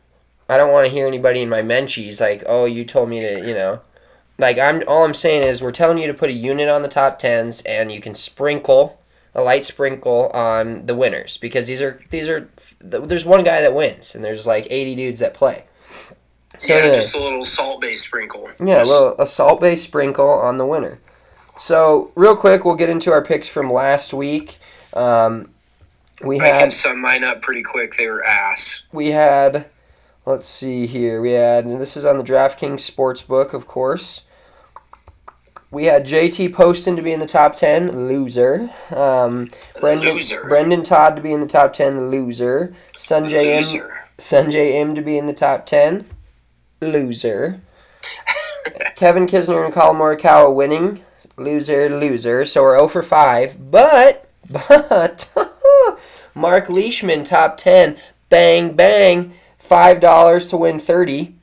I 0.48 0.56
don't 0.56 0.72
want 0.72 0.86
to 0.86 0.92
hear 0.92 1.06
anybody 1.06 1.40
in 1.40 1.48
my 1.48 1.62
menchies 1.62 2.20
like, 2.20 2.44
"Oh, 2.46 2.64
you 2.66 2.84
told 2.84 3.08
me 3.08 3.20
to," 3.20 3.46
you 3.46 3.54
know. 3.54 3.80
Like 4.38 4.58
I'm 4.58 4.82
all 4.88 5.04
I'm 5.04 5.14
saying 5.14 5.44
is 5.44 5.62
we're 5.62 5.72
telling 5.72 5.98
you 5.98 6.06
to 6.06 6.14
put 6.14 6.30
a 6.30 6.34
unit 6.34 6.68
on 6.68 6.82
the 6.82 6.88
top 6.88 7.20
10s 7.20 7.62
and 7.66 7.92
you 7.92 8.00
can 8.00 8.14
sprinkle 8.14 8.98
a 9.34 9.42
light 9.42 9.64
sprinkle 9.64 10.30
on 10.34 10.86
the 10.86 10.94
winners 10.94 11.38
because 11.38 11.66
these 11.66 11.80
are 11.80 12.00
these 12.10 12.28
are 12.28 12.48
there's 12.80 13.24
one 13.24 13.44
guy 13.44 13.62
that 13.62 13.74
wins 13.74 14.14
and 14.14 14.24
there's 14.24 14.46
like 14.46 14.66
80 14.70 14.94
dudes 14.94 15.18
that 15.20 15.34
play. 15.34 15.64
So 16.58 16.74
yeah, 16.74 16.92
just 16.92 17.14
a 17.16 17.18
little 17.18 17.44
salt 17.44 17.80
based 17.80 18.04
sprinkle. 18.04 18.48
Yeah, 18.60 18.82
a 18.82 18.84
little 18.84 19.16
a 19.18 19.26
salt 19.26 19.60
based 19.60 19.84
sprinkle 19.84 20.28
on 20.28 20.58
the 20.58 20.66
winner. 20.66 21.00
So 21.58 22.12
real 22.14 22.36
quick, 22.36 22.64
we'll 22.64 22.76
get 22.76 22.88
into 22.88 23.10
our 23.10 23.22
picks 23.22 23.48
from 23.48 23.70
last 23.70 24.14
week. 24.14 24.58
Um, 24.94 25.50
we 26.22 26.40
I 26.40 26.52
can 26.52 26.70
sum 26.70 27.00
mine 27.00 27.24
up 27.24 27.42
pretty 27.42 27.62
quick. 27.62 27.96
They 27.96 28.06
were 28.06 28.22
ass. 28.24 28.82
we 28.92 29.10
had 29.10 29.66
let's 30.26 30.46
see 30.46 30.86
here. 30.86 31.20
We 31.20 31.32
had 31.32 31.64
and 31.64 31.80
this 31.80 31.96
is 31.96 32.04
on 32.04 32.18
the 32.18 32.24
DraftKings 32.24 32.88
Sportsbook, 32.88 33.54
of 33.54 33.66
course. 33.66 34.24
We 35.72 35.86
had 35.86 36.06
JT 36.06 36.52
Poston 36.52 36.94
to 36.96 37.02
be 37.02 37.12
in 37.12 37.18
the 37.18 37.26
top 37.26 37.56
ten, 37.56 38.06
loser. 38.06 38.70
Um, 38.90 39.48
Brendon 39.80 40.14
Loser. 40.14 40.44
Brendon 40.44 40.82
Todd 40.84 41.16
to 41.16 41.22
be 41.22 41.32
in 41.32 41.40
the 41.40 41.46
top 41.46 41.72
ten, 41.72 42.10
loser. 42.10 42.74
Sungjae 42.94 43.56
Im, 43.56 43.64
Loser. 43.64 44.02
Sungjae 44.18 44.74
Im 44.74 44.94
to 44.94 45.02
be 45.02 45.18
in 45.18 45.26
the 45.26 45.32
top 45.32 45.66
10. 45.66 46.06
Loser. 46.80 47.60
Kevin 48.96 49.26
Kisner 49.26 49.64
and 49.64 49.74
Collin 49.74 49.96
Morikawa 49.96 50.54
winning. 50.54 51.02
Loser, 51.36 51.88
loser. 51.88 52.44
So 52.44 52.62
we're 52.62 52.76
0 52.76 52.88
for 52.88 53.02
5. 53.02 53.70
But, 53.70 54.28
but, 54.50 55.30
Mark 56.34 56.68
Leishman 56.68 57.24
top 57.24 57.56
10. 57.56 57.96
Bang, 58.28 58.74
bang. 58.74 59.34
$5 59.60 60.50
to 60.50 60.56
win 60.56 60.78
30. 60.78 61.34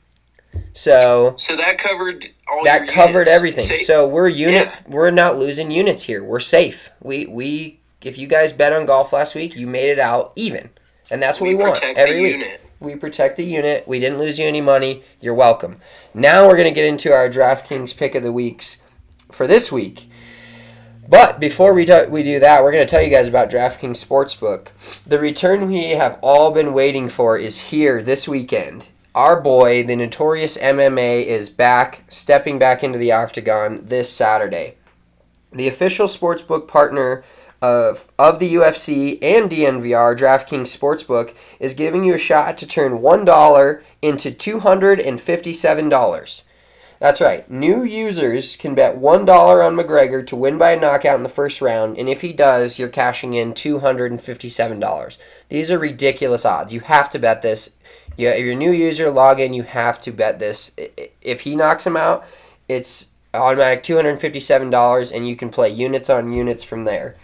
So 0.72 1.34
So 1.38 1.56
that 1.56 1.78
covered 1.78 2.26
all 2.48 2.64
that 2.64 2.88
covered 2.88 3.26
units. 3.26 3.30
everything. 3.30 3.78
So 3.84 4.06
we're 4.06 4.28
unit. 4.28 4.66
Yeah. 4.66 4.80
We're 4.88 5.10
not 5.10 5.38
losing 5.38 5.70
units 5.70 6.02
here. 6.02 6.22
We're 6.22 6.40
safe. 6.40 6.90
We 7.02 7.26
we 7.26 7.80
if 8.02 8.18
you 8.18 8.26
guys 8.26 8.52
bet 8.52 8.72
on 8.72 8.86
golf 8.86 9.12
last 9.12 9.34
week, 9.34 9.56
you 9.56 9.66
made 9.66 9.90
it 9.90 9.98
out 9.98 10.32
even, 10.36 10.70
and 11.10 11.22
that's 11.22 11.40
what 11.40 11.48
we, 11.48 11.54
want 11.54 11.80
every 11.96 12.16
the 12.16 12.22
week. 12.22 12.32
unit. 12.32 12.60
We 12.80 12.96
protect 12.96 13.36
the 13.36 13.44
unit. 13.44 13.86
We 13.86 13.98
didn't 13.98 14.18
lose 14.18 14.38
you 14.38 14.46
any 14.46 14.62
money. 14.62 15.02
You're 15.20 15.34
welcome. 15.34 15.80
Now 16.14 16.48
we're 16.48 16.56
gonna 16.56 16.70
get 16.70 16.86
into 16.86 17.12
our 17.12 17.28
DraftKings 17.28 17.96
pick 17.96 18.14
of 18.14 18.22
the 18.22 18.32
weeks 18.32 18.82
for 19.30 19.46
this 19.46 19.70
week. 19.70 20.08
But 21.08 21.40
before 21.40 21.74
we 21.74 21.84
do, 21.84 22.06
we 22.08 22.22
do 22.22 22.38
that, 22.38 22.62
we're 22.62 22.70
going 22.70 22.86
to 22.86 22.90
tell 22.90 23.02
you 23.02 23.10
guys 23.10 23.26
about 23.26 23.50
DraftKings 23.50 24.04
Sportsbook. 24.06 24.68
The 25.02 25.18
return 25.18 25.66
we 25.66 25.90
have 25.90 26.20
all 26.22 26.52
been 26.52 26.72
waiting 26.72 27.08
for 27.08 27.36
is 27.36 27.70
here 27.70 28.00
this 28.00 28.28
weekend. 28.28 28.90
Our 29.14 29.40
boy, 29.40 29.82
the 29.82 29.96
notorious 29.96 30.56
MMA, 30.56 31.26
is 31.26 31.50
back, 31.50 32.04
stepping 32.08 32.60
back 32.60 32.84
into 32.84 32.98
the 32.98 33.10
octagon 33.10 33.86
this 33.86 34.12
Saturday. 34.12 34.76
The 35.50 35.66
official 35.66 36.06
sportsbook 36.06 36.68
partner 36.68 37.24
of, 37.60 38.06
of 38.20 38.38
the 38.38 38.54
UFC 38.54 39.18
and 39.20 39.50
DNVR, 39.50 40.16
DraftKings 40.16 40.78
Sportsbook, 40.78 41.34
is 41.58 41.74
giving 41.74 42.04
you 42.04 42.14
a 42.14 42.18
shot 42.18 42.56
to 42.58 42.68
turn 42.68 43.00
$1 43.00 43.82
into 44.00 44.30
$257. 44.30 46.42
That's 47.00 47.20
right. 47.20 47.50
New 47.50 47.82
users 47.82 48.54
can 48.56 48.74
bet 48.74 48.98
$1 48.98 49.66
on 49.66 49.76
McGregor 49.76 50.26
to 50.26 50.36
win 50.36 50.58
by 50.58 50.72
a 50.72 50.78
knockout 50.78 51.16
in 51.16 51.22
the 51.22 51.30
first 51.30 51.62
round, 51.62 51.96
and 51.96 52.08
if 52.08 52.20
he 52.20 52.32
does, 52.32 52.78
you're 52.78 52.90
cashing 52.90 53.34
in 53.34 53.54
$257. 53.54 55.18
These 55.48 55.70
are 55.70 55.78
ridiculous 55.78 56.44
odds. 56.44 56.74
You 56.74 56.80
have 56.80 57.08
to 57.10 57.18
bet 57.18 57.42
this. 57.42 57.74
You, 58.16 58.28
if 58.28 58.40
you're 58.40 58.52
a 58.52 58.56
new 58.56 58.72
user, 58.72 59.10
log 59.10 59.40
in, 59.40 59.54
you 59.54 59.62
have 59.62 60.00
to 60.02 60.12
bet 60.12 60.38
this. 60.38 60.72
If 61.22 61.42
he 61.42 61.56
knocks 61.56 61.86
him 61.86 61.96
out, 61.96 62.24
it's 62.68 63.10
automatic 63.32 63.82
$257, 63.82 65.14
and 65.14 65.28
you 65.28 65.36
can 65.36 65.50
play 65.50 65.70
units 65.70 66.10
on 66.10 66.32
units 66.32 66.64
from 66.64 66.84
there. 66.84 67.16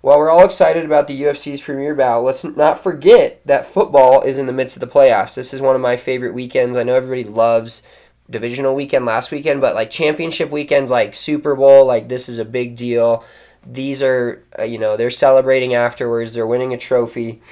While 0.00 0.18
we're 0.18 0.30
all 0.30 0.46
excited 0.46 0.84
about 0.84 1.08
the 1.08 1.22
UFC's 1.22 1.60
premier 1.60 1.94
bout, 1.94 2.22
let's 2.22 2.42
not 2.42 2.82
forget 2.82 3.44
that 3.46 3.66
football 3.66 4.22
is 4.22 4.38
in 4.38 4.46
the 4.46 4.52
midst 4.52 4.76
of 4.76 4.80
the 4.80 4.86
playoffs. 4.86 5.34
This 5.34 5.52
is 5.52 5.60
one 5.60 5.76
of 5.76 5.82
my 5.82 5.96
favorite 5.96 6.32
weekends. 6.32 6.76
I 6.76 6.84
know 6.84 6.94
everybody 6.94 7.24
loves 7.24 7.82
divisional 8.30 8.74
weekend 8.74 9.04
last 9.04 9.30
weekend, 9.30 9.60
but 9.60 9.74
like 9.74 9.90
championship 9.90 10.50
weekends, 10.50 10.90
like 10.90 11.14
Super 11.14 11.54
Bowl, 11.54 11.84
like 11.84 12.08
this 12.08 12.30
is 12.30 12.38
a 12.38 12.44
big 12.46 12.76
deal. 12.76 13.24
These 13.66 14.02
are, 14.02 14.42
uh, 14.58 14.62
you 14.62 14.78
know, 14.78 14.96
they're 14.96 15.10
celebrating 15.10 15.74
afterwards. 15.74 16.32
They're 16.32 16.46
winning 16.46 16.72
a 16.72 16.78
trophy. 16.78 17.42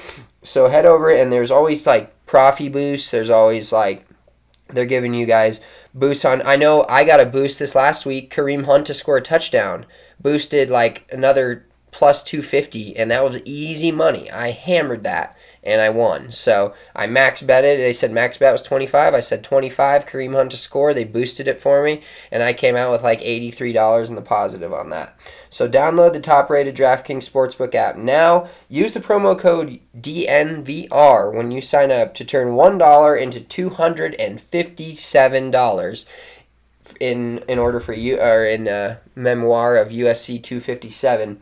So 0.43 0.69
head 0.69 0.87
over 0.87 1.11
and 1.11 1.31
there's 1.31 1.51
always 1.51 1.87
like 1.87 2.15
profi 2.29 2.71
boosts. 2.71 3.11
There's 3.11 3.31
always 3.31 3.73
like 3.73 4.07
they're 4.69 4.87
giving 4.87 5.15
you 5.15 5.27
guys 5.27 5.61
boosts 5.95 6.25
on. 6.25 6.43
I 6.47 6.57
know 6.57 6.85
I 6.89 7.05
got 7.05 7.21
a 7.21 7.27
boost 7.27 7.59
this 7.59 7.75
last 7.75 8.07
week. 8.07 8.33
Kareem 8.33 8.67
Hunt 8.67 8.87
to 8.87 8.95
score 8.95 9.17
a 9.17 9.23
touchdown 9.23 9.87
boosted 10.21 10.71
like 10.71 11.09
another 11.11 11.67
plus 11.91 12.23
250, 12.23 12.97
and 12.97 13.11
that 13.11 13.25
was 13.25 13.41
easy 13.45 13.91
money. 13.91 14.31
I 14.31 14.51
hammered 14.51 15.03
that 15.05 15.37
and 15.63 15.81
I 15.81 15.91
won. 15.91 16.31
So 16.31 16.75
I 16.95 17.07
max 17.07 17.43
betted. 17.43 17.81
They 17.81 17.93
said 17.93 18.13
max 18.13 18.39
bet 18.39 18.53
was 18.53 18.63
25. 18.63 19.15
I 19.15 19.21
said 19.21 19.43
25. 19.43 20.07
Kareem 20.07 20.35
Hunt 20.35 20.51
to 20.53 20.57
score. 20.57 20.95
They 20.95 21.05
boosted 21.05 21.49
it 21.49 21.61
for 21.61 21.83
me, 21.83 22.03
and 22.31 22.43
I 22.43 22.53
came 22.53 22.77
out 22.77 22.93
with 22.93 23.03
like 23.03 23.21
$83 23.21 24.09
in 24.09 24.15
the 24.15 24.23
positive 24.23 24.73
on 24.73 24.91
that. 24.91 25.17
So 25.51 25.69
download 25.69 26.13
the 26.13 26.21
top 26.21 26.51
rated 26.51 26.77
DraftKings 26.77 27.29
Sportsbook 27.29 27.75
app 27.75 27.97
now. 27.97 28.47
Use 28.69 28.93
the 28.93 29.01
promo 29.01 29.37
code 29.39 29.81
DNVR 29.99 31.35
when 31.35 31.51
you 31.51 31.61
sign 31.61 31.91
up 31.91 32.15
to 32.15 32.25
turn 32.25 32.49
$1 32.49 33.23
into 33.23 33.71
$257 33.71 36.05
in 37.01 37.39
in 37.49 37.59
order 37.59 37.81
for 37.81 37.93
you 37.93 38.19
or 38.19 38.47
in 38.47 38.67
uh, 38.67 38.97
memoir 39.15 39.77
of 39.77 39.89
USC 39.89 40.43
257 40.43 41.39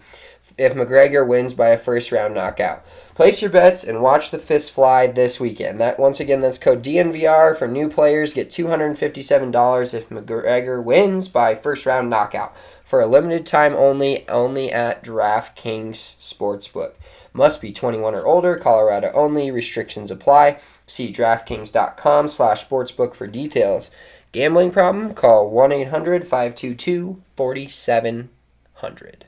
if 0.59 0.75
McGregor 0.75 1.27
wins 1.27 1.53
by 1.53 1.69
a 1.69 1.79
first 1.79 2.11
round 2.11 2.35
knockout. 2.35 2.85
Place 3.15 3.43
your 3.43 3.51
bets 3.51 3.85
and 3.85 4.03
watch 4.03 4.31
the 4.31 4.39
fists 4.39 4.71
fly 4.71 5.07
this 5.07 5.39
weekend. 5.39 5.81
That 5.81 5.99
once 5.99 6.19
again 6.19 6.41
that's 6.41 6.59
code 6.59 6.83
DNVR 6.83 7.57
for 7.57 7.69
new 7.69 7.89
players 7.89 8.33
get 8.33 8.51
$257 8.51 9.95
if 9.95 10.09
McGregor 10.09 10.83
wins 10.83 11.29
by 11.29 11.55
first 11.55 11.85
round 11.85 12.09
knockout 12.09 12.57
for 12.87 13.01
a 13.01 13.07
limited 13.07 13.45
time 13.45 13.75
only 13.75 14.27
only 14.29 14.73
at 14.73 15.03
DraftKings 15.03 15.97
Sportsbook. 15.97 16.93
Must 17.33 17.61
be 17.61 17.73
21 17.73 18.15
or 18.15 18.25
older, 18.25 18.57
Colorado 18.57 19.11
only, 19.13 19.51
restrictions 19.51 20.13
apply. 20.13 20.61
See 20.87 21.13
draftkings.com 21.13 22.29
slash 22.29 22.67
sportsbook 22.67 23.15
for 23.15 23.27
details. 23.27 23.91
Gambling 24.31 24.71
problem? 24.71 25.15
Call 25.15 25.51
1 25.51 25.73
800 25.73 26.23
522 26.23 27.21
4700. 27.37 29.25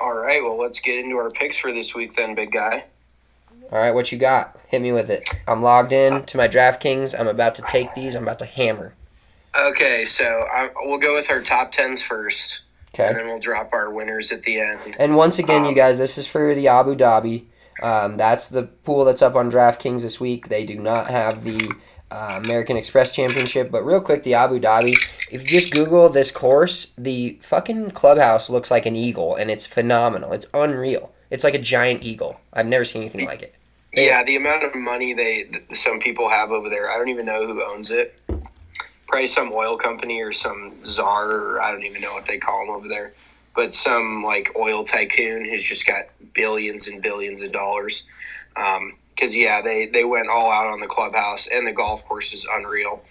All 0.00 0.14
right, 0.14 0.42
well, 0.42 0.60
let's 0.60 0.80
get 0.80 1.04
into 1.04 1.16
our 1.16 1.30
picks 1.30 1.58
for 1.58 1.72
this 1.72 1.94
week 1.94 2.14
then, 2.14 2.36
big 2.36 2.52
guy. 2.52 2.84
All 3.72 3.78
right, 3.78 3.94
what 3.94 4.12
you 4.12 4.18
got? 4.18 4.56
Hit 4.68 4.82
me 4.82 4.92
with 4.92 5.10
it. 5.10 5.28
I'm 5.48 5.62
logged 5.62 5.92
in 5.92 6.22
to 6.26 6.36
my 6.36 6.46
DraftKings. 6.46 7.18
I'm 7.18 7.26
about 7.26 7.56
to 7.56 7.62
take 7.62 7.94
these. 7.94 8.14
I'm 8.14 8.22
about 8.22 8.38
to 8.38 8.44
hammer. 8.44 8.94
Okay, 9.58 10.04
so 10.04 10.24
I, 10.24 10.70
we'll 10.82 10.98
go 10.98 11.14
with 11.14 11.30
our 11.30 11.40
top 11.40 11.70
tens 11.72 12.02
first, 12.02 12.60
and 12.98 13.16
then 13.16 13.26
we'll 13.26 13.38
drop 13.38 13.72
our 13.72 13.90
winners 13.92 14.32
at 14.32 14.42
the 14.42 14.60
end. 14.60 14.80
And 14.98 15.16
once 15.16 15.38
again, 15.38 15.62
you 15.62 15.70
Um, 15.70 15.74
guys, 15.74 15.98
this 15.98 16.18
is 16.18 16.26
for 16.26 16.54
the 16.54 16.68
Abu 16.68 16.94
Dhabi. 16.96 17.44
Um, 17.82 18.16
that's 18.16 18.48
the 18.48 18.64
pool 18.64 19.04
that's 19.04 19.22
up 19.22 19.34
on 19.36 19.50
DraftKings 19.50 20.02
this 20.02 20.20
week. 20.20 20.48
They 20.48 20.64
do 20.64 20.76
not 20.78 21.08
have 21.08 21.44
the 21.44 21.72
uh, 22.10 22.40
American 22.42 22.76
Express 22.76 23.10
Championship. 23.12 23.70
But 23.70 23.84
real 23.84 24.00
quick, 24.00 24.22
the 24.22 24.34
Abu 24.34 24.60
Dhabi. 24.60 24.94
If 25.30 25.42
you 25.42 25.46
just 25.46 25.72
Google 25.72 26.08
this 26.08 26.30
course, 26.30 26.92
the 26.96 27.38
fucking 27.42 27.92
clubhouse 27.92 28.50
looks 28.50 28.70
like 28.70 28.86
an 28.86 28.96
eagle, 28.96 29.36
and 29.36 29.50
it's 29.50 29.66
phenomenal. 29.66 30.32
It's 30.32 30.46
unreal. 30.54 31.12
It's 31.30 31.44
like 31.44 31.54
a 31.54 31.58
giant 31.58 32.04
eagle. 32.04 32.40
I've 32.52 32.66
never 32.66 32.84
seen 32.84 33.02
anything 33.02 33.26
like 33.26 33.42
it. 33.42 33.54
Yeah, 33.92 34.24
the 34.24 34.36
amount 34.36 34.64
of 34.64 34.74
money 34.74 35.14
they 35.14 35.48
some 35.72 36.00
people 36.00 36.28
have 36.28 36.50
over 36.50 36.68
there, 36.68 36.90
I 36.90 36.96
don't 36.96 37.08
even 37.08 37.26
know 37.26 37.46
who 37.46 37.62
owns 37.64 37.90
it. 37.92 38.20
Probably 39.06 39.26
some 39.26 39.52
oil 39.52 39.76
company 39.76 40.22
or 40.22 40.32
some 40.32 40.72
czar, 40.86 41.30
or 41.30 41.60
I 41.60 41.70
don't 41.70 41.84
even 41.84 42.00
know 42.00 42.14
what 42.14 42.26
they 42.26 42.38
call 42.38 42.66
them 42.66 42.74
over 42.74 42.88
there. 42.88 43.12
But 43.54 43.74
some 43.74 44.24
like 44.24 44.56
oil 44.56 44.84
tycoon 44.84 45.44
who's 45.44 45.62
just 45.62 45.86
got 45.86 46.06
billions 46.32 46.88
and 46.88 47.00
billions 47.02 47.42
of 47.42 47.52
dollars. 47.52 48.04
Because 48.54 49.36
yeah, 49.36 49.60
they 49.60 49.86
they 49.86 50.04
went 50.04 50.28
all 50.28 50.50
out 50.50 50.66
on 50.66 50.80
the 50.80 50.86
clubhouse 50.86 51.46
and 51.46 51.66
the 51.66 51.72
golf 51.72 52.04
course 52.06 52.32
is 52.32 52.46
unreal. 52.50 53.02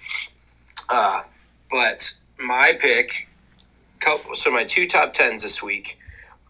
Uh, 0.90 1.22
but 1.72 2.14
my 2.38 2.74
pick, 2.80 3.28
so 4.34 4.52
my 4.52 4.66
two 4.66 4.86
top 4.88 5.14
tens 5.14 5.44
this 5.44 5.64
week. 5.64 5.98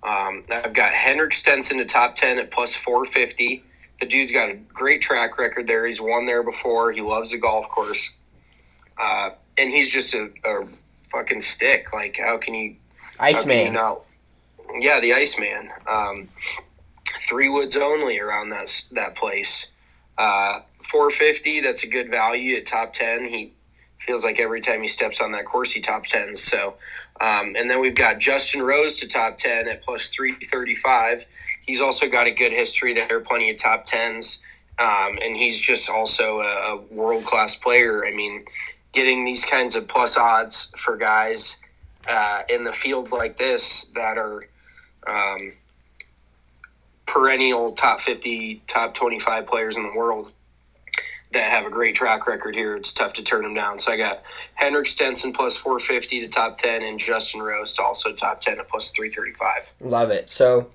Um, 0.02 0.44
I've 0.52 0.74
got 0.74 0.89
Henrik 0.89 1.34
Stenson 1.34 1.78
to 1.78 1.86
top 1.86 2.16
ten 2.16 2.39
at 2.39 2.50
plus 2.52 2.76
four 2.76 3.06
fifty. 3.06 3.64
The 4.00 4.08
dude's 4.08 4.32
got 4.32 4.50
a 4.50 4.56
great 4.56 5.02
track 5.02 5.38
record 5.38 5.68
there. 5.68 5.86
He's 5.86 6.02
won 6.02 6.26
there 6.26 6.44
before. 6.44 6.91
He 6.91 7.02
loves 7.02 7.32
the 7.32 7.38
golf 7.38 7.70
course, 7.70 8.10
uh, 9.00 9.32
and 9.58 9.70
he's 9.72 9.89
just 9.89 10.14
a, 10.16 10.30
a 10.46 10.66
fucking 11.12 11.41
stick. 11.41 11.94
Like, 11.94 12.18
how 12.18 12.38
can 12.38 12.54
you? 12.54 12.76
how 13.18 13.26
can 13.26 13.34
you 13.34 13.38
Iceman. 13.39 13.74
not- 13.74 14.02
Yeah, 14.80 15.00
the 15.00 15.14
Iceman. 15.14 15.70
Um, 15.88 16.28
three 17.28 17.50
woods 17.50 17.78
only 17.78 18.20
around 18.20 18.50
that 18.50 18.84
that 18.91 19.16
place. 19.16 19.68
Uh, 20.18 20.62
Four 20.84 21.10
fifty. 21.10 21.62
That's 21.62 21.84
a 21.84 21.88
good 21.88 22.10
value 22.10 22.56
at 22.58 22.66
top 22.66 22.91
ten. 22.94 23.26
He 23.26 23.54
feels 24.00 24.26
like 24.26 24.38
every 24.39 24.60
time 24.60 24.82
he 24.82 24.88
steps 24.89 25.22
on 25.22 25.32
that 25.32 25.46
course, 25.46 25.72
he 25.72 25.80
top 25.80 26.04
tens. 26.06 26.44
So, 26.44 26.76
um, 27.22 27.56
and 27.58 27.70
then 27.70 27.80
we've 27.80 27.96
got 27.96 28.20
Justin 28.20 28.62
Rose 28.62 28.98
to 28.98 29.08
top 29.08 29.38
ten 29.38 29.70
at 29.70 29.82
plus 29.82 30.10
three 30.10 30.34
thirty 30.52 30.76
five. 30.76 31.26
He's 31.66 31.80
also 31.80 32.10
got 32.10 32.28
a 32.28 32.32
good 32.32 32.52
history 32.52 32.94
there, 32.94 33.22
plenty 33.22 33.50
of 33.50 33.56
top 33.58 33.86
tens, 33.86 34.39
um, 34.78 35.18
and 35.24 35.38
he's 35.38 35.58
just 35.58 35.89
also 35.89 36.41
a, 36.41 36.76
a 36.76 36.78
world 36.91 37.24
class 37.24 37.56
player. 37.56 38.06
I 38.06 38.12
mean, 38.12 38.44
getting 38.94 39.26
these 39.26 39.44
kinds 39.44 39.76
of 39.76 39.88
plus 39.88 40.18
odds 40.18 40.70
for 40.78 40.96
guys 40.96 41.58
uh, 42.10 42.44
in 42.50 42.64
the 42.64 42.74
field 42.74 43.12
like 43.12 43.38
this 43.38 43.86
that 43.96 44.18
are 44.18 44.46
um, 45.08 45.52
perennial 47.06 47.74
top 47.74 48.00
50, 48.00 48.62
top 48.68 48.94
25 48.94 49.46
players 49.46 49.78
in 49.78 49.84
the 49.84 49.98
world 49.98 50.32
that 51.34 51.50
have 51.50 51.66
a 51.66 51.70
great 51.70 51.96
track 51.96 52.28
record 52.28 52.56
here. 52.56 52.76
It's 52.76 52.94
tough 52.94 53.14
to 53.14 53.24
turn 53.24 53.44
them 53.44 53.56
down. 53.56 53.80
So 53.80 53.91
I 53.91 53.98
got 53.98 54.24
Henrik 54.54 54.88
Stenson 54.88 55.34
plus 55.34 55.58
450 55.58 56.22
to 56.22 56.28
top 56.28 56.58
10 56.58 56.84
and 56.84 57.00
Justin 57.00 57.41
Rose 57.41 57.74
to 57.76 57.84
also 57.84 58.14
top 58.14 58.41
10 58.41 58.60
at 58.60 58.70
plus 58.70 58.91
335. 58.91 59.74
Love 59.82 60.12
it. 60.12 60.30
So 60.30 60.70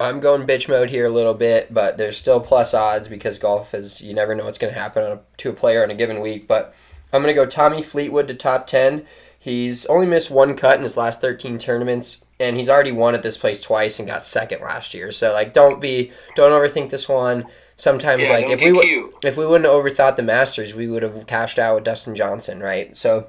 I'm 0.00 0.18
going 0.18 0.46
bitch 0.46 0.68
mode 0.68 0.90
here 0.90 1.06
a 1.06 1.10
little 1.10 1.34
bit, 1.34 1.72
but 1.72 1.96
there's 1.96 2.16
still 2.16 2.40
plus 2.40 2.74
odds 2.74 3.06
because 3.06 3.38
golf 3.38 3.72
is 3.72 4.02
you 4.02 4.14
never 4.14 4.34
know 4.34 4.44
what's 4.44 4.58
going 4.58 4.74
to 4.74 4.78
happen 4.78 5.20
to 5.36 5.50
a 5.50 5.52
player 5.52 5.84
in 5.84 5.90
a 5.90 5.94
given 5.94 6.20
week. 6.20 6.48
But 6.48 6.74
I'm 7.14 7.22
going 7.22 7.34
to 7.34 7.40
go 7.40 7.46
Tommy 7.46 7.80
Fleetwood 7.80 8.26
to 8.28 8.34
top 8.34 8.66
10. 8.66 9.06
He's 9.38 9.86
only 9.86 10.06
missed 10.06 10.30
one 10.30 10.56
cut 10.56 10.76
in 10.78 10.82
his 10.82 10.96
last 10.96 11.20
13 11.20 11.58
tournaments, 11.58 12.24
and 12.40 12.56
he's 12.56 12.68
already 12.68 12.90
won 12.92 13.14
at 13.14 13.22
this 13.22 13.36
place 13.36 13.62
twice 13.62 13.98
and 13.98 14.08
got 14.08 14.26
second 14.26 14.62
last 14.62 14.94
year. 14.94 15.12
So 15.12 15.32
like, 15.32 15.52
don't 15.52 15.80
be 15.80 16.12
don't 16.34 16.50
overthink 16.50 16.90
this 16.90 17.08
one. 17.08 17.46
Sometimes 17.76 18.28
Yeah, 18.28 18.34
like 18.34 18.48
if 18.48 18.60
we 18.60 18.72
w- 18.72 19.12
if 19.22 19.36
we 19.36 19.46
wouldn't 19.46 19.70
have 19.70 19.74
overthought 19.74 20.16
the 20.16 20.22
Masters, 20.22 20.74
we 20.74 20.88
would 20.88 21.02
have 21.02 21.26
cashed 21.26 21.58
out 21.58 21.74
with 21.76 21.84
Dustin 21.84 22.14
Johnson, 22.14 22.60
right? 22.60 22.96
So 22.96 23.28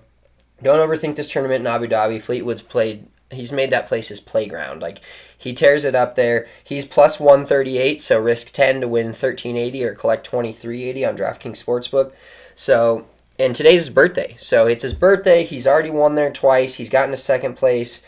don't 0.64 0.88
overthink 0.88 1.16
this 1.16 1.30
tournament 1.30 1.62
in 1.62 1.68
Abu 1.68 1.88
Dhabi. 1.88 2.22
Fleetwood's 2.22 2.62
played. 2.62 3.08
He's 3.32 3.52
made 3.52 3.72
that 3.72 3.88
place 3.88 4.08
his 4.08 4.22
playground. 4.22 4.82
Like 4.82 5.02
he 5.38 5.54
tears 5.54 5.84
it 5.84 5.96
up 5.96 6.16
there. 6.16 6.48
He's 6.64 6.86
plus 6.86 7.20
one 7.20 7.46
thirty 7.46 7.78
eight, 7.78 8.02
so 8.02 8.20
risk 8.20 8.54
ten 8.54 8.82
to 8.82 8.88
win 8.88 9.14
thirteen 9.14 9.58
eighty 9.58 9.84
or 9.84 9.94
collect 9.94 10.26
twenty 10.26 10.52
three 10.54 10.84
eighty 10.84 11.04
on 11.04 11.18
DraftKings 11.18 11.64
Sportsbook. 11.64 12.14
So 12.54 13.08
and 13.38 13.56
today's 13.56 13.86
his 13.86 13.90
birthday, 13.90 14.36
so 14.40 14.66
it's 14.66 14.84
his 14.84 14.94
birthday. 14.94 15.44
He's 15.44 15.68
already 15.68 15.90
won 15.90 16.16
there 16.16 16.32
twice. 16.32 16.76
He's 16.76 16.90
gotten 16.90 17.12
to 17.12 17.18
second 17.18 17.56
place. 17.56 18.02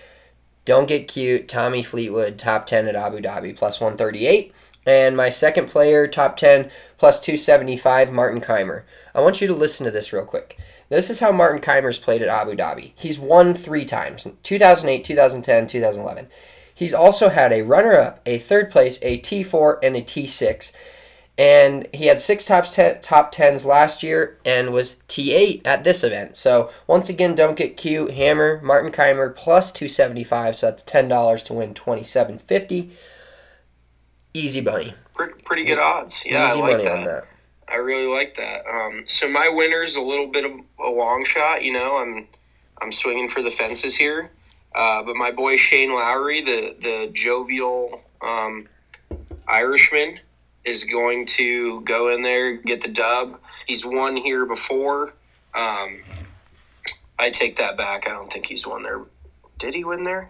Don't 0.65 0.87
get 0.87 1.07
cute. 1.07 1.47
Tommy 1.47 1.83
Fleetwood, 1.83 2.37
top 2.37 2.65
10 2.65 2.87
at 2.87 2.95
Abu 2.95 3.19
Dhabi, 3.19 3.55
plus 3.55 3.79
138. 3.79 4.53
And 4.85 5.17
my 5.17 5.29
second 5.29 5.67
player, 5.67 6.07
top 6.07 6.37
10, 6.37 6.71
plus 6.97 7.19
275, 7.19 8.11
Martin 8.11 8.39
Kaymer. 8.39 8.83
I 9.13 9.21
want 9.21 9.41
you 9.41 9.47
to 9.47 9.53
listen 9.53 9.85
to 9.85 9.91
this 9.91 10.13
real 10.13 10.25
quick. 10.25 10.57
This 10.89 11.09
is 11.09 11.19
how 11.19 11.33
Martin 11.33 11.59
Kaymer's 11.59 11.99
played 11.99 12.21
at 12.21 12.29
Abu 12.29 12.55
Dhabi. 12.55 12.93
He's 12.95 13.19
won 13.19 13.53
three 13.53 13.83
times 13.83 14.27
2008, 14.43 15.03
2010, 15.03 15.67
2011. 15.67 16.29
He's 16.73 16.93
also 16.93 17.29
had 17.29 17.51
a 17.51 17.63
runner 17.63 17.97
up, 17.97 18.21
a 18.25 18.37
third 18.37 18.71
place, 18.71 18.99
a 19.01 19.19
T4, 19.19 19.79
and 19.83 19.95
a 19.97 20.01
T6. 20.01 20.71
And 21.37 21.87
he 21.93 22.07
had 22.07 22.19
six 22.19 22.45
top 22.45 22.65
ten, 22.65 22.99
top 23.01 23.31
tens 23.31 23.63
last 23.63 24.01
year 24.01 24.37
and 24.43 24.73
was 24.73 24.95
T8 25.07 25.61
at 25.65 25.83
this 25.83 26.03
event. 26.03 26.35
So 26.35 26.71
once 26.87 27.09
again, 27.09 27.35
don't 27.35 27.55
get 27.55 27.77
cute. 27.77 28.11
Hammer 28.11 28.59
Martin 28.63 28.91
Kaymer 28.91 29.35
plus 29.35 29.71
275, 29.71 30.55
so 30.55 30.69
that's 30.69 30.81
ten 30.81 31.07
dollars 31.07 31.43
to 31.43 31.53
win 31.53 31.75
2750. 31.75 32.91
Easy 34.33 34.61
money. 34.61 34.93
Pretty, 35.45 35.63
good 35.65 35.79
odds. 35.79 36.23
Yeah, 36.25 36.49
Easy 36.49 36.59
I 36.59 36.61
like 36.61 36.71
money 36.71 36.83
that. 36.83 36.99
on 36.99 37.05
that. 37.05 37.27
I 37.67 37.75
really 37.75 38.07
like 38.07 38.35
that. 38.35 38.65
Um, 38.67 39.05
so 39.05 39.29
my 39.29 39.49
winner's 39.49 39.95
a 39.95 40.01
little 40.01 40.27
bit 40.27 40.45
of 40.45 40.51
a 40.79 40.89
long 40.89 41.23
shot. 41.25 41.63
You 41.63 41.73
know, 41.73 41.97
I'm 41.97 42.27
I'm 42.81 42.91
swinging 42.91 43.29
for 43.29 43.41
the 43.41 43.51
fences 43.51 43.95
here. 43.95 44.31
Uh, 44.75 45.03
but 45.03 45.15
my 45.15 45.31
boy 45.31 45.57
Shane 45.57 45.93
Lowry, 45.93 46.41
the 46.41 46.75
the 46.81 47.09
jovial 47.13 48.01
um, 48.21 48.67
Irishman, 49.47 50.19
is 50.67 50.83
going 50.83 51.25
to 51.25 51.81
go 51.81 52.09
in 52.09 52.21
there 52.21 52.57
get 52.57 52.81
the 52.81 52.89
dub. 52.89 53.39
He's 53.65 53.85
won 53.85 54.17
here 54.17 54.45
before. 54.45 55.13
Um, 55.55 56.01
I 57.17 57.29
take 57.31 57.55
that 57.55 57.77
back. 57.77 58.07
I 58.07 58.13
don't 58.13 58.31
think 58.31 58.45
he's 58.45 58.67
won 58.67 58.83
there. 58.83 59.01
Did 59.59 59.73
he 59.73 59.83
win 59.83 60.03
there? 60.03 60.29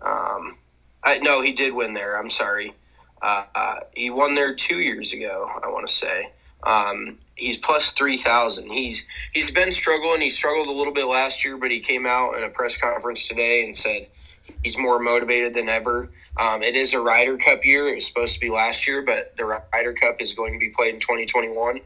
Um, 0.00 0.56
I, 1.02 1.18
no, 1.18 1.42
he 1.42 1.52
did 1.52 1.74
win 1.74 1.92
there. 1.92 2.18
I'm 2.18 2.30
sorry. 2.30 2.72
Uh, 3.20 3.44
uh, 3.54 3.80
he 3.94 4.10
won 4.10 4.34
there 4.34 4.54
two 4.54 4.80
years 4.80 5.12
ago. 5.12 5.50
I 5.62 5.68
want 5.68 5.86
to 5.88 5.92
say. 5.92 6.30
Um, 6.62 7.18
he's 7.36 7.58
plus 7.58 7.90
three 7.90 8.16
thousand. 8.16 8.70
He's 8.70 9.06
he's 9.32 9.50
been 9.50 9.72
struggling. 9.72 10.20
He 10.20 10.30
struggled 10.30 10.68
a 10.68 10.72
little 10.72 10.94
bit 10.94 11.06
last 11.06 11.44
year, 11.44 11.58
but 11.58 11.70
he 11.70 11.80
came 11.80 12.06
out 12.06 12.36
in 12.36 12.44
a 12.44 12.48
press 12.48 12.76
conference 12.76 13.28
today 13.28 13.64
and 13.64 13.74
said 13.74 14.06
he's 14.62 14.78
more 14.78 14.98
motivated 14.98 15.52
than 15.52 15.68
ever. 15.68 16.10
Um, 16.36 16.62
it 16.62 16.74
is 16.74 16.94
a 16.94 17.00
Ryder 17.00 17.36
Cup 17.38 17.64
year. 17.64 17.88
It 17.88 17.96
was 17.96 18.06
supposed 18.06 18.34
to 18.34 18.40
be 18.40 18.50
last 18.50 18.88
year, 18.88 19.02
but 19.02 19.36
the 19.36 19.44
Ryder 19.72 19.92
Cup 19.92 20.20
is 20.20 20.32
going 20.32 20.52
to 20.52 20.58
be 20.58 20.70
played 20.70 20.94
in 20.94 21.00
2021. 21.00 21.80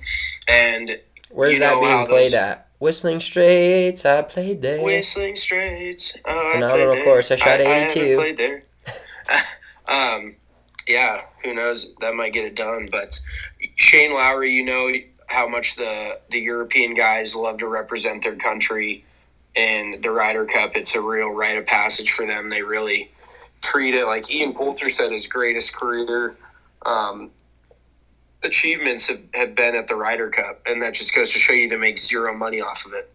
And 0.49 0.99
Where's 1.31 1.59
that 1.59 1.79
being 1.81 2.07
played 2.07 2.27
those- 2.27 2.35
at? 2.35 2.65
Whistling 2.81 3.19
Straits. 3.19 4.05
I 4.07 4.23
played 4.23 4.63
there. 4.63 4.81
Whistling 4.81 5.35
Straits. 5.37 6.17
Oh, 6.25 6.49
I 6.51 6.53
Phenomenal 6.53 6.95
played 6.95 7.05
course. 7.05 7.31
I 7.33 7.37
shot 7.37 7.61
I 7.61 7.65
haven't 7.65 7.97
82. 7.97 8.17
played 8.17 8.37
there. 8.37 8.63
um, 9.89 10.35
yeah, 10.87 11.23
who 11.43 11.55
knows? 11.55 11.93
That 12.01 12.15
might 12.15 12.33
get 12.33 12.45
it 12.45 12.55
done. 12.55 12.89
But 12.91 13.19
Shane 13.75 14.15
Lowry, 14.15 14.53
you 14.55 14.65
know 14.65 14.93
how 15.29 15.49
much 15.49 15.75
the 15.75 16.21
the 16.31 16.39
European 16.39 16.95
guys 16.95 17.35
love 17.35 17.59
to 17.59 17.67
represent 17.67 18.23
their 18.23 18.37
country 18.37 19.05
in 19.57 20.01
the 20.01 20.11
Ryder 20.13 20.47
Cup. 20.47 20.77
It's 20.77 20.95
a 20.95 21.01
real 21.01 21.31
rite 21.31 21.57
of 21.57 21.67
passage 21.67 22.13
for 22.13 22.27
them. 22.27 22.49
They 22.49 22.63
really 22.63 23.11
treat 23.63 23.95
it 23.95 24.07
like 24.07 24.31
Ian 24.31 24.53
Poulter 24.53 24.91
said 24.91 25.13
his 25.13 25.27
greatest 25.27 25.75
career 25.75 26.37
um, 26.87 27.31
achievements 28.43 29.09
have, 29.09 29.21
have 29.35 29.55
been 29.55 29.75
at 29.75 29.89
the 29.89 29.95
Ryder 29.95 30.31
Cup, 30.31 30.63
and 30.67 30.81
that 30.83 30.95
just 30.95 31.15
goes 31.15 31.33
to 31.33 31.39
show 31.39 31.53
you 31.53 31.69
to 31.71 31.79
make 31.79 31.99
zero 31.99 32.37
money 32.37 32.61
off 32.61 32.87
of 32.87 32.93
it. 32.93 33.11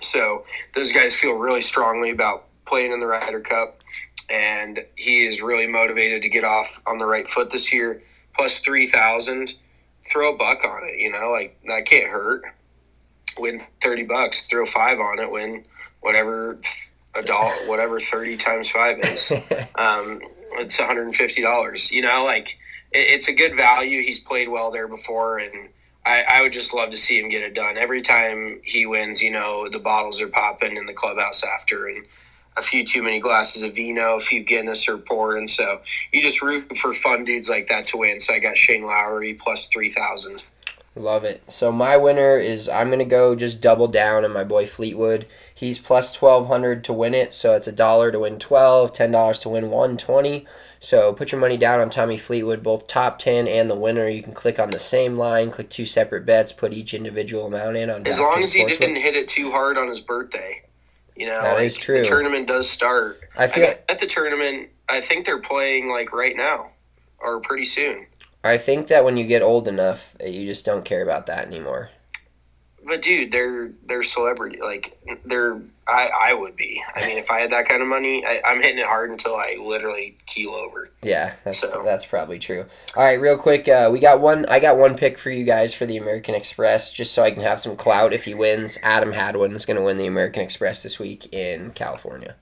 So 0.00 0.44
those 0.74 0.92
guys 0.92 1.14
feel 1.14 1.34
really 1.34 1.62
strongly 1.62 2.10
about 2.10 2.46
playing 2.64 2.92
in 2.92 3.00
the 3.00 3.06
Ryder 3.06 3.40
Cup, 3.40 3.82
and 4.28 4.84
he 4.96 5.24
is 5.24 5.42
really 5.42 5.66
motivated 5.66 6.22
to 6.22 6.28
get 6.28 6.44
off 6.44 6.80
on 6.86 6.98
the 6.98 7.06
right 7.06 7.28
foot 7.28 7.50
this 7.50 7.72
year. 7.72 8.02
Plus 8.34 8.60
three 8.60 8.86
thousand, 8.86 9.54
throw 10.10 10.34
a 10.34 10.36
buck 10.36 10.64
on 10.64 10.88
it. 10.88 10.98
You 10.98 11.12
know, 11.12 11.30
like 11.30 11.58
that 11.66 11.84
can't 11.86 12.06
hurt. 12.06 12.42
Win 13.38 13.60
thirty 13.82 14.04
bucks, 14.04 14.46
throw 14.46 14.64
five 14.66 14.98
on 14.98 15.18
it. 15.18 15.30
Win 15.30 15.64
whatever 16.00 16.58
a 17.14 17.22
dollar, 17.22 17.52
whatever 17.66 18.00
thirty 18.00 18.36
times 18.36 18.70
five 18.70 18.98
is. 19.00 19.30
um, 19.74 20.20
it's 20.54 20.78
one 20.78 20.88
hundred 20.88 21.04
and 21.04 21.16
fifty 21.16 21.42
dollars. 21.42 21.90
You 21.90 22.02
know, 22.02 22.24
like 22.24 22.58
it, 22.92 22.98
it's 22.98 23.28
a 23.28 23.32
good 23.32 23.54
value. 23.54 24.02
He's 24.02 24.20
played 24.20 24.48
well 24.48 24.70
there 24.70 24.88
before, 24.88 25.38
and 25.38 25.68
I, 26.06 26.22
I 26.30 26.42
would 26.42 26.52
just 26.52 26.74
love 26.74 26.90
to 26.90 26.96
see 26.96 27.18
him 27.18 27.28
get 27.28 27.42
it 27.42 27.54
done. 27.54 27.76
Every 27.76 28.02
time 28.02 28.60
he 28.64 28.86
wins, 28.86 29.22
you 29.22 29.30
know, 29.30 29.68
the 29.68 29.78
bottles 29.78 30.20
are 30.20 30.28
popping 30.28 30.76
in 30.76 30.86
the 30.86 30.94
clubhouse 30.94 31.42
after, 31.44 31.86
and 31.88 32.04
a 32.56 32.62
few 32.62 32.84
too 32.84 33.02
many 33.02 33.20
glasses 33.20 33.62
of 33.62 33.74
vino, 33.74 34.16
a 34.16 34.20
few 34.20 34.42
Guinness 34.42 34.88
are 34.88 34.98
pouring. 34.98 35.48
So 35.48 35.80
you 36.12 36.22
just 36.22 36.42
root 36.42 36.76
for 36.78 36.94
fun 36.94 37.24
dudes 37.24 37.48
like 37.48 37.68
that 37.68 37.86
to 37.88 37.98
win. 37.98 38.20
So 38.20 38.34
I 38.34 38.38
got 38.38 38.56
Shane 38.56 38.84
Lowry 38.84 39.34
plus 39.34 39.68
three 39.68 39.90
thousand. 39.90 40.42
Love 40.96 41.22
it. 41.24 41.42
So 41.50 41.70
my 41.70 41.96
winner 41.96 42.36
is 42.36 42.68
I'm 42.68 42.90
gonna 42.90 43.04
go 43.04 43.36
just 43.36 43.60
double 43.60 43.88
down 43.88 44.24
on 44.24 44.32
my 44.32 44.44
boy 44.44 44.66
Fleetwood. 44.66 45.26
He's 45.60 45.78
plus 45.78 46.14
twelve 46.14 46.46
hundred 46.46 46.84
to 46.84 46.94
win 46.94 47.12
it, 47.12 47.34
so 47.34 47.54
it's 47.54 47.66
a 47.66 47.72
dollar 47.72 48.10
to 48.10 48.20
win 48.20 48.38
twelve, 48.38 48.94
ten 48.94 49.12
dollars 49.12 49.40
to 49.40 49.50
win 49.50 49.68
one 49.68 49.98
twenty. 49.98 50.46
So 50.78 51.12
put 51.12 51.32
your 51.32 51.40
money 51.40 51.58
down 51.58 51.80
on 51.80 51.90
Tommy 51.90 52.16
Fleetwood, 52.16 52.62
both 52.62 52.86
top 52.86 53.18
ten 53.18 53.46
and 53.46 53.68
the 53.68 53.74
winner. 53.74 54.08
You 54.08 54.22
can 54.22 54.32
click 54.32 54.58
on 54.58 54.70
the 54.70 54.78
same 54.78 55.18
line, 55.18 55.50
click 55.50 55.68
two 55.68 55.84
separate 55.84 56.24
bets, 56.24 56.50
put 56.50 56.72
each 56.72 56.94
individual 56.94 57.44
amount 57.44 57.76
in 57.76 57.90
on. 57.90 58.06
As 58.06 58.22
long 58.22 58.42
as 58.42 58.54
he 58.54 58.64
didn't 58.64 58.96
hit 58.96 59.14
it 59.14 59.28
too 59.28 59.50
hard 59.50 59.76
on 59.76 59.86
his 59.86 60.00
birthday, 60.00 60.62
you 61.14 61.26
know. 61.26 61.42
That 61.42 61.56
like, 61.56 61.64
is 61.64 61.76
true. 61.76 61.98
The 61.98 62.04
tournament 62.04 62.48
does 62.48 62.70
start. 62.70 63.20
I 63.36 63.46
feel- 63.46 63.66
bet 63.66 63.84
at 63.90 64.00
the 64.00 64.06
tournament. 64.06 64.70
I 64.88 65.02
think 65.02 65.26
they're 65.26 65.42
playing 65.42 65.90
like 65.90 66.14
right 66.14 66.34
now, 66.38 66.70
or 67.18 67.38
pretty 67.40 67.66
soon. 67.66 68.06
I 68.42 68.56
think 68.56 68.86
that 68.86 69.04
when 69.04 69.18
you 69.18 69.26
get 69.26 69.42
old 69.42 69.68
enough, 69.68 70.16
uh, 70.22 70.26
you 70.26 70.46
just 70.46 70.64
don't 70.64 70.86
care 70.86 71.02
about 71.02 71.26
that 71.26 71.46
anymore. 71.46 71.90
But 72.90 73.02
dude, 73.02 73.30
they're 73.30 73.70
they're 73.86 74.02
celebrity. 74.02 74.58
Like 74.60 74.98
they're 75.24 75.62
I 75.86 76.10
I 76.22 76.34
would 76.34 76.56
be. 76.56 76.82
I 76.96 77.06
mean, 77.06 77.18
if 77.18 77.30
I 77.30 77.40
had 77.40 77.52
that 77.52 77.68
kind 77.68 77.82
of 77.82 77.86
money, 77.86 78.24
I, 78.26 78.42
I'm 78.44 78.60
hitting 78.60 78.78
it 78.78 78.84
hard 78.86 79.10
until 79.10 79.36
I 79.36 79.56
literally 79.64 80.18
keel 80.26 80.50
over. 80.50 80.90
Yeah, 81.00 81.32
that's 81.44 81.58
So- 81.58 81.82
that's 81.84 82.04
probably 82.04 82.40
true. 82.40 82.64
All 82.96 83.04
right, 83.04 83.20
real 83.20 83.38
quick, 83.38 83.68
uh, 83.68 83.90
we 83.92 84.00
got 84.00 84.20
one. 84.20 84.44
I 84.46 84.58
got 84.58 84.76
one 84.76 84.96
pick 84.96 85.18
for 85.18 85.30
you 85.30 85.44
guys 85.44 85.72
for 85.72 85.86
the 85.86 85.98
American 85.98 86.34
Express, 86.34 86.90
just 86.90 87.14
so 87.14 87.22
I 87.22 87.30
can 87.30 87.44
have 87.44 87.60
some 87.60 87.76
clout 87.76 88.12
if 88.12 88.24
he 88.24 88.34
wins. 88.34 88.76
Adam 88.82 89.12
Hadwin 89.12 89.52
is 89.52 89.64
going 89.66 89.76
to 89.76 89.84
win 89.84 89.96
the 89.96 90.06
American 90.08 90.42
Express 90.42 90.82
this 90.82 90.98
week 90.98 91.32
in 91.32 91.70
California. 91.70 92.34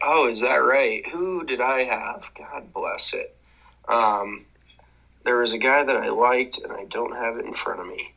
Oh, 0.00 0.26
is 0.26 0.40
that 0.40 0.54
right? 0.56 1.06
Who 1.08 1.44
did 1.44 1.60
I 1.60 1.84
have? 1.84 2.30
God 2.34 2.72
bless 2.72 3.12
it. 3.12 3.36
Um, 3.88 4.46
there 5.24 5.36
was 5.36 5.52
a 5.52 5.58
guy 5.58 5.84
that 5.84 5.96
I 5.96 6.08
liked, 6.08 6.56
and 6.60 6.72
I 6.72 6.86
don't 6.86 7.14
have 7.14 7.36
it 7.36 7.44
in 7.44 7.52
front 7.52 7.80
of 7.80 7.86
me. 7.86 8.11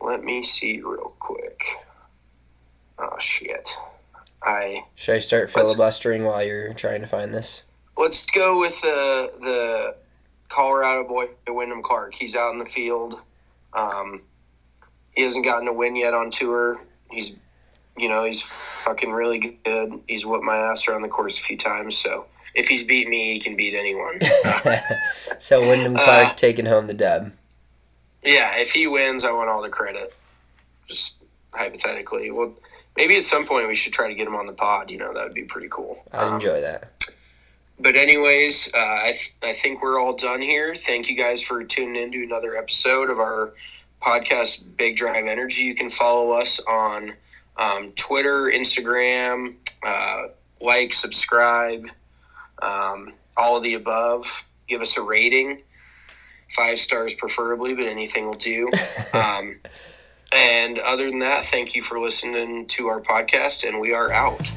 Let 0.00 0.22
me 0.22 0.44
see 0.44 0.80
real 0.80 1.14
quick. 1.18 1.62
Oh 2.98 3.18
shit! 3.18 3.68
I 4.42 4.84
Should 4.94 5.16
I 5.16 5.18
start 5.18 5.50
filibustering 5.50 6.24
while 6.24 6.44
you're 6.44 6.74
trying 6.74 7.00
to 7.00 7.06
find 7.06 7.34
this? 7.34 7.62
let's 7.96 8.26
go 8.26 8.60
with 8.60 8.80
the 8.80 9.30
the 9.40 9.96
Colorado 10.48 11.06
boy, 11.06 11.28
Wyndham 11.46 11.82
Clark. 11.82 12.14
He's 12.14 12.34
out 12.36 12.52
in 12.52 12.58
the 12.58 12.64
field. 12.64 13.20
Um, 13.74 14.22
he 15.14 15.22
hasn't 15.22 15.44
gotten 15.44 15.68
a 15.68 15.72
win 15.72 15.94
yet 15.94 16.14
on 16.14 16.30
tour. 16.30 16.80
He's, 17.10 17.32
you 17.96 18.08
know, 18.08 18.24
he's 18.24 18.42
fucking 18.84 19.10
really 19.10 19.58
good. 19.64 19.92
He's 20.06 20.24
whipped 20.24 20.44
my 20.44 20.56
ass 20.56 20.88
around 20.88 21.02
the 21.02 21.08
course 21.08 21.38
a 21.38 21.42
few 21.42 21.58
times. 21.58 21.98
So 21.98 22.26
if 22.54 22.66
he's 22.68 22.82
beat 22.84 23.08
me, 23.08 23.34
he 23.34 23.40
can 23.40 23.56
beat 23.56 23.74
anyone. 23.74 24.20
so 25.38 25.60
Wyndham 25.60 25.94
Clark 25.96 26.28
Uh, 26.28 26.34
taking 26.34 26.64
home 26.64 26.86
the 26.86 26.94
dub. 26.94 27.32
Yeah, 28.28 28.52
if 28.56 28.72
he 28.72 28.86
wins, 28.86 29.24
I 29.24 29.32
want 29.32 29.48
all 29.50 29.62
the 29.62 29.68
credit. 29.68 30.14
Just 30.86 31.16
hypothetically, 31.52 32.30
well, 32.30 32.52
maybe 32.96 33.16
at 33.16 33.24
some 33.24 33.44
point 33.46 33.68
we 33.68 33.74
should 33.74 33.92
try 33.92 34.08
to 34.08 34.14
get 34.14 34.26
him 34.26 34.34
on 34.36 34.46
the 34.46 34.52
pod. 34.52 34.90
You 34.90 34.98
know, 34.98 35.12
that 35.12 35.24
would 35.24 35.34
be 35.34 35.44
pretty 35.44 35.68
cool. 35.70 36.02
I'd 36.12 36.24
Um, 36.26 36.34
enjoy 36.34 36.60
that. 36.60 36.90
But 37.80 37.94
anyways, 37.94 38.68
uh, 38.74 38.78
I, 38.78 39.12
th- 39.12 39.34
I 39.42 39.52
think 39.52 39.82
we're 39.82 40.00
all 40.00 40.16
done 40.16 40.42
here. 40.42 40.74
Thank 40.74 41.08
you 41.08 41.16
guys 41.16 41.40
for 41.42 41.62
tuning 41.62 42.02
in 42.02 42.10
to 42.12 42.24
another 42.24 42.56
episode 42.56 43.08
of 43.08 43.18
our 43.20 43.54
podcast, 44.02 44.64
Big 44.76 44.96
Drive 44.96 45.26
Energy. 45.26 45.62
You 45.62 45.74
can 45.76 45.88
follow 45.88 46.32
us 46.32 46.58
on 46.68 47.12
um, 47.56 47.92
Twitter, 47.92 48.50
Instagram, 48.52 49.54
uh, 49.84 50.22
like, 50.60 50.92
subscribe, 50.92 51.88
um, 52.62 53.12
all 53.36 53.56
of 53.56 53.62
the 53.62 53.74
above. 53.74 54.44
Give 54.66 54.82
us 54.82 54.96
a 54.96 55.02
rating, 55.02 55.62
five 56.48 56.78
stars 56.78 57.14
preferably, 57.14 57.74
but 57.74 57.86
anything 57.86 58.26
will 58.26 58.34
do. 58.34 58.70
um, 59.12 59.58
and 60.32 60.78
other 60.80 61.08
than 61.08 61.20
that, 61.20 61.46
thank 61.46 61.74
you 61.74 61.82
for 61.82 61.98
listening 61.98 62.66
to 62.66 62.88
our 62.88 63.00
podcast, 63.00 63.66
and 63.66 63.80
we 63.80 63.92
are 63.92 64.12
out. 64.12 64.50